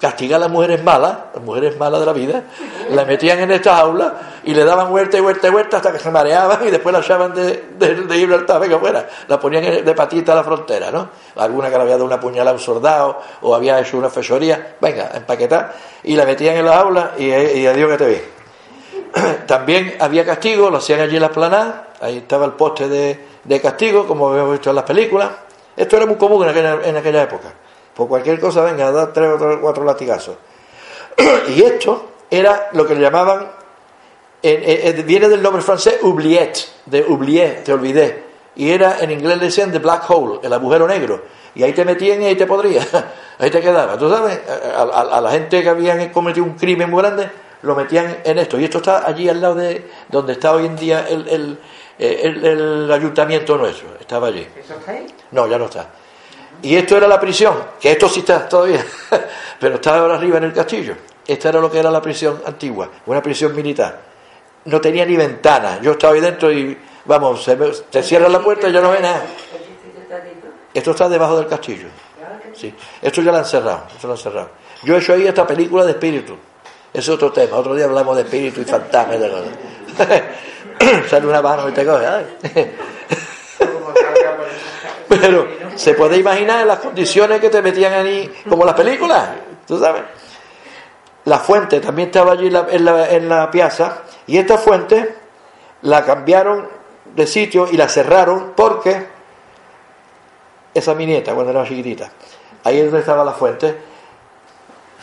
castigar 0.00 0.36
a 0.36 0.40
las 0.40 0.50
mujeres 0.50 0.82
malas, 0.82 1.16
las 1.34 1.42
mujeres 1.42 1.76
malas 1.76 2.00
de 2.00 2.06
la 2.06 2.12
vida, 2.12 2.42
las 2.90 3.06
metían 3.06 3.40
en 3.40 3.50
estas 3.50 3.80
aulas 3.80 4.12
y 4.44 4.54
le 4.54 4.64
daban 4.64 4.90
vuelta 4.90 5.18
y 5.18 5.20
vuelta 5.20 5.48
y 5.48 5.50
vuelta 5.50 5.78
hasta 5.78 5.92
que 5.92 5.98
se 5.98 6.10
mareaban 6.10 6.66
y 6.66 6.70
después 6.70 6.92
la 6.92 7.00
echaban 7.00 7.34
de, 7.34 7.70
de, 7.76 7.94
de 7.94 8.16
Gibraltar, 8.16 8.60
venga 8.60 8.78
fuera, 8.78 9.08
la 9.26 9.40
ponían 9.40 9.84
de 9.84 9.94
patita 9.94 10.32
a 10.32 10.36
la 10.36 10.44
frontera, 10.44 10.90
¿no? 10.90 11.08
Alguna 11.36 11.68
que 11.68 11.76
le 11.76 11.82
había 11.82 11.94
dado 11.94 12.04
una 12.04 12.20
puñalada 12.20 12.50
a 12.50 12.54
un 12.54 12.60
soldado 12.60 13.20
o 13.42 13.54
había 13.54 13.80
hecho 13.80 13.98
una 13.98 14.08
fechoría, 14.08 14.76
venga, 14.80 15.10
empaquetar, 15.14 15.74
y 16.04 16.14
la 16.14 16.24
metían 16.24 16.56
en 16.56 16.64
las 16.64 16.76
aulas 16.76 17.10
y, 17.18 17.26
y 17.26 17.66
adiós 17.66 17.90
que 17.90 17.96
te 17.96 18.06
vi. 18.06 18.20
También 19.46 19.96
había 19.98 20.24
castigo, 20.24 20.70
lo 20.70 20.78
hacían 20.78 21.00
allí 21.00 21.16
en 21.16 21.22
la 21.22 21.28
esplanada, 21.28 21.88
ahí 22.00 22.18
estaba 22.18 22.44
el 22.44 22.52
poste 22.52 22.88
de, 22.88 23.26
de 23.42 23.60
castigo, 23.60 24.06
como 24.06 24.34
hemos 24.34 24.52
visto 24.52 24.70
en 24.70 24.76
las 24.76 24.84
películas. 24.84 25.30
Esto 25.76 25.96
era 25.96 26.06
muy 26.06 26.16
común 26.16 26.44
en 26.44 26.50
aquella, 26.50 26.78
en 26.84 26.96
aquella 26.96 27.22
época. 27.22 27.52
Por 27.98 28.06
cualquier 28.06 28.38
cosa, 28.38 28.62
venga, 28.62 28.92
da 28.92 29.12
tres 29.12 29.28
o 29.42 29.60
cuatro 29.60 29.82
latigazos. 29.84 30.36
y 31.48 31.62
esto 31.64 32.10
era 32.30 32.68
lo 32.72 32.86
que 32.86 32.94
le 32.94 33.00
llamaban, 33.00 33.50
en- 34.40 34.62
en- 34.62 34.98
en- 35.00 35.04
viene 35.06 35.28
del 35.28 35.42
nombre 35.42 35.60
francés 35.62 35.98
oubliette, 36.02 36.68
de 36.86 37.02
oublié, 37.08 37.62
te 37.64 37.72
olvidé. 37.72 38.22
y 38.54 38.70
era, 38.70 38.98
en 39.00 39.10
inglés 39.10 39.38
le 39.38 39.44
decían 39.46 39.72
the 39.72 39.78
black 39.80 40.08
hole, 40.08 40.38
el 40.44 40.52
agujero 40.52 40.86
negro, 40.86 41.22
y 41.56 41.62
ahí 41.64 41.72
te 41.72 41.84
metían 41.84 42.22
y 42.22 42.26
ahí 42.26 42.36
te 42.36 42.46
podría, 42.46 42.86
ahí 43.38 43.50
te 43.50 43.60
quedaba. 43.60 43.98
Tú 43.98 44.08
sabes, 44.08 44.40
a, 44.48 44.82
a- 44.82 45.16
a 45.18 45.20
la 45.20 45.30
gente 45.32 45.60
que 45.62 45.68
habían 45.68 46.08
cometido 46.10 46.44
un 46.46 46.54
crimen 46.54 46.88
muy 46.90 47.02
grande, 47.02 47.28
lo 47.62 47.74
metían 47.74 48.18
en 48.24 48.38
esto, 48.38 48.58
y 48.60 48.64
esto 48.64 48.78
está 48.78 49.04
allí 49.06 49.28
al 49.28 49.40
lado 49.40 49.56
de 49.56 49.84
donde 50.08 50.34
está 50.34 50.52
hoy 50.54 50.66
en 50.66 50.76
día 50.76 51.04
el, 51.08 51.26
el- 51.28 51.58
el- 51.98 52.44
el 52.44 52.92
ayuntamiento 52.92 53.56
nuestro, 53.58 53.88
estaba 54.00 54.28
allí. 54.28 54.46
¿Eso 54.56 54.74
está 54.74 54.92
ahí? 54.92 55.06
No, 55.32 55.48
ya 55.48 55.58
no 55.58 55.64
está. 55.64 55.88
Y 56.62 56.76
esto 56.76 56.96
era 56.96 57.06
la 57.06 57.20
prisión, 57.20 57.54
que 57.80 57.92
esto 57.92 58.08
sí 58.08 58.20
está 58.20 58.48
todavía, 58.48 58.84
pero 59.60 59.76
está 59.76 59.98
ahora 59.98 60.16
arriba 60.16 60.38
en 60.38 60.44
el 60.44 60.52
castillo. 60.52 60.96
Esta 61.26 61.50
era 61.50 61.60
lo 61.60 61.70
que 61.70 61.78
era 61.78 61.90
la 61.90 62.02
prisión 62.02 62.42
antigua, 62.44 62.90
una 63.06 63.22
prisión 63.22 63.54
militar. 63.54 64.00
No 64.64 64.80
tenía 64.80 65.04
ni 65.06 65.16
ventana. 65.16 65.78
Yo 65.80 65.92
estaba 65.92 66.14
ahí 66.14 66.20
dentro 66.20 66.50
y, 66.50 66.76
vamos, 67.04 67.44
se, 67.44 67.56
te 67.56 68.02
cierra 68.02 68.28
la 68.28 68.40
puerta 68.40 68.68
y 68.68 68.72
ya 68.72 68.80
no 68.80 68.90
ve 68.90 69.00
nada. 69.00 69.22
Esto 70.74 70.90
está 70.90 71.08
debajo 71.08 71.36
del 71.36 71.46
castillo. 71.46 71.88
Sí, 72.54 72.74
esto 73.02 73.22
ya 73.22 73.30
lo 73.30 73.38
han 73.38 73.44
cerrado, 73.44 73.86
esto 73.94 74.30
lo. 74.30 74.48
Yo 74.82 74.96
he 74.96 74.98
hecho 74.98 75.12
ahí 75.12 75.26
esta 75.26 75.46
película 75.46 75.84
de 75.84 75.92
espíritu. 75.92 76.36
Es 76.92 77.08
otro 77.08 77.30
tema. 77.30 77.56
Otro 77.56 77.74
día 77.74 77.84
hablamos 77.84 78.16
de 78.16 78.22
espíritu 78.22 78.60
y 78.60 78.64
fantasmas 78.64 79.16
y 79.16 79.18
de 79.20 79.30
cosas. 79.30 79.52
Sale 81.10 81.26
una 81.26 81.42
mano 81.42 81.68
y 81.68 81.72
te 81.72 81.84
coge. 81.84 82.06
Pero 85.08 85.48
se 85.78 85.94
puede 85.94 86.16
imaginar 86.16 86.66
las 86.66 86.80
condiciones 86.80 87.40
que 87.40 87.50
te 87.50 87.62
metían 87.62 87.92
ahí, 87.92 88.28
como 88.48 88.64
las 88.64 88.74
películas, 88.74 89.28
tú 89.64 89.78
sabes. 89.78 90.02
La 91.24 91.38
fuente 91.38 91.78
también 91.78 92.08
estaba 92.08 92.32
allí 92.32 92.48
en 92.48 92.52
la, 92.52 92.66
en 92.68 92.84
la, 92.84 93.10
en 93.10 93.28
la 93.28 93.50
y 94.26 94.38
esta 94.38 94.58
fuente 94.58 95.14
la 95.82 96.04
cambiaron 96.04 96.68
de 97.14 97.26
sitio 97.28 97.68
y 97.70 97.76
la 97.76 97.88
cerraron 97.88 98.54
porque 98.56 99.06
esa 100.74 100.94
mi 100.96 101.06
nieta, 101.06 101.32
cuando 101.32 101.52
era 101.52 101.64
chiquitita, 101.64 102.10
ahí 102.64 102.78
es 102.78 102.86
donde 102.86 103.00
estaba 103.00 103.24
la 103.24 103.32
fuente, 103.32 103.76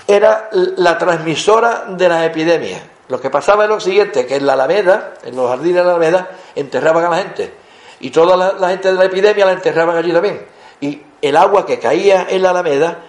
era 0.05 0.49
la 0.51 0.97
transmisora 0.97 1.85
de 1.87 2.09
las 2.09 2.25
epidemias. 2.25 2.81
Lo 3.07 3.21
que 3.21 3.29
pasaba 3.29 3.63
es 3.63 3.69
lo 3.69 3.79
siguiente, 3.79 4.25
que 4.25 4.35
en 4.35 4.45
la 4.45 4.53
Alameda, 4.53 5.13
en 5.23 5.37
los 5.37 5.49
jardines 5.49 5.77
de 5.77 5.83
la 5.83 5.91
Alameda, 5.91 6.29
enterraban 6.53 7.05
a 7.05 7.09
la 7.11 7.17
gente. 7.17 7.53
Y 8.01 8.09
toda 8.09 8.35
la, 8.35 8.51
la 8.53 8.69
gente 8.69 8.89
de 8.89 8.95
la 8.95 9.05
epidemia 9.05 9.45
la 9.45 9.53
enterraban 9.53 9.95
allí 9.95 10.11
también. 10.11 10.54
Y 10.81 11.01
el 11.21 11.37
agua 11.37 11.65
que 11.65 11.79
caía 11.79 12.27
en 12.29 12.41
la 12.41 12.51
Alameda 12.51 12.99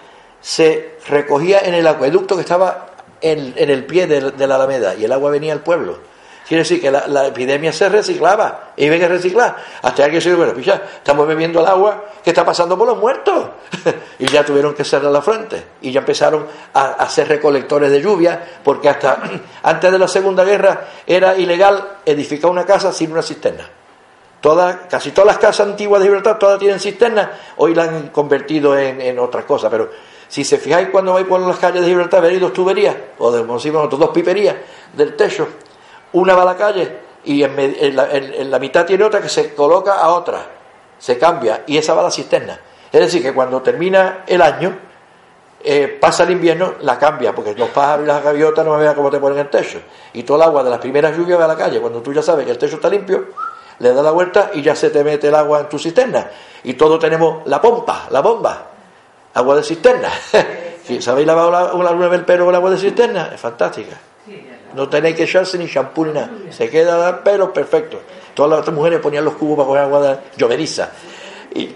se 0.41 0.97
recogía 1.07 1.59
en 1.59 1.73
el 1.73 1.87
acueducto 1.87 2.35
que 2.35 2.41
estaba 2.41 2.87
en, 3.21 3.53
en 3.55 3.69
el 3.69 3.85
pie 3.85 4.07
de, 4.07 4.47
la 4.47 4.55
Alameda 4.55 4.95
y 4.95 5.05
el 5.05 5.11
agua 5.11 5.31
venía 5.31 5.53
al 5.53 5.61
pueblo. 5.61 5.99
Quiere 6.47 6.63
decir 6.63 6.79
que 6.79 6.89
la, 6.89 7.07
la 7.07 7.27
epidemia 7.27 7.73
se 7.73 7.89
reciclaba 7.89 8.71
y 8.77 8.85
había 8.85 8.99
que 8.99 9.07
reciclar. 9.09 9.57
Hasta 9.81 10.05
alguien 10.05 10.21
se 10.21 10.29
dijo, 10.29 10.45
bueno, 10.45 10.57
ya, 10.59 10.75
estamos 10.95 11.27
bebiendo 11.27 11.59
el 11.59 11.65
agua 11.67 12.05
que 12.23 12.29
está 12.29 12.45
pasando 12.45 12.77
por 12.77 12.87
los 12.87 12.97
muertos. 12.97 13.49
y 14.19 14.27
ya 14.27 14.45
tuvieron 14.45 14.73
que 14.73 14.85
cerrar 14.85 15.11
la 15.11 15.21
fuente. 15.21 15.61
Y 15.81 15.91
ya 15.91 15.99
empezaron 15.99 16.47
a, 16.73 16.85
a 16.93 17.09
ser 17.09 17.27
recolectores 17.27 17.91
de 17.91 18.01
lluvia, 18.01 18.41
porque 18.63 18.87
hasta 18.87 19.23
antes 19.63 19.91
de 19.91 19.99
la 19.99 20.07
Segunda 20.07 20.45
Guerra 20.45 20.87
era 21.05 21.35
ilegal 21.35 21.97
edificar 22.05 22.49
una 22.49 22.65
casa 22.65 22.93
sin 22.93 23.11
una 23.11 23.21
cisterna. 23.21 23.69
Casi 24.89 25.11
todas 25.11 25.27
las 25.27 25.37
casas 25.37 25.67
antiguas 25.67 25.99
de 25.99 26.07
Gibraltar 26.07 26.39
todas 26.39 26.59
tienen 26.59 26.79
cisternas, 26.79 27.29
hoy 27.57 27.75
la 27.75 27.83
han 27.83 28.07
convertido 28.09 28.77
en, 28.77 29.01
en 29.01 29.19
otras 29.19 29.45
cosas, 29.45 29.69
pero 29.69 29.89
si 30.27 30.43
se 30.43 30.57
fijáis 30.57 30.89
cuando 30.89 31.13
vais 31.13 31.25
por 31.25 31.39
las 31.41 31.57
calles 31.57 31.81
de 31.81 31.87
Gibraltar, 31.87 32.21
veréis 32.21 32.41
dos 32.41 32.53
tuberías, 32.53 32.95
o 33.17 33.31
de, 33.31 33.41
como 33.41 33.53
nosotros, 33.55 33.99
dos 33.99 34.09
piperías 34.09 34.55
del 34.93 35.15
techo, 35.15 35.47
una 36.13 36.33
va 36.35 36.43
a 36.43 36.45
la 36.45 36.55
calle 36.55 36.97
y 37.25 37.43
en, 37.43 37.95
la, 37.95 38.09
en 38.11 38.49
la 38.49 38.59
mitad 38.59 38.85
tiene 38.85 39.03
otra 39.03 39.21
que 39.21 39.29
se 39.29 39.53
coloca 39.53 39.95
a 39.95 40.09
otra, 40.09 40.45
se 40.97 41.17
cambia, 41.17 41.63
y 41.67 41.77
esa 41.77 41.93
va 41.93 42.01
a 42.01 42.03
la 42.05 42.11
cisterna. 42.11 42.59
Es 42.91 43.01
decir, 43.01 43.21
que 43.21 43.33
cuando 43.33 43.61
termina 43.61 44.23
el 44.25 44.41
año, 44.41 44.77
eh, 45.63 45.97
pasa 45.99 46.23
el 46.23 46.31
invierno, 46.31 46.75
la 46.81 46.97
cambia, 46.97 47.35
porque 47.35 47.53
los 47.53 47.69
pájaros 47.69 48.05
y 48.05 48.07
las 48.07 48.23
gaviotas 48.23 48.65
no 48.65 48.75
me 48.75 48.83
vean 48.83 48.95
cómo 48.95 49.11
te 49.11 49.19
ponen 49.19 49.39
el 49.39 49.49
techo. 49.49 49.81
Y 50.13 50.23
todo 50.23 50.37
el 50.37 50.43
agua 50.43 50.63
de 50.63 50.69
las 50.69 50.79
primeras 50.79 51.17
lluvias 51.17 51.39
va 51.39 51.45
a 51.45 51.49
la 51.49 51.57
calle. 51.57 51.81
Cuando 51.81 52.01
tú 52.01 52.13
ya 52.13 52.21
sabes 52.21 52.45
que 52.45 52.51
el 52.51 52.57
techo 52.57 52.75
está 52.75 52.89
limpio, 52.89 53.25
le 53.79 53.93
das 53.93 54.03
la 54.03 54.11
vuelta 54.11 54.51
y 54.53 54.61
ya 54.61 54.75
se 54.75 54.89
te 54.89 55.03
mete 55.03 55.27
el 55.27 55.35
agua 55.35 55.59
en 55.61 55.69
tu 55.69 55.77
cisterna. 55.79 56.27
Y 56.63 56.73
todos 56.73 56.99
tenemos 56.99 57.45
la 57.45 57.61
pompa, 57.61 58.07
la 58.09 58.21
bomba, 58.21 58.63
agua 59.33 59.55
de 59.55 59.63
cisterna. 59.63 60.09
Si 60.87 61.01
¿Sabéis 61.01 61.27
lavar 61.27 61.51
la- 61.51 61.73
una 61.73 61.89
alguna 61.89 62.07
vez 62.07 62.19
el 62.19 62.25
pelo 62.25 62.45
con 62.45 62.55
agua 62.55 62.69
de 62.69 62.77
cisterna? 62.77 63.31
Es 63.33 63.41
fantástica. 63.41 63.97
No 64.73 64.87
tenéis 64.87 65.17
que 65.17 65.23
echarse 65.23 65.57
ni 65.57 65.67
champú 65.67 66.05
ni 66.05 66.13
nada. 66.13 66.29
Se 66.49 66.69
queda 66.69 67.09
el 67.09 67.15
pelo 67.17 67.51
perfecto. 67.51 67.99
Todas 68.33 68.65
las 68.65 68.73
mujeres 68.73 69.01
ponían 69.01 69.25
los 69.25 69.33
cubos 69.33 69.57
para 69.57 69.67
coger 69.67 69.81
agua 69.83 69.99
de 70.01 70.17
lloveriza. 70.37 70.89
Y, 71.53 71.75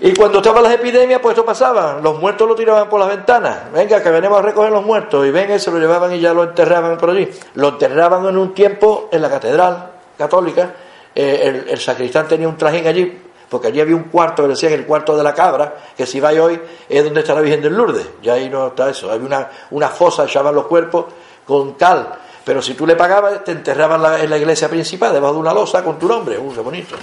y 0.00 0.14
cuando 0.14 0.38
estaban 0.38 0.64
las 0.64 0.72
epidemias, 0.72 1.20
pues 1.20 1.34
esto 1.34 1.44
pasaba. 1.46 2.00
Los 2.02 2.18
muertos 2.18 2.48
lo 2.48 2.56
tiraban 2.56 2.88
por 2.88 2.98
las 2.98 3.08
ventanas. 3.08 3.70
Venga, 3.72 4.02
que 4.02 4.10
venimos 4.10 4.40
a 4.40 4.42
recoger 4.42 4.72
los 4.72 4.84
muertos. 4.84 5.24
Y 5.24 5.30
venga, 5.30 5.54
y 5.54 5.60
se 5.60 5.70
lo 5.70 5.78
llevaban 5.78 6.12
y 6.12 6.18
ya 6.18 6.34
lo 6.34 6.42
enterraban 6.42 6.98
por 6.98 7.10
allí. 7.10 7.28
Lo 7.54 7.68
enterraban 7.68 8.26
en 8.26 8.36
un 8.36 8.52
tiempo 8.52 9.08
en 9.12 9.22
la 9.22 9.30
catedral 9.30 9.90
católica. 10.18 10.74
Eh, 11.20 11.64
el, 11.70 11.80
sacristán 11.80 12.28
tenía 12.28 12.46
un 12.46 12.56
trajín 12.56 12.86
allí, 12.86 13.20
porque 13.48 13.66
allí 13.66 13.80
había 13.80 13.96
un 13.96 14.04
cuarto 14.04 14.44
que 14.44 14.50
decían 14.50 14.72
el 14.74 14.86
cuarto 14.86 15.16
de 15.16 15.24
la 15.24 15.34
cabra, 15.34 15.74
que 15.96 16.06
si 16.06 16.20
vais 16.20 16.38
hoy 16.38 16.60
es 16.88 17.02
donde 17.02 17.22
está 17.22 17.34
la 17.34 17.40
Virgen 17.40 17.60
del 17.60 17.74
Lourdes. 17.74 18.06
Ya 18.22 18.34
ahí 18.34 18.48
no 18.48 18.68
está 18.68 18.88
eso. 18.88 19.10
Había 19.10 19.26
una, 19.26 19.50
una 19.72 19.88
fosa, 19.88 20.26
echaban 20.26 20.54
los 20.54 20.66
cuerpos 20.66 21.06
con 21.44 21.72
cal. 21.72 22.20
Pero 22.44 22.62
si 22.62 22.74
tú 22.74 22.86
le 22.86 22.94
pagabas, 22.94 23.42
te 23.42 23.50
enterraban 23.50 24.22
en 24.22 24.30
la 24.30 24.38
iglesia 24.38 24.68
principal, 24.68 25.12
debajo 25.12 25.34
de 25.34 25.40
una 25.40 25.52
losa 25.52 25.82
con 25.82 25.98
tu 25.98 26.06
nombre. 26.06 26.38
Uh, 26.38 26.54
qué 26.54 26.60
bonito. 26.60 26.94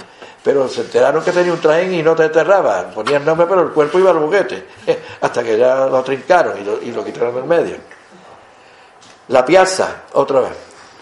Pero 0.42 0.66
se 0.66 0.80
enteraron 0.80 1.22
que 1.22 1.32
tenía 1.32 1.52
un 1.52 1.60
trajín 1.60 1.92
y 1.92 2.02
no 2.02 2.16
te 2.16 2.24
enterraban. 2.24 2.92
Ponían 2.92 3.22
nombre, 3.22 3.46
pero 3.46 3.64
el 3.64 3.70
cuerpo 3.70 3.98
iba 3.98 4.12
al 4.12 4.18
buquete. 4.18 4.66
Hasta 5.20 5.44
que 5.44 5.58
ya 5.58 5.84
lo 5.88 6.02
trincaron 6.02 6.58
y 6.58 6.64
lo, 6.64 6.82
y 6.82 6.90
lo 6.90 7.04
quitaron 7.04 7.34
del 7.34 7.44
medio. 7.44 7.76
La 9.28 9.44
piazza, 9.44 10.04
otra 10.14 10.40
vez. 10.40 10.52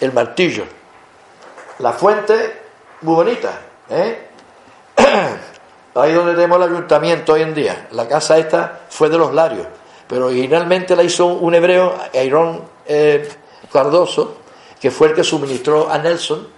El 0.01 0.13
martillo. 0.13 0.65
La 1.79 1.93
fuente, 1.93 2.64
muy 3.05 3.15
bonita. 3.15 3.61
¿eh? 3.91 4.19
Ahí 5.95 6.13
donde 6.13 6.35
tenemos 6.35 6.57
el 6.59 6.73
ayuntamiento 6.73 7.35
hoy 7.35 7.43
en 7.43 7.55
día. 7.55 7.87
La 7.93 8.09
casa 8.09 8.37
esta 8.39 8.81
fue 8.89 9.09
de 9.09 9.19
los 9.19 9.33
Larios. 9.33 9.67
Pero 10.09 10.27
originalmente 10.27 10.97
la 10.97 11.03
hizo 11.03 11.27
un 11.27 11.55
hebreo, 11.55 11.95
Aarón 12.15 12.63
eh, 12.87 13.29
Cardoso, 13.73 14.39
que 14.81 14.91
fue 14.91 15.09
el 15.09 15.15
que 15.15 15.23
suministró 15.25 15.91
a 15.91 15.99
Nelson. 15.99 16.49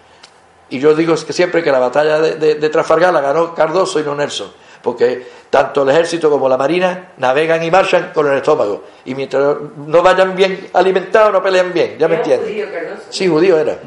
Y 0.70 0.78
yo 0.80 0.94
digo 0.94 1.14
que 1.24 1.32
siempre 1.32 1.62
que 1.62 1.70
la 1.70 1.78
batalla 1.78 2.18
de, 2.18 2.34
de- 2.36 2.54
de 2.56 2.68
Trafalgar 2.70 3.12
la 3.12 3.20
ganó 3.20 3.54
Cardoso 3.54 4.00
y 4.00 4.02
no 4.02 4.14
Nelson. 4.14 4.50
Porque 4.82 5.26
tanto 5.50 5.82
el 5.82 5.90
ejército 5.90 6.30
como 6.30 6.48
la 6.48 6.56
marina 6.56 7.12
navegan 7.18 7.62
y 7.62 7.70
marchan 7.70 8.10
con 8.14 8.26
el 8.30 8.38
estómago. 8.38 8.84
Y 9.04 9.14
mientras 9.14 9.56
no 9.76 10.02
vayan 10.02 10.34
bien 10.34 10.68
alimentados, 10.72 11.32
no 11.32 11.42
pelean 11.42 11.72
bien. 11.72 11.96
¿Ya 11.98 12.08
me 12.08 12.16
entiendes? 12.16 12.48
judío, 12.48 12.66
Cardoso. 12.72 13.02
Sí, 13.10 13.28
judío 13.28 13.58
era. 13.58 13.78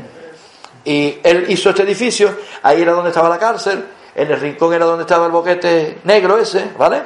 Y 0.89 1.19
él 1.21 1.45
hizo 1.49 1.69
este 1.69 1.83
edificio, 1.83 2.35
ahí 2.63 2.81
era 2.81 2.93
donde 2.93 3.09
estaba 3.11 3.29
la 3.29 3.37
cárcel, 3.37 3.85
en 4.15 4.31
el 4.31 4.39
rincón 4.39 4.73
era 4.73 4.85
donde 4.85 5.03
estaba 5.03 5.27
el 5.27 5.31
boquete 5.31 5.99
negro 6.05 6.39
ese, 6.39 6.71
¿vale? 6.79 7.03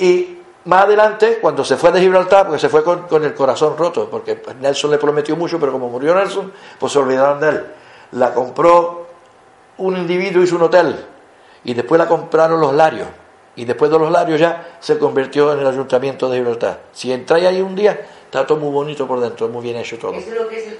Y 0.00 0.38
más 0.64 0.86
adelante, 0.86 1.38
cuando 1.40 1.64
se 1.64 1.76
fue 1.76 1.92
de 1.92 2.00
Gibraltar, 2.00 2.46
porque 2.46 2.58
se 2.58 2.68
fue 2.68 2.82
con, 2.82 3.06
con 3.06 3.22
el 3.22 3.32
corazón 3.32 3.76
roto, 3.78 4.10
porque 4.10 4.42
Nelson 4.58 4.90
le 4.90 4.98
prometió 4.98 5.36
mucho, 5.36 5.60
pero 5.60 5.70
como 5.70 5.88
murió 5.88 6.16
Nelson, 6.16 6.52
pues 6.80 6.92
se 6.92 6.98
olvidaron 6.98 7.38
de 7.38 7.48
él. 7.50 7.66
La 8.10 8.34
compró 8.34 9.06
un 9.78 9.96
individuo, 9.96 10.42
hizo 10.42 10.56
un 10.56 10.62
hotel, 10.62 10.96
y 11.62 11.74
después 11.74 11.96
la 11.96 12.08
compraron 12.08 12.60
los 12.60 12.74
Larios. 12.74 13.06
Y 13.54 13.66
después 13.66 13.88
de 13.88 14.00
los 14.00 14.10
Larios 14.10 14.40
ya 14.40 14.78
se 14.80 14.98
convirtió 14.98 15.52
en 15.52 15.60
el 15.60 15.66
ayuntamiento 15.68 16.28
de 16.28 16.38
Gibraltar. 16.38 16.80
Si 16.90 17.12
entráis 17.12 17.46
ahí 17.46 17.60
un 17.60 17.76
día, 17.76 17.92
está 18.24 18.44
todo 18.44 18.58
muy 18.58 18.72
bonito 18.72 19.06
por 19.06 19.20
dentro, 19.20 19.46
muy 19.46 19.62
bien 19.62 19.76
hecho 19.76 19.96
todo. 19.96 20.14
Es 20.14 20.26
lo 20.26 20.48
que 20.48 20.58
es 20.58 20.66
el. 20.66 20.78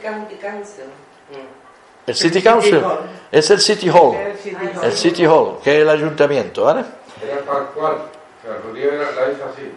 El 2.11 2.17
City 2.17 2.43
Council 2.43 2.77
Hall. 2.85 2.99
es 3.33 3.51
el 3.51 3.61
City 3.61 3.89
Hall, 3.89 4.15
El 4.17 4.37
City 4.39 4.57
Hall. 4.57 4.85
el 4.85 4.93
City 4.93 5.27
Hall, 5.27 5.57
que 5.63 5.77
es 5.77 5.83
el 5.83 5.89
ayuntamiento, 5.89 6.65
¿vale? 6.65 6.85
Era 7.23 7.39
tal 7.41 7.67
cual. 7.75 7.95
O 7.95 8.47
sea, 8.47 8.57
el 8.57 8.63
judío 8.63 8.93
era, 8.93 9.11
la 9.13 9.33
hizo 9.33 9.45
así. 9.53 9.71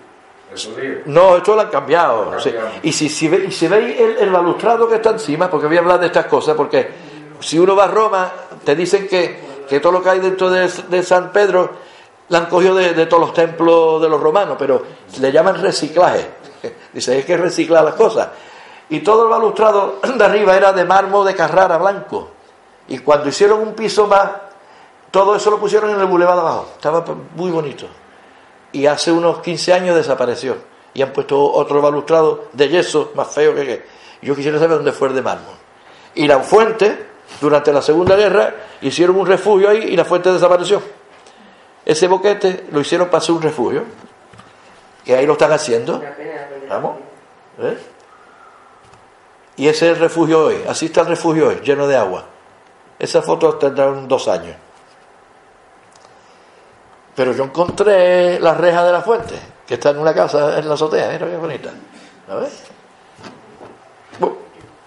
No, 1.05 1.37
esto 1.37 1.55
lo 1.55 1.61
han 1.61 1.69
cambiado. 1.69 2.25
Lo 2.25 2.31
han 2.33 2.39
sí. 2.41 2.51
cambiado. 2.51 2.75
Y 2.83 2.91
si, 2.91 3.09
si, 3.09 3.27
ve- 3.27 3.45
y 3.47 3.51
si 3.51 3.67
veis 3.67 3.99
el, 3.99 4.17
el 4.17 4.29
balustrado 4.29 4.87
que 4.87 4.95
está 4.95 5.09
encima, 5.11 5.49
porque 5.49 5.67
voy 5.67 5.77
a 5.77 5.79
hablar 5.79 5.99
de 5.99 6.07
estas 6.07 6.27
cosas, 6.27 6.55
porque 6.55 6.89
si 7.39 7.57
uno 7.59 7.75
va 7.75 7.85
a 7.85 7.87
Roma, 7.87 8.31
te 8.63 8.75
dicen 8.75 9.07
que, 9.07 9.39
que 9.67 9.79
todo 9.79 9.93
lo 9.93 10.03
que 10.03 10.09
hay 10.11 10.19
dentro 10.19 10.49
de, 10.49 10.67
de 10.89 11.03
San 11.03 11.31
Pedro 11.31 11.71
la 12.29 12.37
han 12.39 12.45
cogido 12.45 12.75
de, 12.75 12.93
de 12.93 13.05
todos 13.07 13.21
los 13.21 13.33
templos 13.33 14.01
de 14.01 14.07
los 14.09 14.21
romanos, 14.21 14.55
pero 14.57 14.83
le 15.19 15.31
llaman 15.31 15.59
reciclaje. 15.61 16.25
Dice, 16.93 17.17
es 17.19 17.25
que 17.25 17.35
reciclar 17.35 17.83
las 17.83 17.95
cosas. 17.95 18.29
Y 18.93 18.99
todo 18.99 19.23
el 19.23 19.29
balustrado 19.29 19.97
de 20.17 20.23
arriba 20.23 20.55
era 20.55 20.71
de 20.71 20.85
mármol 20.85 21.25
de 21.25 21.35
Carrara 21.35 21.79
blanco. 21.79 22.29
Y 22.87 22.99
cuando 22.99 23.27
hicieron 23.27 23.59
un 23.59 23.73
piso 23.73 24.05
más, 24.05 24.29
todo 25.09 25.35
eso 25.35 25.49
lo 25.49 25.59
pusieron 25.59 25.89
en 25.89 25.99
el 25.99 26.05
bulevar 26.05 26.35
de 26.35 26.41
abajo. 26.41 26.67
Estaba 26.75 27.03
muy 27.35 27.49
bonito. 27.49 27.87
Y 28.71 28.85
hace 28.85 29.11
unos 29.11 29.39
15 29.39 29.73
años 29.73 29.95
desapareció. 29.95 30.57
Y 30.93 31.01
han 31.01 31.11
puesto 31.11 31.41
otro 31.41 31.81
balustrado 31.81 32.49
de 32.53 32.69
yeso, 32.69 33.13
más 33.15 33.29
feo 33.29 33.55
que 33.55 33.65
que. 33.65 33.85
Yo 34.21 34.35
quisiera 34.35 34.59
saber 34.59 34.77
dónde 34.77 34.91
fue 34.91 35.07
el 35.07 35.15
de 35.15 35.23
mármol. 35.23 35.55
Y 36.13 36.27
la 36.27 36.41
fuente 36.41 37.07
durante 37.41 37.73
la 37.73 37.81
Segunda 37.81 38.15
Guerra, 38.15 38.53
hicieron 38.81 39.15
un 39.15 39.25
refugio 39.25 39.69
ahí 39.69 39.85
y 39.85 39.97
la 39.97 40.05
fuente 40.05 40.31
desapareció. 40.31 40.79
Ese 41.83 42.07
boquete 42.07 42.65
lo 42.71 42.79
hicieron 42.79 43.07
para 43.07 43.17
hacer 43.17 43.33
un 43.33 43.41
refugio. 43.41 43.85
Y 45.03 45.13
ahí 45.13 45.25
lo 45.25 45.33
están 45.33 45.51
haciendo. 45.51 45.99
Vamos. 46.69 46.97
¿eh? 47.57 47.92
Y 49.55 49.67
ese 49.67 49.91
es 49.91 49.95
el 49.95 49.99
refugio 49.99 50.45
hoy. 50.45 50.63
Así 50.67 50.87
está 50.87 51.01
el 51.01 51.07
refugio 51.07 51.49
hoy, 51.49 51.61
lleno 51.63 51.87
de 51.87 51.95
agua. 51.95 52.25
Esas 52.97 53.25
fotos 53.25 53.59
tendrán 53.59 54.07
dos 54.07 54.27
años. 54.27 54.55
Pero 57.15 57.33
yo 57.33 57.43
encontré 57.43 58.39
la 58.39 58.55
reja 58.55 58.83
de 58.83 58.91
la 58.91 59.01
fuente, 59.01 59.35
que 59.67 59.75
está 59.75 59.91
en 59.91 59.99
una 59.99 60.13
casa 60.13 60.57
en 60.57 60.67
la 60.67 60.73
azotea. 60.73 61.09
Mira 61.11 61.27
qué 61.27 61.37
bonita. 61.37 61.69
¿La 62.27 62.35
ves? 62.35 62.63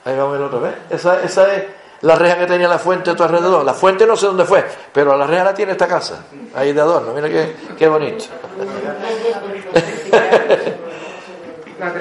Ahí 0.05 0.17
vamos 0.17 0.37
el 0.37 0.43
otro, 0.43 0.61
¿ves? 0.61 0.75
Esa, 0.91 1.23
esa 1.23 1.55
es 1.55 1.65
la 2.03 2.15
reja 2.15 2.39
que 2.39 2.47
tenía 2.47 2.69
la 2.69 2.79
fuente 2.79 3.11
a 3.11 3.17
tu 3.17 3.23
alrededor. 3.23 3.65
La 3.65 3.75
fuente 3.75 4.07
no 4.07 4.17
sé 4.17 4.27
dónde 4.27 4.45
fue, 4.45 4.65
pero 4.93 5.17
la 5.17 5.27
reja 5.27 5.45
la 5.45 5.55
tiene 5.55 5.73
esta 5.73 5.87
casa. 5.87 6.25
Ahí 6.55 6.73
de 6.73 6.81
adorno. 6.81 7.13
Mira 7.13 7.29
qué, 7.29 7.57
qué 7.77 7.89
bonito. 7.89 8.25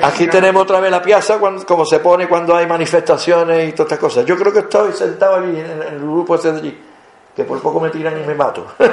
Aquí 0.03 0.27
tenemos 0.27 0.63
otra 0.63 0.79
vez 0.79 0.91
la 0.91 1.01
piazza, 1.01 1.37
cuando- 1.37 1.65
como 1.65 1.85
se 1.85 1.99
pone 1.99 2.27
cuando 2.27 2.55
hay 2.55 2.67
manifestaciones 2.67 3.69
y 3.69 3.71
todas 3.73 3.91
estas 3.91 3.99
cosas. 3.99 4.25
Yo 4.25 4.37
creo 4.37 4.53
que 4.53 4.59
estoy 4.59 4.93
sentado 4.93 5.35
allí 5.35 5.59
en, 5.59 5.81
el 5.81 5.99
grupo 5.99 6.35
ese 6.35 6.51
de 6.51 6.59
allí, 6.59 6.83
que 7.35 7.43
por 7.43 7.59
poco 7.61 7.79
me 7.79 7.89
tiran 7.89 8.19
y 8.21 8.25
me 8.25 8.35
mato. 8.35 8.65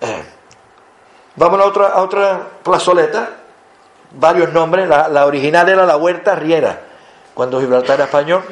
Eh. 0.00 0.22
Vámonos 1.34 1.66
a 1.66 1.68
otra, 1.70 1.86
a 1.88 2.02
otra 2.02 2.40
plazoleta, 2.62 3.30
varios 4.12 4.52
nombres. 4.52 4.88
La, 4.88 5.08
la 5.08 5.26
original 5.26 5.68
era 5.68 5.84
la 5.84 5.96
Huerta 5.96 6.36
Riera, 6.36 6.78
cuando 7.34 7.58
Gibraltar 7.60 7.96
era 7.96 8.04
español. 8.04 8.44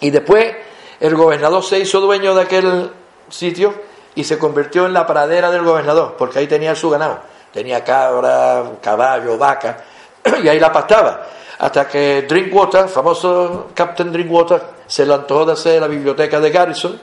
Y 0.00 0.10
después 0.10 0.56
el 0.98 1.14
gobernador 1.14 1.62
se 1.62 1.78
hizo 1.78 2.00
dueño 2.00 2.34
de 2.34 2.42
aquel 2.42 2.90
sitio 3.28 3.74
y 4.16 4.24
se 4.24 4.38
convirtió 4.38 4.86
en 4.86 4.92
la 4.92 5.06
pradera 5.06 5.52
del 5.52 5.62
gobernador, 5.62 6.16
porque 6.18 6.40
ahí 6.40 6.48
tenía 6.48 6.74
su 6.74 6.90
ganado. 6.90 7.20
Tenía 7.52 7.84
cabra, 7.84 8.64
caballo, 8.82 9.38
vaca, 9.38 9.78
y 10.42 10.48
ahí 10.48 10.58
la 10.58 10.72
pastaba. 10.72 11.26
Hasta 11.58 11.86
que 11.86 12.22
Drinkwater, 12.22 12.88
famoso 12.88 13.68
Captain 13.74 14.10
Drinkwater, 14.10 14.62
se 14.86 15.04
le 15.04 15.14
antojó 15.14 15.44
de 15.44 15.52
hacer 15.52 15.80
la 15.80 15.88
biblioteca 15.88 16.40
de 16.40 16.50
Garrison 16.50 17.00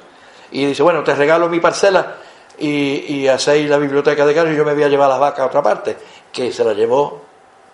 y 0.51 0.65
dice, 0.65 0.82
bueno, 0.82 1.03
te 1.03 1.13
regalo 1.13 1.47
mi 1.47 1.59
parcela 1.59 2.15
y, 2.57 3.15
y 3.15 3.28
hacéis 3.28 3.70
la 3.70 3.78
biblioteca 3.78 4.26
de 4.26 4.34
Garrison 4.34 4.55
y 4.55 4.57
yo 4.57 4.65
me 4.65 4.74
voy 4.74 4.84
a 4.84 4.89
llevar 4.89 5.09
las 5.09 5.20
vacas 5.20 5.41
a 5.41 5.45
otra 5.45 5.61
parte, 5.61 5.95
que 6.32 6.51
se 6.51 6.63
la 6.63 6.74
llevó 6.74 7.22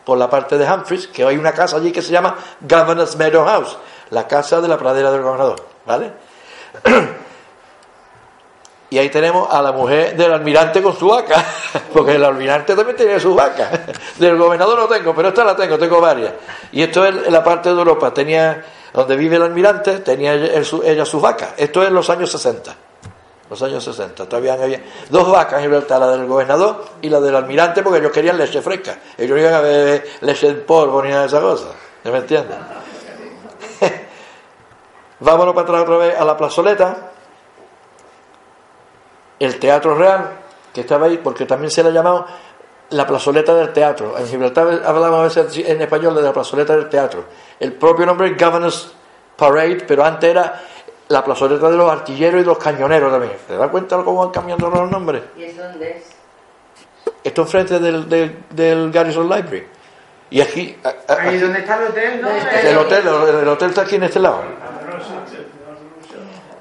por 0.04 0.18
la 0.18 0.30
parte 0.30 0.58
de 0.58 0.66
Humphreys, 0.66 1.08
que 1.08 1.24
hay 1.24 1.38
una 1.38 1.54
casa 1.54 1.78
allí 1.78 1.92
que 1.92 2.02
se 2.02 2.12
llama 2.12 2.36
Governor's 2.62 3.16
Meadow 3.16 3.46
House, 3.46 3.78
la 4.10 4.28
casa 4.28 4.60
de 4.60 4.68
la 4.68 4.78
pradera 4.78 5.12
del 5.12 5.22
gobernador, 5.22 5.66
¿vale? 5.86 6.12
Y 8.94 9.00
ahí 9.00 9.10
tenemos 9.10 9.52
a 9.52 9.60
la 9.60 9.72
mujer 9.72 10.16
del 10.16 10.32
almirante 10.32 10.80
con 10.80 10.96
su 10.96 11.08
vaca, 11.08 11.44
porque 11.94 12.14
el 12.14 12.24
almirante 12.24 12.76
también 12.76 12.96
tiene 12.96 13.20
su 13.20 13.34
vaca. 13.34 13.72
Del 14.20 14.38
gobernador 14.38 14.78
no 14.78 14.88
tengo, 14.88 15.16
pero 15.16 15.30
esta 15.30 15.44
la 15.44 15.56
tengo, 15.56 15.80
tengo 15.80 16.00
varias. 16.00 16.32
Y 16.72 16.84
esto 16.84 17.04
es 17.04 17.28
la 17.32 17.44
parte 17.44 17.70
de 17.70 17.76
Europa, 17.76 18.14
tenía, 18.14 18.64
donde 18.94 19.16
vive 19.16 19.38
el 19.38 19.42
almirante, 19.42 19.98
tenía 20.02 20.36
ella, 20.36 20.62
ella 20.84 21.06
sus 21.08 21.20
vacas. 21.20 21.56
Esto 21.58 21.82
es 21.82 21.88
en 21.88 21.96
los 21.96 22.08
años 22.12 22.32
60. 22.32 22.76
Los 23.50 23.64
años 23.64 23.84
60. 23.84 24.30
Todavía 24.30 24.54
había 24.54 24.84
dos 25.10 25.32
vacas 25.32 25.56
en 25.56 25.62
Gibraltar, 25.62 26.00
la 26.00 26.12
del 26.12 26.28
gobernador 26.28 26.86
y 27.02 27.10
la 27.10 27.20
del 27.20 27.36
almirante, 27.36 27.82
porque 27.82 27.98
ellos 27.98 28.12
querían 28.12 28.38
leche 28.38 28.62
fresca. 28.62 29.00
Ellos 29.18 29.36
no 29.36 29.42
iban 29.42 29.56
a 29.56 29.62
beber 29.62 30.08
leche 30.22 30.50
en 30.50 30.64
polvo 30.68 31.02
ni 31.02 31.10
nada 31.10 31.22
de 31.22 31.28
esas 31.30 31.42
cosas. 31.42 31.70
¿No 32.04 32.12
me 32.12 32.20
entienden? 32.20 32.60
Vámonos 35.20 35.56
para 35.56 35.64
atrás 35.64 35.82
otra 35.82 35.98
vez 35.98 36.16
a 36.16 36.24
la 36.24 36.38
plazoleta 36.38 37.13
el 39.44 39.60
Teatro 39.60 39.96
Real, 39.96 40.30
que 40.74 40.82
estaba 40.82 41.06
ahí, 41.08 41.20
porque 41.24 41.46
también 41.46 41.70
se 41.72 41.84
le 41.84 41.90
ha 41.90 41.92
llamado 41.92 42.26
la 42.90 43.08
plazoleta 43.08 43.54
del 43.56 43.74
teatro. 43.74 44.16
En 44.18 44.28
Gibraltar 44.28 44.82
hablamos 44.86 45.20
a 45.20 45.24
veces 45.42 45.66
en 45.68 45.82
español 45.82 46.16
de 46.16 46.22
la 46.22 46.32
plazoleta 46.34 46.76
del 46.76 46.90
teatro. 46.90 47.26
El 47.60 47.74
propio 47.74 48.06
nombre 48.06 48.28
es 48.30 48.38
Governor's 48.38 48.92
Parade, 49.36 49.84
pero 49.88 50.04
antes 50.06 50.30
era 50.30 50.62
la 51.08 51.24
plazoleta 51.24 51.70
de 51.70 51.78
los 51.78 51.92
artilleros 51.92 52.36
y 52.36 52.44
de 52.44 52.46
los 52.48 52.58
cañoneros 52.58 53.12
también. 53.12 53.34
¿Te 53.48 53.58
das 53.58 53.70
cuenta 53.70 53.98
cómo 54.04 54.20
van 54.24 54.30
cambiando 54.32 54.70
los 54.70 54.90
nombres? 54.92 55.24
¿Y 55.38 55.44
es 55.44 55.58
dónde 55.58 55.98
es? 55.98 56.04
Esto 57.24 57.42
enfrente 57.42 57.80
del, 57.80 58.08
del, 58.08 58.38
del 58.52 58.92
Garrison 58.92 59.24
Library. 59.28 59.68
Y 60.30 60.42
aquí, 60.42 60.76
a- 60.84 61.14
a- 61.14 61.22
Ahí 61.22 61.38
donde 61.40 61.60
está 61.60 61.78
el 61.78 61.88
hotel, 61.90 62.22
¿no? 62.22 62.30
el 62.30 62.78
hotel, 62.78 63.08
el 63.42 63.48
hotel 63.48 63.70
está 63.70 63.82
aquí 63.82 63.96
en 63.96 64.04
este 64.04 64.20
lado. 64.20 64.42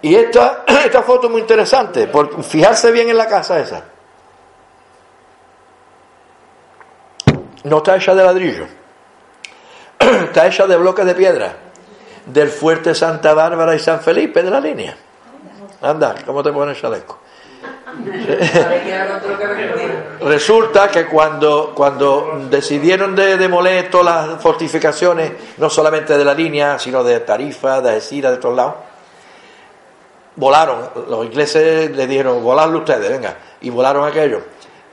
Y 0.03 0.17
esta, 0.17 0.65
esta 0.85 1.03
foto 1.03 1.29
es 1.29 1.33
muy 1.33 1.41
interesante, 1.41 2.09
por 2.09 2.43
fijarse 2.43 2.91
bien 2.91 3.09
en 3.09 3.17
la 3.17 3.29
casa 3.29 3.61
esa. 3.61 3.85
No 7.65 7.79
está 7.79 7.97
hecha 7.97 8.15
de 8.15 8.25
ladrillo, 8.25 8.67
está 9.99 10.49
hecha 10.49 10.67
de 10.67 10.77
bloques 10.77 11.07
de 11.07 11.15
piedra, 11.15 11.55
del 12.27 12.49
fuerte 12.49 12.95
Santa 12.95 13.35
Bárbara 13.35 13.75
y 13.77 13.79
San 13.79 14.01
Felipe 14.01 14.43
de 14.43 14.51
la 14.51 14.61
línea. 14.61 14.97
Anda, 15.81 16.17
¿cómo 16.27 16.43
te 16.43 16.53
pones 16.53 16.81
chaleco? 16.81 17.21
Resulta 20.23 20.89
que 20.89 21.07
cuando, 21.07 21.73
cuando 21.75 22.47
decidieron 22.51 23.15
de 23.15 23.37
demoler 23.37 23.91
todas 23.91 24.29
las 24.29 24.43
fortificaciones, 24.43 25.33
no 25.59 25.71
solamente 25.71 26.19
de 26.19 26.25
la 26.25 26.35
línea, 26.35 26.79
sino 26.79 27.05
de 27.05 27.21
Tarifa, 27.21 27.81
de 27.81 27.91
Algeciras, 27.91 28.33
de 28.33 28.39
todos 28.39 28.57
lados, 28.57 28.75
volaron. 30.37 30.91
Los 31.09 31.25
ingleses 31.27 31.91
le 31.91 32.07
dijeron, 32.07 32.43
voladlo 32.43 32.79
ustedes, 32.79 33.09
venga, 33.11 33.37
y 33.61 33.71
volaron 33.71 34.07
aquello. 34.07 34.41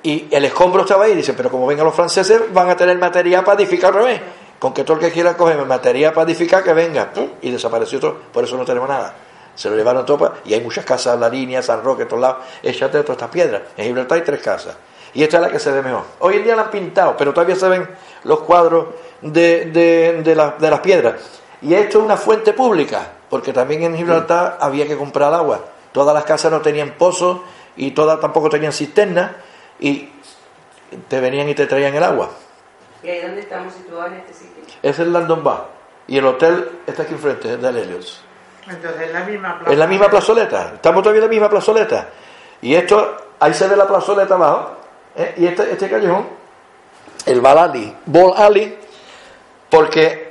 Y 0.04 0.28
el 0.32 0.46
escombro 0.46 0.82
estaba 0.84 1.06
ahí, 1.06 1.16
dice, 1.16 1.34
pero 1.34 1.50
como 1.50 1.68
vengan 1.68 1.86
los 1.86 1.96
franceses, 1.96 2.42
van 2.54 2.70
a 2.70 2.76
tener 2.76 2.98
material 2.98 3.44
para 3.44 3.60
edificar 3.62 3.92
otra 3.92 4.04
vez. 4.04 4.22
Con 4.60 4.74
que 4.74 4.84
todo 4.84 4.98
el 4.98 5.00
que 5.04 5.12
quiera 5.12 5.38
coger 5.38 5.66
material 5.66 6.12
para 6.14 6.30
edificar, 6.30 6.64
que 6.64 6.74
venga. 6.74 7.12
Y 7.42 7.50
desapareció 7.52 8.00
todo, 8.00 8.18
por 8.34 8.44
eso 8.44 8.58
no 8.58 8.66
tenemos 8.66 8.90
nada. 8.90 9.14
Se 9.56 9.70
lo 9.70 9.76
llevaron 9.76 10.06
todo 10.06 10.18
pa- 10.18 10.34
y 10.46 10.54
hay 10.54 10.62
muchas 10.62 10.86
casas 10.86 11.20
la 11.20 11.28
línea, 11.30 11.62
San 11.62 11.84
Roque, 11.84 12.06
todos 12.06 12.22
lados, 12.22 12.38
hechas 12.64 12.92
de 12.92 13.02
todas 13.04 13.16
estas 13.18 13.30
piedras. 13.30 13.62
En 13.76 13.86
Gibraltar 13.86 14.18
hay 14.18 14.24
tres 14.24 14.42
casas. 14.42 14.76
Y 15.14 15.24
esta 15.24 15.38
es 15.38 15.44
la 15.44 15.50
que 15.50 15.60
se 15.60 15.72
ve 15.72 15.82
mejor. 15.82 16.04
Hoy 16.20 16.36
en 16.38 16.44
día 16.44 16.56
la 16.56 16.64
han 16.64 16.70
pintado, 16.72 17.16
pero 17.18 17.34
todavía 17.34 17.56
se 17.56 17.68
ven 17.68 17.88
los 18.24 18.40
cuadros 18.42 18.88
de, 19.22 19.66
de, 19.66 20.22
de 20.24 20.36
de 20.60 20.70
las 20.70 20.80
piedras. 20.82 21.16
Y 21.62 21.74
esto 21.74 22.00
es 22.00 22.06
una 22.06 22.16
fuente 22.16 22.54
pública, 22.54 23.08
porque 23.30 23.54
también 23.54 23.84
en 23.84 23.96
Gibraltar 23.96 24.58
había 24.60 24.88
que 24.88 24.98
comprar 24.98 25.34
agua. 25.34 25.60
Todas 25.92 26.14
las 26.14 26.24
casas 26.24 26.52
no 26.52 26.62
tenían 26.62 26.92
pozos 26.92 27.40
y 27.76 27.92
todas 27.92 28.20
tampoco 28.20 28.50
tenían 28.50 28.74
cisternas 28.74 29.32
y 29.80 30.10
te 31.08 31.20
venían 31.20 31.48
y 31.50 31.56
te 31.56 31.68
traían 31.68 31.94
el 31.96 32.04
agua. 32.04 32.30
¿Y 33.04 33.10
ahí 33.10 33.22
dónde 33.22 33.42
estamos 33.42 33.74
situados 33.74 34.12
en 34.12 34.20
este 34.20 34.34
sitio? 34.34 34.64
Ese 34.68 34.90
es 34.90 35.00
el 35.00 35.14
Landon 35.14 35.44
Bar. 35.44 35.66
Y 36.08 36.18
el 36.18 36.26
hotel 36.26 36.82
está 36.88 37.04
aquí 37.04 37.14
enfrente, 37.14 37.54
es 37.54 37.62
del 37.62 37.78
Helios. 37.78 38.24
Entonces 38.68 39.02
es 39.02 39.14
la 39.14 39.24
misma 39.24 39.60
plaza. 39.60 39.72
Es 39.72 39.78
la 39.78 39.88
misma 39.88 40.10
plazoleta. 40.10 40.72
Estamos 40.76 41.04
todavía 41.04 41.20
en 41.20 41.26
la 41.26 41.30
misma 41.30 41.50
plazoleta. 41.50 42.10
Y 42.62 42.76
esto, 42.76 43.18
ahí 43.40 43.54
se 43.54 43.68
ve 43.68 43.76
la 43.76 43.88
plazoleta 43.88 44.34
abajo. 44.36 44.72
¿eh? 45.16 45.36
Y 45.38 45.48
este, 45.48 45.72
este 45.72 45.90
callejón, 45.90 46.28
el 47.26 47.42
Ball 47.42 47.58
Alley. 47.58 47.96
Ball 48.06 48.34
Alley, 48.36 48.78
porque 49.70 50.29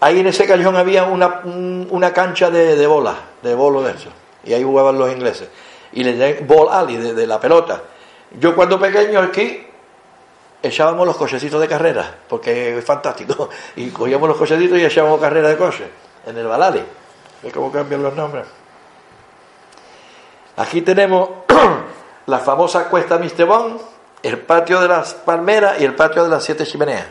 ahí 0.00 0.20
en 0.20 0.26
ese 0.26 0.46
callejón 0.46 0.76
había 0.76 1.04
una, 1.04 1.40
un- 1.44 1.88
una 1.90 2.12
cancha 2.12 2.50
de, 2.50 2.76
de 2.76 2.86
bolas, 2.86 3.16
de 3.42 3.54
bolo 3.54 3.82
de 3.82 3.92
eso. 3.92 4.10
Y 4.44 4.52
ahí 4.52 4.62
jugaban 4.62 4.98
los 4.98 5.10
ingleses. 5.10 5.48
Y 5.92 6.04
le 6.04 6.16
llaman 6.16 6.46
Ball 6.46 6.68
Alley, 6.70 6.96
de, 6.96 7.26
la 7.26 7.38
pelota. 7.40 7.82
Yo 8.38 8.54
cuando 8.54 8.78
pequeño 8.80 9.20
aquí 9.20 9.66
echábamos 10.62 11.06
los 11.06 11.16
cochecitos 11.16 11.60
de 11.60 11.68
carrera, 11.68 12.14
porque 12.28 12.78
es 12.78 12.84
fantástico. 12.84 13.48
Y 13.76 13.90
cogíamos 13.90 14.28
los 14.28 14.36
cochecitos 14.38 14.78
y 14.78 14.84
echábamos 14.84 15.20
carrera 15.20 15.48
de 15.48 15.56
coche 15.56 15.84
en 16.26 16.36
el 16.36 16.46
Balali. 16.46 16.82
¿Ves 17.42 17.52
cómo 17.52 17.70
cambian 17.70 18.02
los 18.02 18.14
nombres? 18.14 18.44
Aquí 20.56 20.82
tenemos 20.82 21.28
la 22.26 22.38
famosa 22.38 22.88
cuesta 22.88 23.18
Mistebón, 23.18 23.78
el 24.22 24.38
patio 24.38 24.80
de 24.80 24.88
las 24.88 25.14
palmeras 25.14 25.80
y 25.80 25.84
el 25.84 25.94
patio 25.94 26.22
de 26.24 26.30
las 26.30 26.44
siete 26.44 26.64
chimeneas. 26.64 27.06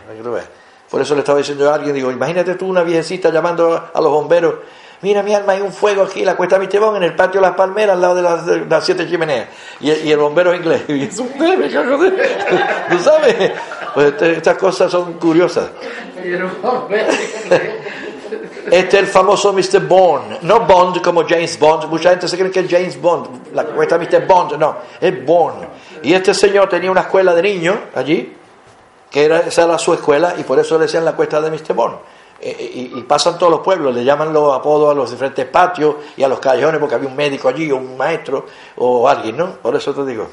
Por 0.94 1.02
eso 1.02 1.16
le 1.16 1.22
estaba 1.22 1.40
diciendo 1.40 1.72
a 1.72 1.74
alguien, 1.74 1.96
digo, 1.96 2.12
imagínate 2.12 2.54
tú 2.54 2.68
una 2.68 2.84
viejecita 2.84 3.32
llamando 3.32 3.90
a 3.92 4.00
los 4.00 4.12
bomberos, 4.12 4.54
mira 5.02 5.24
mi 5.24 5.34
alma, 5.34 5.54
hay 5.54 5.62
un 5.62 5.74
fuego 5.74 6.04
aquí, 6.04 6.24
la 6.24 6.36
cuesta 6.36 6.60
Mistebón, 6.60 6.98
en 6.98 7.02
el 7.04 7.16
patio 7.16 7.42
de 7.42 7.48
las 7.48 7.56
palmeras, 7.56 7.96
al 7.96 8.02
lado 8.02 8.14
de 8.14 8.22
las, 8.22 8.46
de 8.46 8.66
las 8.68 8.86
siete 8.86 9.10
chimeneas. 9.10 9.48
Y, 9.80 9.90
el- 9.90 10.06
y 10.06 10.12
el 10.12 10.20
bombero 10.20 10.54
es 10.54 10.60
inglés. 10.60 10.84
Y 10.88 11.02
es 11.06 11.18
un 11.18 11.30
¿Tú 12.90 13.00
sabes? 13.00 13.52
Pues 13.96 14.06
este- 14.08 14.32
estas 14.34 14.56
cosas 14.56 14.92
son 14.92 15.14
curiosas. 15.14 15.68
Este 18.72 18.98
es 18.98 19.04
el 19.04 19.08
famoso 19.08 19.52
Mr. 19.52 19.82
Bond, 19.88 20.42
no 20.44 20.62
Bond 20.62 21.02
como 21.02 21.28
James 21.28 21.60
Bond, 21.60 21.86
mucha 21.90 22.12
gente 22.12 22.28
se 22.28 22.38
cree 22.38 22.50
que 22.50 22.62
es 22.62 22.70
James 22.72 23.00
Bond, 23.00 23.54
la 23.54 23.66
cuesta 23.66 23.98
Mr. 23.98 24.26
Bond, 24.26 24.54
no, 24.58 24.78
es 25.02 25.26
Bond. 25.26 25.66
Y 26.02 26.14
este 26.14 26.34
señor 26.34 26.70
tenía 26.70 26.90
una 26.90 27.02
escuela 27.02 27.36
de 27.36 27.42
niños 27.44 27.76
allí, 27.94 28.34
que 29.14 29.26
era, 29.26 29.42
esa 29.42 29.66
era 29.66 29.78
su 29.78 29.94
escuela, 29.94 30.34
y 30.40 30.44
por 30.44 30.58
eso 30.58 30.76
le 30.80 30.86
decían 30.86 31.06
la 31.06 31.16
cuesta 31.16 31.40
de. 31.40 31.74
Bond. 31.74 31.98
eh, 32.42 32.90
y, 32.94 33.00
y 33.00 33.04
pasan 33.04 33.38
todos 33.38 33.52
los 33.52 33.62
pueblos, 33.62 33.94
le 33.94 34.04
llaman 34.04 34.34
los 34.34 34.54
apodos 34.56 34.92
a 34.92 34.96
los 34.96 35.12
diferentes 35.12 35.46
patios 35.46 35.98
y 36.18 36.24
a 36.24 36.28
los 36.28 36.40
callejones 36.40 36.80
porque 36.80 36.96
había 36.96 37.08
un 37.08 37.16
médico 37.16 37.48
allí, 37.48 37.72
o 37.72 37.78
un 37.78 37.96
maestro 37.96 38.48
o 38.78 39.08
alguien, 39.08 39.38
¿no? 39.38 39.52
Por 39.58 39.76
eso 39.76 39.94
te 39.94 40.04
digo. 40.04 40.28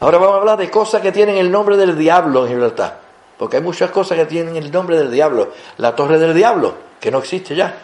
Ahora 0.00 0.18
vamos 0.18 0.34
a 0.34 0.38
hablar 0.40 0.58
de 0.58 0.68
cosas 0.70 1.00
que 1.00 1.10
tienen 1.10 1.38
el 1.38 1.50
nombre 1.50 1.78
del 1.78 1.96
diablo 1.96 2.42
en 2.44 2.52
Gibraltar. 2.52 3.00
Porque 3.38 3.56
hay 3.56 3.62
muchas 3.62 3.90
cosas 3.90 4.18
que 4.18 4.26
tienen 4.26 4.54
el 4.56 4.70
nombre 4.70 4.98
del 4.98 5.10
diablo. 5.10 5.52
La 5.78 5.96
torre 5.96 6.18
del 6.18 6.34
diablo, 6.34 6.74
que 7.00 7.10
no 7.10 7.18
existe 7.18 7.54
ya. 7.54 7.74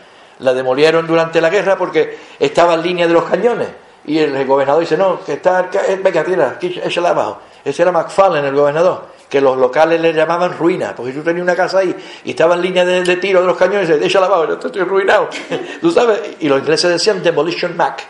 La 0.40 0.52
demolieron 0.52 1.06
durante 1.06 1.40
la 1.40 1.48
guerra 1.48 1.78
porque 1.78 2.18
estaba 2.38 2.74
en 2.74 2.82
línea 2.82 3.06
de 3.06 3.14
los 3.14 3.24
cañones. 3.24 3.68
Y 4.09 4.18
el 4.18 4.46
gobernador 4.46 4.80
dice, 4.80 4.96
no, 4.96 5.20
que 5.22 5.34
está, 5.34 5.68
eh, 5.86 6.00
venga, 6.02 6.24
tira, 6.24 6.59
échala 6.61 7.11
abajo. 7.11 7.40
Ese 7.62 7.82
era 7.82 7.92
McFarlane, 7.92 8.48
el 8.48 8.54
gobernador, 8.54 9.02
que 9.28 9.38
los 9.38 9.59
locales 9.59 10.00
le 10.00 10.14
llamaban 10.14 10.56
ruina, 10.56 10.94
porque 10.96 11.12
tú 11.12 11.22
tenías 11.22 11.42
una 11.42 11.54
casa 11.54 11.80
ahí 11.80 11.94
y 12.24 12.30
estaba 12.30 12.54
en 12.54 12.62
línea 12.62 12.86
de, 12.86 13.16
tiro 13.16 13.42
de 13.42 13.46
los 13.46 13.59
cañones 13.59 13.90
échala 13.90 14.24
abajo, 14.24 14.46
yo 14.46 14.54
estoy 14.54 14.80
arruinado. 14.80 15.28
¿Tú 15.82 15.90
sabes? 15.90 16.20
Y 16.40 16.48
los 16.48 16.61
ingleses 16.61 16.90
decían 16.90 17.22
Demolition 17.22 17.76
Mac. 17.76 18.02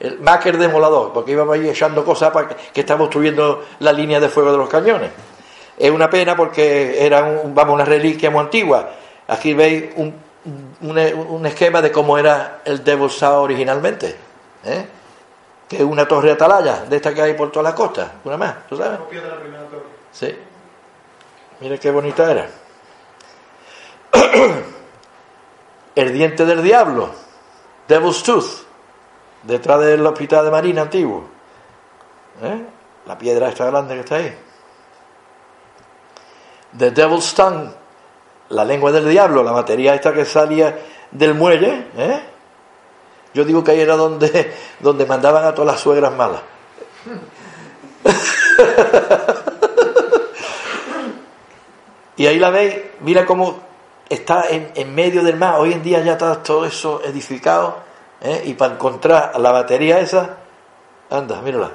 El 0.00 0.18
Mac 0.18 0.44
el 0.46 0.58
demolador, 0.58 1.12
porque 1.12 1.30
íbamos 1.30 1.54
ahí 1.54 1.68
echando 1.68 2.04
cosas 2.04 2.32
para 2.32 2.48
que, 2.48 2.56
que 2.72 2.80
estaba 2.80 3.04
obstruyendo 3.04 3.64
la 3.78 3.92
línea 3.92 4.18
de 4.18 4.28
fuego 4.28 4.50
de 4.50 4.58
los 4.58 4.68
cañones. 4.68 5.10
Es 5.78 5.92
una 5.92 6.10
pena 6.10 6.34
porque 6.34 7.06
era 7.06 7.22
un, 7.22 7.54
vamos, 7.54 7.74
una 7.74 7.84
reliquia 7.84 8.30
muy 8.30 8.40
antigua. 8.40 8.90
Aquí 9.28 9.54
veis 9.54 9.84
un, 9.94 11.46
esquema 11.46 11.80
de 11.80 11.92
cómo 11.92 12.18
era 12.18 12.62
el 12.64 12.82
Devil's 12.82 13.22
originalmente. 13.22 14.16
¿eh? 14.64 14.95
Que 15.68 15.76
es 15.78 15.82
una 15.82 16.06
torre 16.06 16.32
atalaya, 16.32 16.84
de 16.84 16.96
esta 16.96 17.12
que 17.12 17.22
hay 17.22 17.34
por 17.34 17.50
toda 17.50 17.70
la 17.70 17.74
costa. 17.74 18.12
Una 18.24 18.36
más, 18.36 18.66
¿tú 18.68 18.76
sabes? 18.76 18.98
Copia 18.98 19.20
de 19.20 19.28
la 19.28 19.36
primera 19.36 19.64
torre. 19.64 19.82
Sí. 20.12 20.38
Mira 21.60 21.78
qué 21.78 21.90
bonita 21.90 22.30
era. 22.30 22.48
El 25.94 26.12
diente 26.12 26.44
del 26.44 26.62
diablo, 26.62 27.10
Devil's 27.88 28.22
Tooth, 28.22 28.66
detrás 29.42 29.80
del 29.80 30.06
hospital 30.06 30.44
de 30.44 30.50
Marina 30.50 30.82
antiguo. 30.82 31.24
¿Eh? 32.42 32.66
La 33.06 33.16
piedra 33.16 33.48
esta 33.48 33.66
grande 33.66 33.94
que 33.94 34.00
está 34.00 34.16
ahí. 34.16 34.36
The 36.76 36.90
Devil's 36.90 37.34
Tongue, 37.34 37.70
la 38.50 38.64
lengua 38.64 38.92
del 38.92 39.08
diablo, 39.08 39.42
la 39.42 39.52
batería 39.52 39.94
esta 39.94 40.12
que 40.12 40.24
salía 40.24 40.78
del 41.10 41.34
muelle. 41.34 41.86
¿eh? 41.96 42.20
Yo 43.36 43.44
digo 43.44 43.62
que 43.62 43.72
ahí 43.72 43.80
era 43.80 43.96
donde, 43.96 44.50
donde 44.80 45.04
mandaban 45.04 45.44
a 45.44 45.54
todas 45.54 45.74
las 45.74 45.80
suegras 45.82 46.12
malas. 46.12 46.40
Y 52.18 52.26
ahí 52.26 52.38
la 52.38 52.48
veis, 52.48 52.74
mira 53.00 53.26
cómo 53.26 53.58
está 54.08 54.48
en, 54.48 54.70
en 54.74 54.94
medio 54.94 55.22
del 55.22 55.36
mar. 55.36 55.56
Hoy 55.58 55.74
en 55.74 55.82
día 55.82 56.00
ya 56.02 56.12
está 56.12 56.42
todo 56.42 56.64
eso 56.64 57.02
edificado. 57.04 57.76
¿eh? 58.22 58.44
Y 58.46 58.54
para 58.54 58.72
encontrar 58.72 59.38
la 59.38 59.52
batería 59.52 60.00
esa, 60.00 60.38
anda, 61.10 61.42
mírala. 61.42 61.72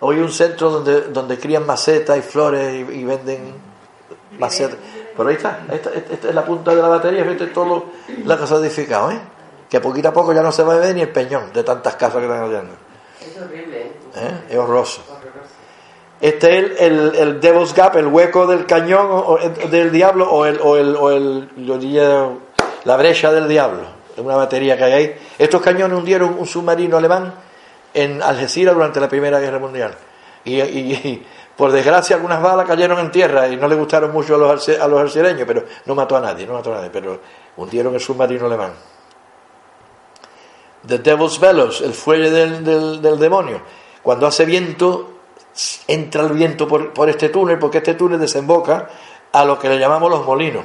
Hoy 0.00 0.18
un 0.18 0.30
centro 0.30 0.68
donde, 0.68 1.00
donde 1.04 1.38
crían 1.38 1.64
macetas 1.64 2.18
y 2.18 2.20
flores 2.20 2.74
y, 2.74 2.92
y 2.92 3.04
venden 3.04 3.54
macetas. 4.38 4.76
Pero 5.16 5.30
ahí 5.30 5.36
está, 5.36 5.60
esta 5.72 6.28
es 6.28 6.34
la 6.34 6.44
punta 6.44 6.74
de 6.74 6.82
la 6.82 6.88
batería, 6.88 7.24
fíjate 7.24 7.46
todo 7.46 7.64
lo, 7.64 7.84
la 8.26 8.36
casa 8.36 8.56
edificada, 8.56 9.14
¿eh? 9.14 9.20
Que 9.70 9.80
poquito 9.80 10.08
a 10.08 10.12
poco 10.12 10.32
ya 10.32 10.42
no 10.42 10.50
se 10.50 10.62
va 10.64 10.74
a 10.74 10.78
ver 10.78 10.94
ni 10.94 11.02
el 11.02 11.10
peñón 11.10 11.52
de 11.52 11.62
tantas 11.62 11.94
casas 11.94 12.16
que 12.16 12.24
están 12.24 12.42
haciendo. 12.42 12.74
Es 13.20 13.40
horrible, 13.40 13.80
¿eh? 13.82 13.92
¿eh? 14.16 14.40
Es 14.50 14.56
horroroso. 14.56 15.02
Este 16.20 16.58
es 16.58 16.64
el, 16.64 16.76
el, 16.78 17.14
el 17.16 17.40
Devil's 17.40 17.72
Gap, 17.74 17.96
el 17.96 18.06
hueco 18.08 18.46
del 18.46 18.66
cañón 18.66 19.06
o, 19.10 19.38
del 19.70 19.90
diablo 19.90 20.30
o, 20.30 20.44
el, 20.44 20.60
o, 20.60 20.76
el, 20.76 20.94
o 20.96 21.10
el, 21.10 21.48
yo 21.56 21.78
diría, 21.78 22.28
la 22.84 22.96
brecha 22.96 23.32
del 23.32 23.48
diablo. 23.48 23.82
Es 24.14 24.18
una 24.18 24.36
batería 24.36 24.76
que 24.76 24.84
hay 24.84 24.92
ahí. 24.92 25.16
Estos 25.38 25.62
cañones 25.62 25.96
hundieron 25.96 26.36
un 26.38 26.46
submarino 26.46 26.98
alemán 26.98 27.32
en 27.94 28.22
Algeciras 28.22 28.74
durante 28.74 29.00
la 29.00 29.08
Primera 29.08 29.40
Guerra 29.40 29.58
Mundial. 29.58 29.94
Y, 30.44 30.60
y- 30.60 30.92
y, 30.92 31.26
por 31.56 31.72
desgracia 31.72 32.16
algunas 32.16 32.40
balas 32.42 32.66
cayeron 32.66 32.98
en 32.98 33.10
tierra 33.10 33.46
y 33.46 33.56
no 33.56 33.68
le 33.68 33.74
gustaron 33.74 34.12
mucho 34.12 34.34
a 34.34 34.38
los, 34.38 34.68
a 34.68 34.88
los 34.88 35.12
pero 35.46 35.64
no 35.84 35.94
mató 35.94 36.16
a 36.16 36.20
nadie, 36.20 36.46
no 36.46 36.54
mató 36.54 36.72
a 36.72 36.76
nadie, 36.76 36.90
pero 36.90 37.20
hundieron 37.56 37.94
el 37.94 38.00
submarino 38.00 38.46
alemán. 38.46 38.72
The 40.86 40.98
Devil's 40.98 41.38
Bellows, 41.38 41.80
el 41.82 41.92
fuelle 41.92 42.30
del, 42.30 43.02
del, 43.02 43.18
demonio. 43.18 43.60
Cuando 44.02 44.26
hace 44.26 44.44
viento, 44.44 45.10
entra 45.86 46.22
el 46.22 46.32
viento 46.32 46.66
por, 46.66 46.92
por 46.92 47.08
este 47.08 47.28
túnel, 47.28 47.58
porque 47.58 47.78
este 47.78 47.94
túnel 47.94 48.18
desemboca 48.18 48.88
a 49.32 49.44
lo 49.44 49.58
que 49.58 49.68
le 49.68 49.78
llamamos 49.78 50.10
los 50.10 50.24
molinos. 50.24 50.64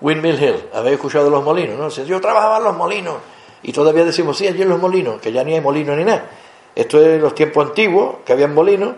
Windmill 0.00 0.42
Hill, 0.42 0.68
habéis 0.74 0.96
escuchado 0.96 1.26
de 1.26 1.30
los 1.30 1.44
molinos, 1.44 1.78
¿no? 1.78 2.04
Yo 2.04 2.20
trabajaba 2.20 2.58
en 2.58 2.64
los 2.64 2.76
molinos. 2.76 3.16
Y 3.62 3.72
todavía 3.72 4.04
decimos, 4.04 4.36
sí, 4.36 4.48
allí 4.48 4.62
en 4.62 4.68
los 4.68 4.80
molinos, 4.80 5.20
que 5.20 5.30
ya 5.30 5.44
ni 5.44 5.54
hay 5.54 5.60
molinos 5.60 5.96
ni 5.96 6.04
nada. 6.04 6.28
Esto 6.74 7.00
es 7.00 7.20
los 7.20 7.34
tiempos 7.34 7.68
antiguos, 7.68 8.16
que 8.24 8.32
habían 8.32 8.52
molinos, 8.52 8.96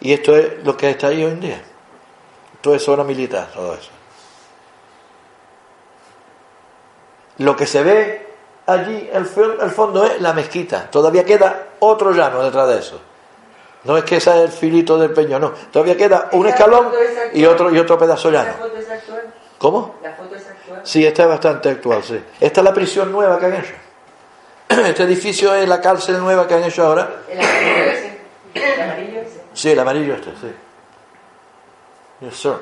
y 0.00 0.12
esto 0.12 0.34
es 0.36 0.64
lo 0.64 0.76
que 0.76 0.90
está 0.90 1.08
ahí 1.08 1.22
hoy 1.22 1.30
en 1.30 1.40
día. 1.40 1.62
Todo 2.60 2.74
es 2.74 2.82
zona 2.82 3.04
militar, 3.04 3.50
todo 3.54 3.74
eso. 3.74 3.90
Lo 7.38 7.56
que 7.56 7.66
se 7.66 7.82
ve 7.82 8.29
allí 8.72 9.10
al 9.14 9.26
fo- 9.26 9.60
al 9.60 9.70
fondo 9.70 10.04
es 10.04 10.20
la 10.20 10.32
mezquita. 10.32 10.90
Todavía 10.90 11.24
queda 11.24 11.66
otro 11.80 12.12
llano 12.12 12.42
detrás 12.42 12.68
de 12.68 12.78
eso. 12.78 13.00
No 13.84 13.96
es 13.96 14.04
que 14.04 14.16
ese 14.16 14.30
es 14.30 14.36
el 14.36 14.48
filito 14.50 14.98
del 14.98 15.10
peñón, 15.12 15.40
no. 15.40 15.50
Todavía 15.72 15.96
queda 15.96 16.28
un 16.32 16.46
¿Esa 16.46 16.54
escalón 16.56 16.88
y 17.32 17.44
otro, 17.46 17.70
y 17.70 17.78
otro 17.78 17.98
pedazo 17.98 18.30
¿La 18.30 18.42
llano. 18.44 18.54
foto 18.58 18.76
es 18.76 18.90
actual? 18.90 19.34
¿Cómo? 19.58 19.94
¿La 20.02 20.12
foto 20.12 20.34
es 20.36 20.46
actual? 20.46 20.80
Sí, 20.84 21.06
esta 21.06 21.22
es 21.22 21.28
bastante 21.28 21.68
actual, 21.70 22.02
sí. 22.04 22.22
Esta 22.40 22.60
es 22.60 22.64
la 22.64 22.74
prisión 22.74 23.10
nueva 23.10 23.38
que 23.38 23.46
han 23.46 23.54
hecho. 23.54 23.74
Este 24.86 25.02
edificio 25.04 25.54
es 25.54 25.66
la 25.68 25.80
cárcel 25.80 26.18
nueva 26.18 26.46
que 26.46 26.54
han 26.54 26.64
hecho 26.64 26.86
ahora. 26.86 27.08
¿El 27.28 27.40
amarillo 27.40 27.84
ese? 27.90 28.18
¿El 28.54 28.80
amarillo 28.82 29.20
ese? 29.20 29.40
Sí, 29.54 29.70
el 29.70 29.78
amarillo 29.80 30.14
este, 30.14 30.30
sí. 30.40 30.52
Yes, 32.20 32.36
sir. 32.36 32.52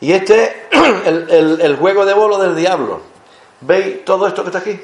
Y 0.00 0.12
este 0.12 0.42
es 0.44 0.52
el, 1.06 1.30
el- 1.30 1.60
el 1.60 1.76
juego 1.76 2.04
de 2.06 2.14
bolo 2.14 2.38
del 2.38 2.56
diablo. 2.56 3.00
¿Veis 3.60 4.04
todo 4.04 4.26
esto 4.26 4.42
que 4.42 4.48
está 4.48 4.58
aquí? 4.58 4.80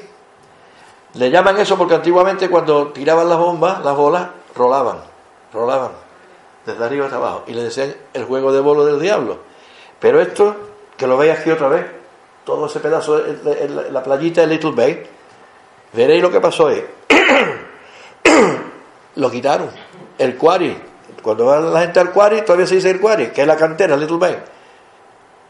Le 1.15 1.29
llaman 1.29 1.59
eso 1.59 1.77
porque 1.77 1.95
antiguamente 1.95 2.49
cuando 2.49 2.87
tiraban 2.87 3.29
las 3.29 3.37
bombas, 3.37 3.83
las 3.83 3.95
bolas 3.95 4.27
rolaban, 4.55 4.97
rolaban, 5.53 5.91
desde 6.65 6.83
arriba 6.83 7.05
hasta 7.05 7.17
abajo. 7.17 7.43
Y 7.47 7.53
le 7.53 7.63
decían 7.63 7.93
el 8.13 8.25
juego 8.25 8.51
de 8.51 8.59
bolo 8.59 8.85
del 8.85 8.99
diablo. 8.99 9.37
Pero 9.99 10.21
esto, 10.21 10.55
que 10.97 11.05
lo 11.05 11.17
veis 11.17 11.37
aquí 11.37 11.51
otra 11.51 11.67
vez, 11.67 11.85
todo 12.43 12.65
ese 12.65 12.79
pedazo, 12.79 13.21
la 13.91 14.03
playita 14.03 14.41
de 14.41 14.47
Little 14.47 14.71
Bay, 14.71 15.03
veréis 15.93 16.21
lo 16.21 16.31
que 16.31 16.41
pasó 16.41 16.67
ahí. 16.67 16.83
lo 19.15 19.29
quitaron. 19.29 19.69
El 20.17 20.35
quarry. 20.35 20.75
Cuando 21.21 21.45
va 21.45 21.59
la 21.59 21.81
gente 21.81 21.99
al 21.99 22.11
quarry, 22.11 22.41
todavía 22.41 22.67
se 22.67 22.75
dice 22.75 22.89
el 22.89 22.99
quarry, 22.99 23.27
que 23.27 23.41
es 23.41 23.47
la 23.47 23.55
cantera, 23.55 23.95
Little 23.95 24.17
Bay. 24.17 24.37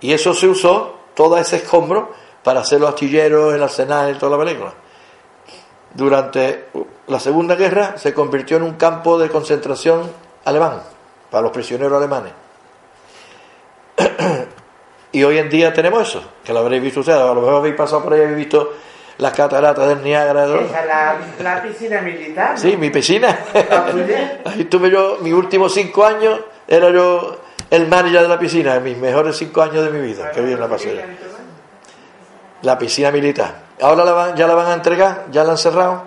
Y 0.02 0.12
eso 0.12 0.34
se 0.34 0.48
usó, 0.48 0.98
todo 1.16 1.38
ese 1.38 1.56
escombro, 1.56 2.12
para 2.44 2.62
hacer 2.62 2.80
los 2.80 2.90
astilleros, 2.90 3.54
el 3.54 3.64
arsenal 3.64 4.14
y 4.16 4.18
toda 4.18 4.38
la 4.38 4.44
película. 4.44 4.74
Durante 5.94 6.66
la 7.08 7.20
Segunda 7.20 7.56
Guerra 7.56 7.98
se 7.98 8.14
convirtió 8.14 8.58
en 8.58 8.64
un 8.64 8.74
campo 8.74 9.18
de 9.20 9.30
concentración 9.30 10.10
alemán, 10.46 10.82
para 11.30 11.44
los 11.44 11.52
prisioneros 11.52 11.98
alemanes. 11.98 12.34
Y 15.16 15.24
hoy 15.24 15.38
en 15.38 15.48
día 15.48 15.72
tenemos 15.72 16.10
eso, 16.10 16.24
que 16.44 16.52
lo 16.52 16.60
habréis 16.62 16.82
visto 16.82 17.02
ustedes, 17.02 17.20
a 17.20 17.26
lo 17.26 17.36
mejor 17.36 17.58
habéis 17.58 17.76
pasado 17.76 18.04
por 18.04 18.14
ahí 18.14 18.22
y 18.22 18.24
habéis 18.24 18.38
visto 18.38 18.74
las 19.20 19.32
cataratas 19.32 19.88
del 19.88 20.04
Niágara. 20.04 20.46
Esa 20.46 20.82
es 20.82 20.88
la, 20.88 21.18
la 21.40 21.62
piscina 21.62 22.02
militar. 22.02 22.54
¿no? 22.54 22.58
Sí, 22.58 22.76
mi 22.78 22.90
piscina. 22.90 23.40
Ah. 23.70 23.86
Ahí 24.46 24.62
estuve 24.62 24.90
yo, 24.90 25.20
mis 25.22 25.34
últimos 25.34 25.72
cinco 25.72 26.04
años, 26.04 26.40
era 26.68 26.90
yo 26.90 27.38
el 27.70 27.88
manager 27.88 28.24
de 28.24 28.28
la 28.28 28.40
piscina, 28.40 28.80
mis 28.80 28.98
mejores 28.98 29.38
cinco 29.38 29.62
años 29.62 29.86
de 29.86 29.92
mi 29.92 30.02
vida, 30.02 30.32
que 30.32 30.42
bien 30.42 30.60
la 30.60 30.68
pasé. 30.68 31.00
La 32.64 32.78
piscina 32.78 33.12
militar. 33.12 33.54
Ahora 33.82 34.04
la 34.04 34.12
van- 34.14 34.36
ya 34.36 34.48
la 34.48 34.56
van 34.56 34.68
a 34.68 34.74
entregar, 34.74 35.26
ya 35.32 35.44
la 35.44 35.52
han 35.52 35.58
cerrado 35.58 36.04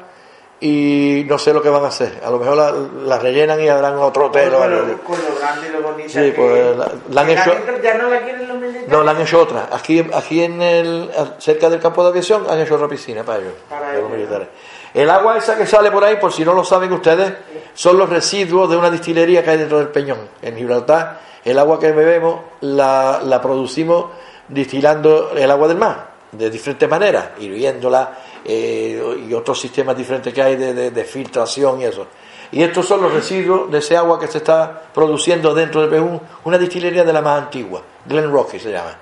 y 0.59 1.24
no 1.28 1.38
sé 1.38 1.52
lo 1.52 1.61
que 1.62 1.68
van 1.68 1.84
a 1.84 1.88
hacer. 1.88 2.20
A 2.24 2.30
lo 2.30 2.38
mejor 2.38 2.57
la, 2.57 2.72
la 3.07 3.18
rellenan 3.18 3.61
y 3.61 3.68
harán 3.68 3.96
otro 3.98 4.26
hotel 4.26 4.50
Con 4.50 4.59
lo- 4.59 4.64
algo. 4.64 4.98
con 5.02 5.16
lo 5.18 5.38
grande 5.38 5.68
y 5.68 5.70
lo 5.72 5.82
bonita 5.82 6.09
Sí, 6.09 6.32
pues 6.34 6.76
la- 6.76 6.90
la 7.11 7.20
han 7.20 7.28
hecho- 7.30 7.52
ya 7.82 7.94
no 7.98 8.09
la 8.09 8.20
quieren 8.22 8.48
los 8.48 8.57
militares. 8.57 8.88
No, 8.88 9.02
la 9.02 9.11
han 9.11 9.20
hecho 9.20 9.40
otra. 9.40 9.68
Aquí, 9.70 10.04
aquí 10.14 10.42
en 10.44 10.62
el, 10.62 11.11
cerca 11.38 11.68
del 11.68 11.78
campo 11.80 12.02
de 12.02 12.09
aviación 12.09 12.46
han 12.48 12.59
hecho 12.59 12.74
otra 12.76 12.88
piscina 12.88 13.22
para 13.22 13.40
ellos, 13.40 13.52
Para 13.68 13.80
para 13.82 13.92
los 13.94 14.00
ellos. 14.04 14.16
militares. 14.16 14.48
El 14.94 15.11
agua 15.11 15.36
esa 15.36 15.57
que 15.59 15.66
sale 15.66 15.90
por 15.90 16.02
ahí, 16.04 16.16
por 16.16 16.32
si 16.32 16.42
no 16.42 16.54
lo 16.54 16.64
saben 16.64 16.90
ustedes, 16.94 17.34
son 17.74 17.98
los 17.98 18.09
residuos 18.09 18.70
de 18.70 18.78
una 18.78 18.88
destilería 18.88 19.44
que 19.44 19.50
hay 19.50 19.59
dentro 19.59 19.76
del 19.76 19.88
Peñón. 19.88 20.20
En 20.40 20.57
Gibraltar, 20.57 21.18
el 21.44 21.59
agua 21.59 21.78
que 21.78 21.92
bebemos 21.92 22.40
la, 22.62 23.20
la 23.22 23.42
producimos 23.42 24.07
distilando 24.48 25.32
el 25.36 25.50
agua 25.50 25.68
del 25.68 25.76
mar, 25.76 26.16
de 26.37 26.51
diferentes 26.51 26.89
maneras, 26.89 27.30
hirviéndola 27.39 28.18
eh, 28.45 29.24
y 29.28 29.34
otros 29.34 29.61
sistemas 29.61 29.97
diferentes 29.97 30.32
que 30.32 30.43
hay 30.43 30.57
de, 30.57 30.91
de- 30.91 31.05
filtración 31.05 31.80
y 31.80 31.84
eso. 31.84 32.07
Y 32.53 32.62
estos 32.62 32.87
son 32.87 33.03
los 33.03 33.12
residuos 33.12 33.70
de 33.70 33.78
ese 33.78 33.97
agua 33.97 34.18
que 34.20 34.28
se 34.28 34.39
está 34.39 34.82
produciendo 34.95 35.53
dentro 35.55 35.82
de 35.82 35.89
Perú, 35.89 36.20
una 36.45 36.59
destilería 36.59 37.03
de 37.05 37.12
la 37.12 37.20
más 37.22 37.43
antigua, 37.43 37.82
Glen 38.05 38.30
Rocky 38.30 38.59
se 38.61 38.70
llama. 38.70 38.97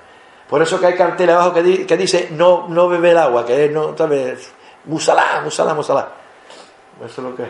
Por 0.49 0.61
eso 0.61 0.79
que 0.79 0.87
hay 0.87 0.95
cartel 0.95 1.29
abajo 1.29 1.53
que, 1.53 1.85
que 1.85 1.97
dice 1.97 2.29
no, 2.31 2.67
no 2.69 2.87
beber 2.87 3.17
agua, 3.17 3.45
que 3.45 3.65
es 3.65 3.71
no, 3.71 3.87
tal 3.89 4.09
vez, 4.09 4.51
musalá, 4.85 5.41
musalá, 5.43 5.73
musalá. 5.73 6.09
Eso 7.03 7.21
es 7.21 7.27
lo 7.29 7.35
que 7.35 7.43
es. 7.43 7.49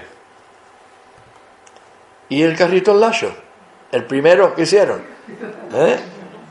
Y 2.29 2.41
el 2.41 2.57
carrito 2.57 2.91
el 2.91 2.99
lacho, 2.99 3.31
el 3.91 4.03
primero 4.05 4.55
que 4.55 4.63
hicieron. 4.63 5.01
¿eh? 5.73 5.99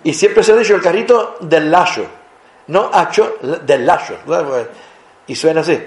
Y 0.04 0.14
siempre 0.14 0.42
se 0.42 0.52
ha 0.52 0.56
dicho 0.56 0.74
el 0.76 0.82
carrito 0.82 1.36
del 1.40 1.70
lacho, 1.70 2.06
no 2.68 2.90
hacho, 2.92 3.36
del 3.62 3.86
lacho. 3.86 4.16
¿sabes? 4.26 4.66
Y 5.26 5.34
suena 5.36 5.60
así. 5.62 5.82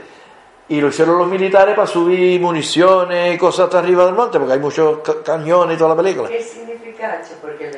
Y 0.69 0.81
lo 0.81 0.89
hicieron 0.89 1.17
los 1.17 1.27
militares 1.27 1.75
para 1.75 1.87
subir 1.87 2.41
municiones 2.41 3.33
y 3.33 3.37
cosas 3.37 3.65
hasta 3.65 3.79
arriba 3.79 4.05
del 4.05 4.13
monte, 4.15 4.37
porque 4.37 4.53
hay 4.53 4.59
muchos 4.59 4.99
ca- 4.99 5.23
cañones 5.23 5.75
y 5.75 5.77
toda 5.77 5.91
la 5.95 6.01
película. 6.01 6.27
¿Qué 6.27 6.43
significa 6.43 7.13
H? 7.13 7.35
Porque 7.41 7.71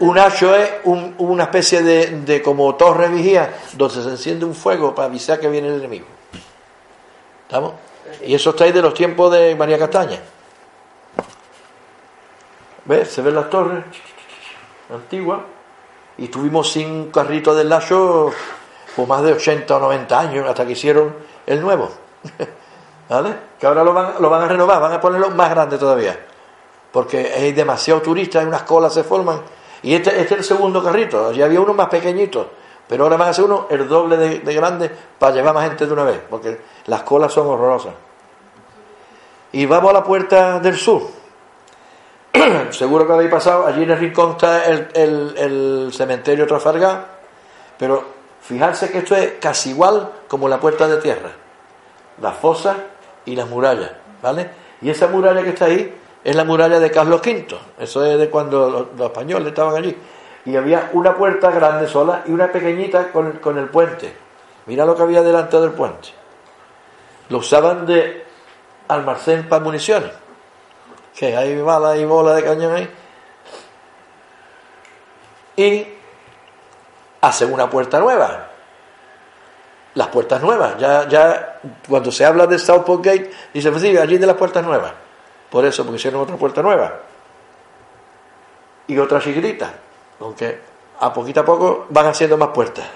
Un 0.00 0.18
hacho 0.18 0.56
es 0.56 0.70
un- 0.84 1.14
una 1.18 1.44
especie 1.44 1.82
de, 1.82 2.06
de 2.20 2.40
como 2.40 2.74
torre 2.74 3.08
vigía 3.08 3.52
donde 3.74 4.02
se 4.02 4.08
enciende 4.08 4.46
un 4.46 4.54
fuego 4.54 4.94
para 4.94 5.08
avisar 5.08 5.38
que 5.38 5.48
viene 5.48 5.68
el 5.68 5.74
enemigo. 5.74 6.06
¿Estamos? 7.46 7.74
Y 8.24 8.34
eso 8.34 8.50
está 8.50 8.64
ahí 8.64 8.72
de 8.72 8.80
los 8.82 8.94
tiempos 8.94 9.30
de 9.30 9.54
María 9.54 9.78
Castaña. 9.78 10.18
¿Ves? 12.86 13.08
Se 13.10 13.20
ven 13.22 13.34
las 13.34 13.48
torres 13.50 13.84
antiguas. 14.92 15.40
Y 16.22 16.26
estuvimos 16.26 16.70
sin 16.70 17.10
carrito 17.10 17.52
del 17.52 17.68
lacho 17.68 18.30
por 18.94 19.08
más 19.08 19.24
de 19.24 19.32
80 19.32 19.74
o 19.74 19.80
90 19.80 20.20
años 20.20 20.48
hasta 20.48 20.64
que 20.64 20.70
hicieron 20.70 21.12
el 21.44 21.60
nuevo. 21.60 21.90
¿Vale? 23.08 23.34
Que 23.58 23.66
ahora 23.66 23.82
lo 23.82 23.92
van, 23.92 24.14
lo 24.20 24.30
van 24.30 24.42
a 24.42 24.46
renovar, 24.46 24.80
van 24.80 24.92
a 24.92 25.00
ponerlo 25.00 25.30
más 25.30 25.50
grande 25.50 25.78
todavía. 25.78 26.16
Porque 26.92 27.32
hay 27.36 27.50
demasiado 27.50 28.00
turistas, 28.02 28.46
unas 28.46 28.62
colas 28.62 28.94
se 28.94 29.02
forman. 29.02 29.40
Y 29.82 29.94
este, 29.96 30.10
este 30.10 30.34
es 30.34 30.38
el 30.38 30.44
segundo 30.44 30.80
carrito. 30.80 31.26
Allí 31.26 31.42
había 31.42 31.60
uno 31.60 31.74
más 31.74 31.88
pequeñito. 31.88 32.50
Pero 32.86 33.02
ahora 33.02 33.16
van 33.16 33.26
a 33.26 33.30
hacer 33.32 33.44
uno 33.44 33.66
el 33.68 33.88
doble 33.88 34.16
de, 34.16 34.38
de 34.38 34.54
grande 34.54 34.92
para 35.18 35.34
llevar 35.34 35.54
más 35.54 35.64
gente 35.64 35.88
de 35.88 35.92
una 35.92 36.04
vez. 36.04 36.20
Porque 36.30 36.60
las 36.86 37.02
colas 37.02 37.32
son 37.32 37.48
horrorosas. 37.48 37.94
Y 39.50 39.66
vamos 39.66 39.90
a 39.90 39.94
la 39.94 40.04
puerta 40.04 40.60
del 40.60 40.76
sur. 40.76 41.02
Seguro 42.70 43.06
que 43.06 43.12
habéis 43.12 43.30
pasado. 43.30 43.66
Allí 43.66 43.82
en 43.82 43.90
el 43.90 43.98
rincón 43.98 44.32
está 44.32 44.64
el, 44.66 44.88
el- 44.94 45.90
cementerio 45.92 46.46
Trafalgar. 46.46 47.06
Pero 47.78 48.04
fijarse 48.42 48.90
que 48.90 48.98
esto 48.98 49.14
es 49.16 49.32
casi 49.40 49.70
igual 49.70 50.10
como 50.28 50.48
la 50.48 50.58
puerta 50.60 50.86
de 50.88 50.96
tierra. 50.98 51.30
Las 52.20 52.36
fosas 52.36 52.76
y 53.24 53.36
las 53.36 53.48
murallas. 53.48 53.90
¿Vale? 54.22 54.50
Y 54.80 54.90
esa 54.90 55.08
muralla 55.08 55.42
que 55.42 55.50
está 55.50 55.66
ahí 55.66 55.94
es 56.24 56.36
la 56.36 56.44
muralla 56.44 56.78
de 56.78 56.90
Carlos 56.90 57.20
V. 57.24 57.46
Eso 57.78 58.04
es 58.04 58.18
de 58.18 58.30
cuando 58.30 58.70
los, 58.70 58.86
los 58.96 59.06
españoles 59.08 59.48
estaban 59.48 59.74
allí. 59.76 59.96
Y 60.44 60.56
había 60.56 60.90
una 60.92 61.14
puerta 61.16 61.50
grande 61.50 61.88
sola 61.88 62.22
y 62.26 62.32
una 62.32 62.50
pequeñita 62.50 63.12
con, 63.12 63.32
con 63.32 63.58
el 63.58 63.66
puente. 63.68 64.12
Mira 64.66 64.84
lo 64.84 64.94
que 64.96 65.02
había 65.02 65.22
delante 65.22 65.60
del 65.60 65.70
puente. 65.72 66.08
Lo 67.28 67.38
usaban 67.38 67.86
de 67.86 68.24
almacén 68.88 69.48
para 69.48 69.62
municiones. 69.62 70.10
Que 71.14 71.36
hay 71.36 71.60
balas 71.60 71.98
y 71.98 72.04
bolas 72.04 72.36
de 72.36 72.44
cañón 72.44 72.74
ahí. 72.74 72.90
Y 75.56 75.86
hacen 77.20 77.52
una 77.52 77.68
puerta 77.68 78.00
nueva. 78.00 78.48
Las 79.94 80.08
puertas 80.08 80.42
nuevas. 80.42 80.78
Ya, 80.78 81.06
ya 81.08 81.60
cuando 81.88 82.10
se 82.10 82.24
habla 82.24 82.46
de 82.46 82.58
Southport 82.58 83.04
Gate, 83.04 83.30
dice, 83.52 83.70
pues 83.70 83.82
sí, 83.82 83.96
allí 83.96 84.18
de 84.18 84.26
las 84.26 84.36
puertas 84.36 84.64
nuevas. 84.64 84.92
Por 85.50 85.64
eso, 85.66 85.84
porque 85.84 85.96
hicieron 85.96 86.22
otra 86.22 86.36
puerta 86.36 86.62
nueva. 86.62 87.00
Y 88.86 88.98
otra 88.98 89.20
chiquitita. 89.20 89.70
Aunque 90.20 90.60
a 91.00 91.12
poquito 91.12 91.40
a 91.40 91.44
poco 91.44 91.86
van 91.90 92.06
haciendo 92.06 92.38
más 92.38 92.48
puertas. 92.48 92.86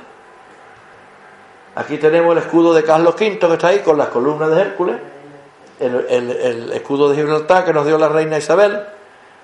Aquí 1.74 1.98
tenemos 1.98 2.32
el 2.32 2.38
escudo 2.38 2.72
de 2.72 2.82
Carlos 2.82 3.14
V 3.14 3.38
que 3.38 3.52
está 3.52 3.68
ahí 3.68 3.80
con 3.80 3.98
las 3.98 4.08
columnas 4.08 4.48
de 4.48 4.60
Hércules. 4.60 4.96
El, 5.78 6.06
el- 6.08 6.30
el 6.30 6.72
escudo 6.72 7.08
de 7.10 7.16
Gibraltar 7.16 7.64
que 7.64 7.72
nos 7.72 7.86
dio 7.86 7.98
la 7.98 8.08
reina 8.08 8.38
Isabel 8.38 8.80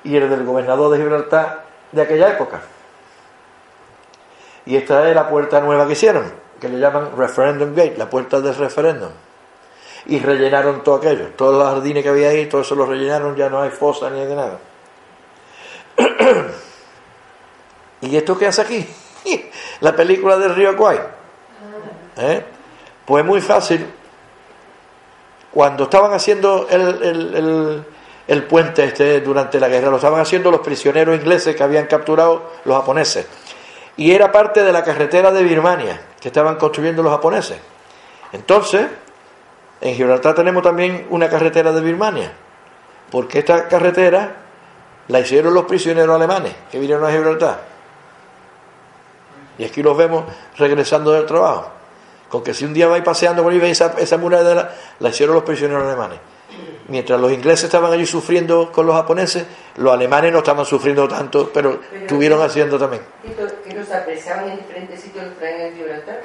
y 0.04 0.16
el 0.16 0.30
del 0.30 0.44
gobernador 0.44 0.90
de 0.90 0.98
Gibraltar 0.98 1.64
de 1.92 2.02
aquella 2.02 2.28
época. 2.30 2.60
Y 4.64 4.76
esta 4.76 5.08
es 5.08 5.14
la 5.14 5.28
puerta 5.28 5.60
nueva 5.60 5.86
que 5.86 5.92
hicieron, 5.92 6.32
que 6.60 6.68
le 6.68 6.78
llaman 6.78 7.10
Referendum 7.16 7.74
Gate, 7.74 7.96
la 7.98 8.08
puerta 8.08 8.40
del 8.40 8.54
referéndum. 8.54 9.10
Y 10.06 10.18
rellenaron 10.20 10.82
todo 10.82 10.96
aquello, 10.96 11.28
todos 11.36 11.54
los 11.58 11.64
jardines 11.74 12.02
que 12.02 12.08
había 12.08 12.30
ahí, 12.30 12.46
todo 12.46 12.62
eso 12.62 12.74
lo 12.74 12.86
rellenaron, 12.86 13.36
ya 13.36 13.48
no 13.48 13.60
hay 13.60 13.70
fosa 13.70 14.08
ni 14.10 14.24
de 14.24 14.34
nada. 14.34 14.58
¿Y 18.00 18.16
esto 18.16 18.36
qué 18.38 18.46
hace 18.48 18.62
aquí? 18.62 18.86
la 19.80 19.94
película 19.94 20.36
del 20.38 20.54
río 20.54 20.76
Kwai. 20.76 20.98
¿Eh? 22.16 22.44
Pues 23.04 23.24
muy 23.24 23.40
fácil. 23.40 23.86
Cuando 25.52 25.84
estaban 25.84 26.12
haciendo 26.12 26.66
el, 26.70 26.80
el- 27.02 27.84
el- 28.26 28.42
puente 28.44 28.84
este 28.84 29.20
durante 29.20 29.60
la 29.60 29.68
guerra, 29.68 29.90
lo 29.90 29.96
estaban 29.96 30.20
haciendo 30.20 30.50
los 30.50 30.60
prisioneros 30.60 31.14
ingleses 31.16 31.54
que 31.54 31.62
habían 31.62 31.86
capturado 31.86 32.50
los 32.64 32.76
japoneses. 32.76 33.26
Y 33.96 34.12
era 34.12 34.32
parte 34.32 34.62
de 34.64 34.72
la 34.72 34.82
carretera 34.82 35.30
de 35.30 35.42
Birmania 35.42 36.00
que 36.20 36.28
estaban 36.28 36.56
construyendo 36.56 37.02
los 37.02 37.12
japoneses. 37.12 37.58
Entonces, 38.32 38.86
en 39.82 39.94
Gibraltar 39.94 40.34
tenemos 40.34 40.62
también 40.62 41.06
una 41.10 41.28
carretera 41.28 41.72
de 41.72 41.80
Birmania, 41.82 42.32
porque 43.10 43.40
esta 43.40 43.68
carretera 43.68 44.36
la 45.08 45.20
hicieron 45.20 45.52
los 45.52 45.64
prisioneros 45.64 46.14
alemanes 46.16 46.54
que 46.70 46.78
vinieron 46.78 47.04
a 47.04 47.10
Gibraltar. 47.12 47.60
Y 49.58 49.64
aquí 49.64 49.82
los 49.82 49.94
vemos 49.96 50.24
regresando 50.56 51.12
del 51.12 51.26
trabajo. 51.26 51.68
Con 52.32 52.42
que 52.42 52.54
si 52.54 52.64
un 52.64 52.72
día 52.72 52.88
vais 52.88 53.04
paseando 53.04 53.42
por 53.42 53.52
ahí 53.52 53.58
veis 53.58 53.72
esa, 53.78 53.92
esa 53.98 54.16
muralla 54.16 54.42
de 54.48 54.54
la, 54.54 54.70
la 55.00 55.08
hicieron 55.10 55.34
los 55.34 55.44
prisioneros 55.44 55.84
alemanes. 55.84 56.18
Mientras 56.88 57.20
los 57.20 57.30
ingleses 57.30 57.64
estaban 57.64 57.92
allí 57.92 58.06
sufriendo 58.06 58.72
con 58.72 58.86
los 58.86 58.96
japoneses, 58.96 59.44
los 59.76 59.92
alemanes 59.92 60.32
no 60.32 60.38
estaban 60.38 60.64
sufriendo 60.64 61.06
tanto, 61.06 61.50
pero 61.52 61.78
Pero- 61.90 62.00
estuvieron 62.02 62.40
haciendo 62.40 62.78
también. 62.78 63.02
Que 63.68 63.74
los 63.74 63.90
apreciaban 63.90 64.48
en 64.48 64.56
diferentes 64.56 64.98
sitios, 64.98 65.26
los 65.26 65.42
en 65.42 65.76
Gibraltar. 65.76 66.20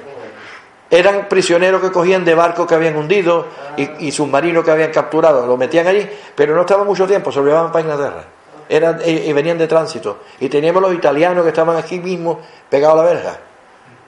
Eran 0.89 1.28
prisioneros 1.28 1.82
que 1.82 1.91
cogían 1.91 2.24
de 2.24 2.34
barcos 2.36 2.66
que 2.68 2.76
habían 2.76 2.95
hundido 2.95 3.45
y, 3.76 4.08
y 4.08 4.12
submarinos 4.14 4.64
que 4.64 4.72
habían 4.72 4.91
capturado. 4.91 5.45
Lo 5.45 5.58
metían 5.58 5.88
allí, 5.88 6.10
pero 6.34 6.55
no 6.55 6.62
estaban 6.62 6.88
mucho 6.88 7.05
tiempo, 7.05 7.34
se 7.34 7.39
lo 7.39 7.45
llevaban 7.47 7.70
para 7.74 7.82
Inglaterra. 7.84 8.24
Eran, 8.70 9.01
y, 9.05 9.10
y 9.12 9.34
venían 9.34 9.58
de 9.58 9.68
tránsito. 9.68 10.20
Y 10.39 10.47
teníamos 10.47 10.82
los 10.82 10.93
italianos 10.93 11.43
que 11.43 11.49
estaban 11.49 11.76
aquí 11.76 11.99
mismo, 11.99 12.39
pegados 12.70 13.01
a 13.01 13.03
la 13.03 13.10
verja. 13.14 13.38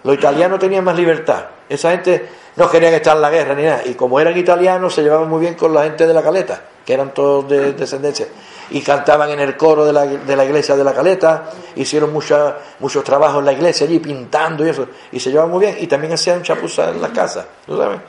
Los 0.04 0.16
italianos 0.16 0.60
tenían 0.60 0.84
más 0.84 0.96
libertad. 0.96 1.46
Esa 1.68 1.92
gente 1.92 2.30
no 2.56 2.70
querían 2.70 2.94
estar 2.94 3.16
en 3.16 3.22
la 3.22 3.30
guerra 3.30 3.56
ni 3.56 3.64
nada. 3.64 3.82
Y 3.86 3.94
como 3.94 4.20
eran 4.20 4.38
italianos, 4.38 4.94
se 4.94 5.04
llevaban 5.04 5.30
muy 5.30 5.40
bien 5.40 5.56
con 5.56 5.74
la 5.74 5.84
gente 5.84 6.08
de 6.08 6.14
la 6.14 6.22
caleta, 6.22 6.62
que 6.86 6.94
eran 6.94 7.14
todos 7.14 7.48
de 7.50 7.74
descendencia. 7.74 8.28
Y 8.72 8.82
cantaban 8.82 9.30
en 9.30 9.40
el 9.40 9.58
coro 9.58 9.86
de 9.86 9.94
la, 9.94 10.06
de 10.06 10.36
la 10.36 10.46
iglesia 10.46 10.76
de 10.76 10.84
la 10.84 10.94
caleta. 10.94 11.50
Hicieron 11.76 12.14
mucha, 12.14 12.58
muchos 12.80 13.04
trabajos 13.04 13.40
en 13.40 13.46
la 13.46 13.54
iglesia 13.54 13.88
allí, 13.88 14.00
pintando 14.00 14.66
y 14.66 14.70
eso. 14.70 14.88
Y 15.12 15.20
se 15.20 15.30
llevaban 15.32 15.52
muy 15.52 15.62
bien. 15.62 15.78
Y 15.80 15.88
también 15.88 16.14
hacían 16.14 16.44
chapuzas 16.44 16.94
en 16.94 17.02
las 17.02 17.12
casas. 17.12 17.46
¿tú 17.66 17.78
sabes? 17.78 18.00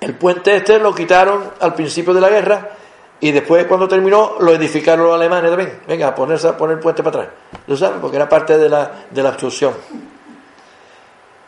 El 0.00 0.14
puente 0.14 0.56
este 0.56 0.78
lo 0.78 0.94
quitaron 0.94 1.50
al 1.60 1.74
principio 1.74 2.12
de 2.12 2.20
la 2.20 2.28
guerra. 2.28 2.70
Y 3.20 3.32
después, 3.32 3.64
cuando 3.66 3.88
terminó, 3.88 4.36
lo 4.40 4.52
edificaron 4.52 5.06
los 5.06 5.14
alemanes 5.14 5.50
también. 5.50 5.80
Venga, 5.86 6.08
a 6.08 6.14
ponerse 6.14 6.48
a 6.48 6.56
poner 6.56 6.76
el 6.76 6.82
puente 6.82 7.02
para 7.02 7.20
atrás. 7.20 7.34
¿Tú 7.66 7.76
sabes? 7.76 7.98
Porque 8.00 8.16
era 8.16 8.28
parte 8.28 8.58
de 8.58 8.68
la, 8.68 9.06
de 9.10 9.22
la 9.22 9.30
obstrucción. 9.30 9.72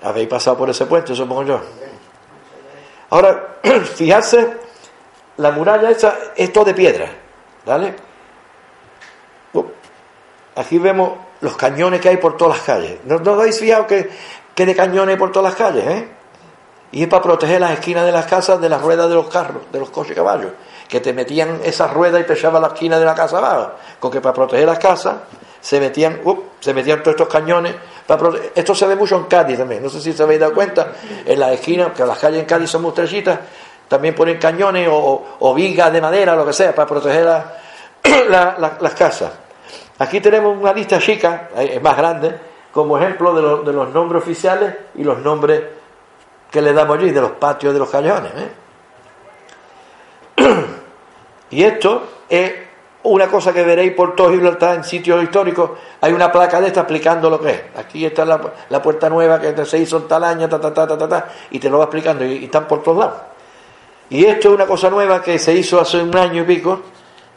Habéis 0.03 0.29
pasado 0.29 0.57
por 0.57 0.71
ese 0.71 0.87
puente, 0.87 1.15
supongo 1.15 1.43
yo. 1.45 1.61
Ahora, 3.11 3.59
fijarse, 3.95 4.57
la 5.39 5.51
muralla 5.51 5.91
esa 5.91 6.17
es 6.37 6.53
todo 6.53 6.65
de 6.65 6.75
piedra, 6.75 7.09
¿vale? 7.65 7.95
Aquí 10.57 10.79
vemos 10.79 11.13
los 11.43 11.55
cañones 11.57 12.01
que 12.01 12.09
hay 12.09 12.17
por 12.17 12.37
todas 12.37 12.57
las 12.57 12.67
calles. 12.67 12.99
¿No, 13.05 13.19
no 13.19 13.33
os 13.33 13.41
habéis 13.41 13.61
fijado 13.61 13.87
que, 13.87 14.09
que 14.55 14.65
de 14.65 14.75
cañones 14.75 15.15
hay 15.15 15.19
por 15.19 15.31
todas 15.31 15.51
las 15.53 15.59
calles, 15.59 15.87
eh? 15.87 16.09
Y 16.93 17.03
es 17.03 17.09
para 17.09 17.23
proteger 17.23 17.61
las 17.61 17.73
esquinas 17.73 18.07
de 18.07 18.13
las 18.13 18.27
casas 18.27 18.59
de 18.59 18.69
las 18.71 18.81
ruedas 18.81 19.09
de 19.09 19.17
los 19.17 19.29
carros, 19.29 19.63
de 19.71 19.79
los 19.79 19.91
coches 19.91 20.13
y 20.13 20.15
caballos. 20.15 20.53
Que 20.89 21.01
te 21.01 21.13
metían 21.13 21.61
esas 21.63 21.93
ruedas 21.93 22.23
y 22.23 22.25
te 22.25 22.33
echaban 22.33 22.63
la 22.63 22.69
esquina 22.69 22.99
de 22.99 23.05
la 23.05 23.15
casa 23.15 23.37
abajo. 23.37 23.73
Con 24.01 24.11
que 24.11 24.23
para 24.23 24.33
proteger 24.33 24.67
las 24.67 24.79
casas 24.79 25.17
se 25.61 25.79
metían, 25.79 26.21
se 26.61 26.73
metían 26.73 27.03
todos 27.03 27.17
estos 27.17 27.29
cañones. 27.29 27.75
Esto 28.55 28.75
se 28.75 28.87
ve 28.87 28.95
mucho 28.97 29.17
en 29.17 29.25
Cádiz 29.25 29.59
también. 29.59 29.83
No 29.83 29.89
sé 29.89 30.01
si 30.01 30.13
se 30.13 30.23
habéis 30.23 30.41
dado 30.41 30.55
cuenta. 30.55 30.93
En 31.25 31.39
las 31.41 31.53
esquinas, 31.53 31.93
que 31.93 32.05
las 32.05 32.19
calles 32.19 32.41
en 32.41 32.47
Cádiz 32.47 32.71
son 32.71 32.83
muy 32.83 32.91
estrechitas, 32.91 33.39
también 33.89 34.15
ponen 34.15 34.39
cañones 34.39 34.89
o, 34.91 35.55
vigas 35.55 35.93
de 35.93 36.01
madera, 36.01 36.35
lo 36.37 36.47
que 36.47 36.53
sea, 36.53 36.75
para 36.75 36.87
proteger 36.89 37.25
la- 37.25 37.53
la- 38.29 38.57
la- 38.59 38.77
las 38.81 38.95
casas. 38.95 39.33
Aquí 39.99 40.21
tenemos 40.21 40.57
una 40.57 40.73
lista 40.73 40.99
chica, 40.99 41.49
es 41.57 41.83
más 41.83 41.97
grande, 41.97 42.39
como 42.73 42.97
ejemplo 42.99 43.35
de, 43.35 43.43
lo- 43.43 43.63
de 43.63 43.73
los 43.73 43.89
nombres 43.93 44.23
oficiales 44.23 44.75
y 44.95 45.03
los 45.05 45.19
nombres 45.19 45.63
que 46.51 46.61
le 46.63 46.73
damos 46.73 46.99
allí, 46.99 47.11
de 47.11 47.21
los 47.21 47.33
patios 47.33 47.73
de 47.73 47.79
los 47.81 47.91
callejones. 47.91 48.33
¿eh? 48.37 48.49
Y 51.51 51.63
esto 51.63 52.03
es 52.29 52.53
una 53.07 53.29
cosa 53.29 53.53
que 53.53 53.63
veréis 53.63 53.93
por 53.93 54.15
todo 54.15 54.31
Gibraltar 54.31 54.77
en 54.77 54.85
sitios 54.85 55.23
históricos. 55.23 55.71
Hay 56.01 56.13
una 56.13 56.31
placa 56.31 56.61
de 56.61 56.69
esta 56.69 56.81
explicando 56.81 57.31
lo 57.31 57.41
que 57.41 57.51
es. 57.51 57.63
Aquí 57.77 58.05
está 58.05 58.25
la, 58.25 58.41
la 58.69 58.83
puerta 58.83 59.09
nueva 59.09 59.41
que 59.41 59.65
se 59.65 59.79
hizo 59.79 59.99
en 59.99 60.09
tal 60.09 60.25
año, 60.25 60.49
ta, 60.49 60.61
ta, 60.61 60.73
ta, 60.73 60.87
ta, 60.87 60.99
ta, 60.99 61.09
ta, 61.09 61.29
y 61.51 61.59
te 61.59 61.71
lo 61.71 61.79
va 61.79 61.85
explicando, 61.85 62.25
y, 62.25 62.33
y 62.39 62.45
están 62.45 62.67
por 62.67 62.83
todos 62.83 62.99
lados. 62.99 63.21
Y 64.11 64.25
esto 64.25 64.49
es 64.49 64.55
una 64.55 64.67
cosa 64.67 64.89
nueva 64.91 65.23
que 65.23 65.39
se 65.39 65.53
hizo 65.55 65.81
hace 65.81 66.03
un 66.03 66.17
año 66.17 66.43
y 66.43 66.47
pico, 66.47 66.81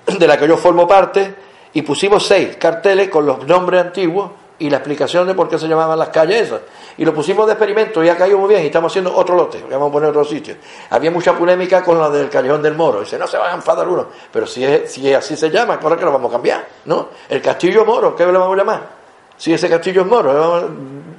de 0.06 0.28
la 0.28 0.38
que 0.38 0.48
yo 0.48 0.58
formo 0.58 0.88
parte, 0.88 1.36
y 1.74 1.82
pusimos 1.82 2.26
seis 2.26 2.58
carteles 2.58 3.10
con 3.10 3.26
los 3.26 3.46
nombres 3.46 3.82
antiguos 3.82 4.32
y 4.60 4.70
la 4.70 4.78
explicación 4.78 5.26
de 5.26 5.34
por 5.34 5.48
qué 5.48 5.58
se 5.58 5.68
llamaban 5.68 5.98
las 5.98 6.10
calles 6.10 6.48
esas. 6.48 6.62
Y 6.98 7.06
lo 7.06 7.14
pusimos 7.14 7.48
de 7.48 7.54
experimento 7.54 8.04
y 8.04 8.10
ha 8.10 8.18
caído 8.18 8.38
muy 8.38 8.50
bien 8.50 8.64
y 8.64 8.68
estamos 8.68 8.92
haciendo 8.92 9.16
otro 9.16 9.36
lote, 9.36 9.64
vamos 9.70 9.90
a 9.90 9.92
poner 9.92 10.10
otro 10.10 10.26
sitio. 10.26 10.56
Había 10.90 11.12
mucha 11.12 11.34
polémica 11.38 11.84
con 11.84 11.98
la 11.98 12.10
del 12.10 12.30
Callejón 12.30 12.62
del 12.62 12.76
Moro. 12.76 13.00
Dice, 13.00 13.18
no 13.18 13.26
se 13.26 13.38
van 13.38 13.52
a 13.52 13.56
enfadar 13.56 13.88
uno. 13.88 14.08
Pero 14.32 14.46
si, 14.46 14.64
es, 14.66 14.92
si 14.92 15.14
así 15.14 15.36
se 15.36 15.50
llama, 15.50 15.80
claro 15.80 15.98
que 15.98 16.06
lo 16.06 16.12
vamos 16.12 16.30
a 16.30 16.34
cambiar, 16.34 16.68
¿no? 16.86 17.10
El 17.30 17.42
Castillo 17.42 17.86
Moro, 17.86 18.16
¿qué 18.16 18.26
le 18.26 18.34
vamos 18.34 18.54
a 18.54 18.58
llamar? 18.58 19.00
Si 19.40 19.54
ese 19.54 19.70
castillo 19.70 20.02
es 20.02 20.08
moro, 20.08 20.70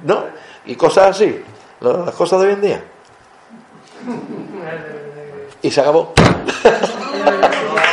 ¿no? 0.03 0.23
Y 0.67 0.75
cosas 0.75 1.15
así, 1.15 1.43
las 1.79 2.13
cosas 2.13 2.39
de 2.39 2.47
hoy 2.47 2.53
en 2.53 2.61
día. 2.61 2.83
Y 5.63 5.71
se 5.71 5.81
acabó. 5.81 6.13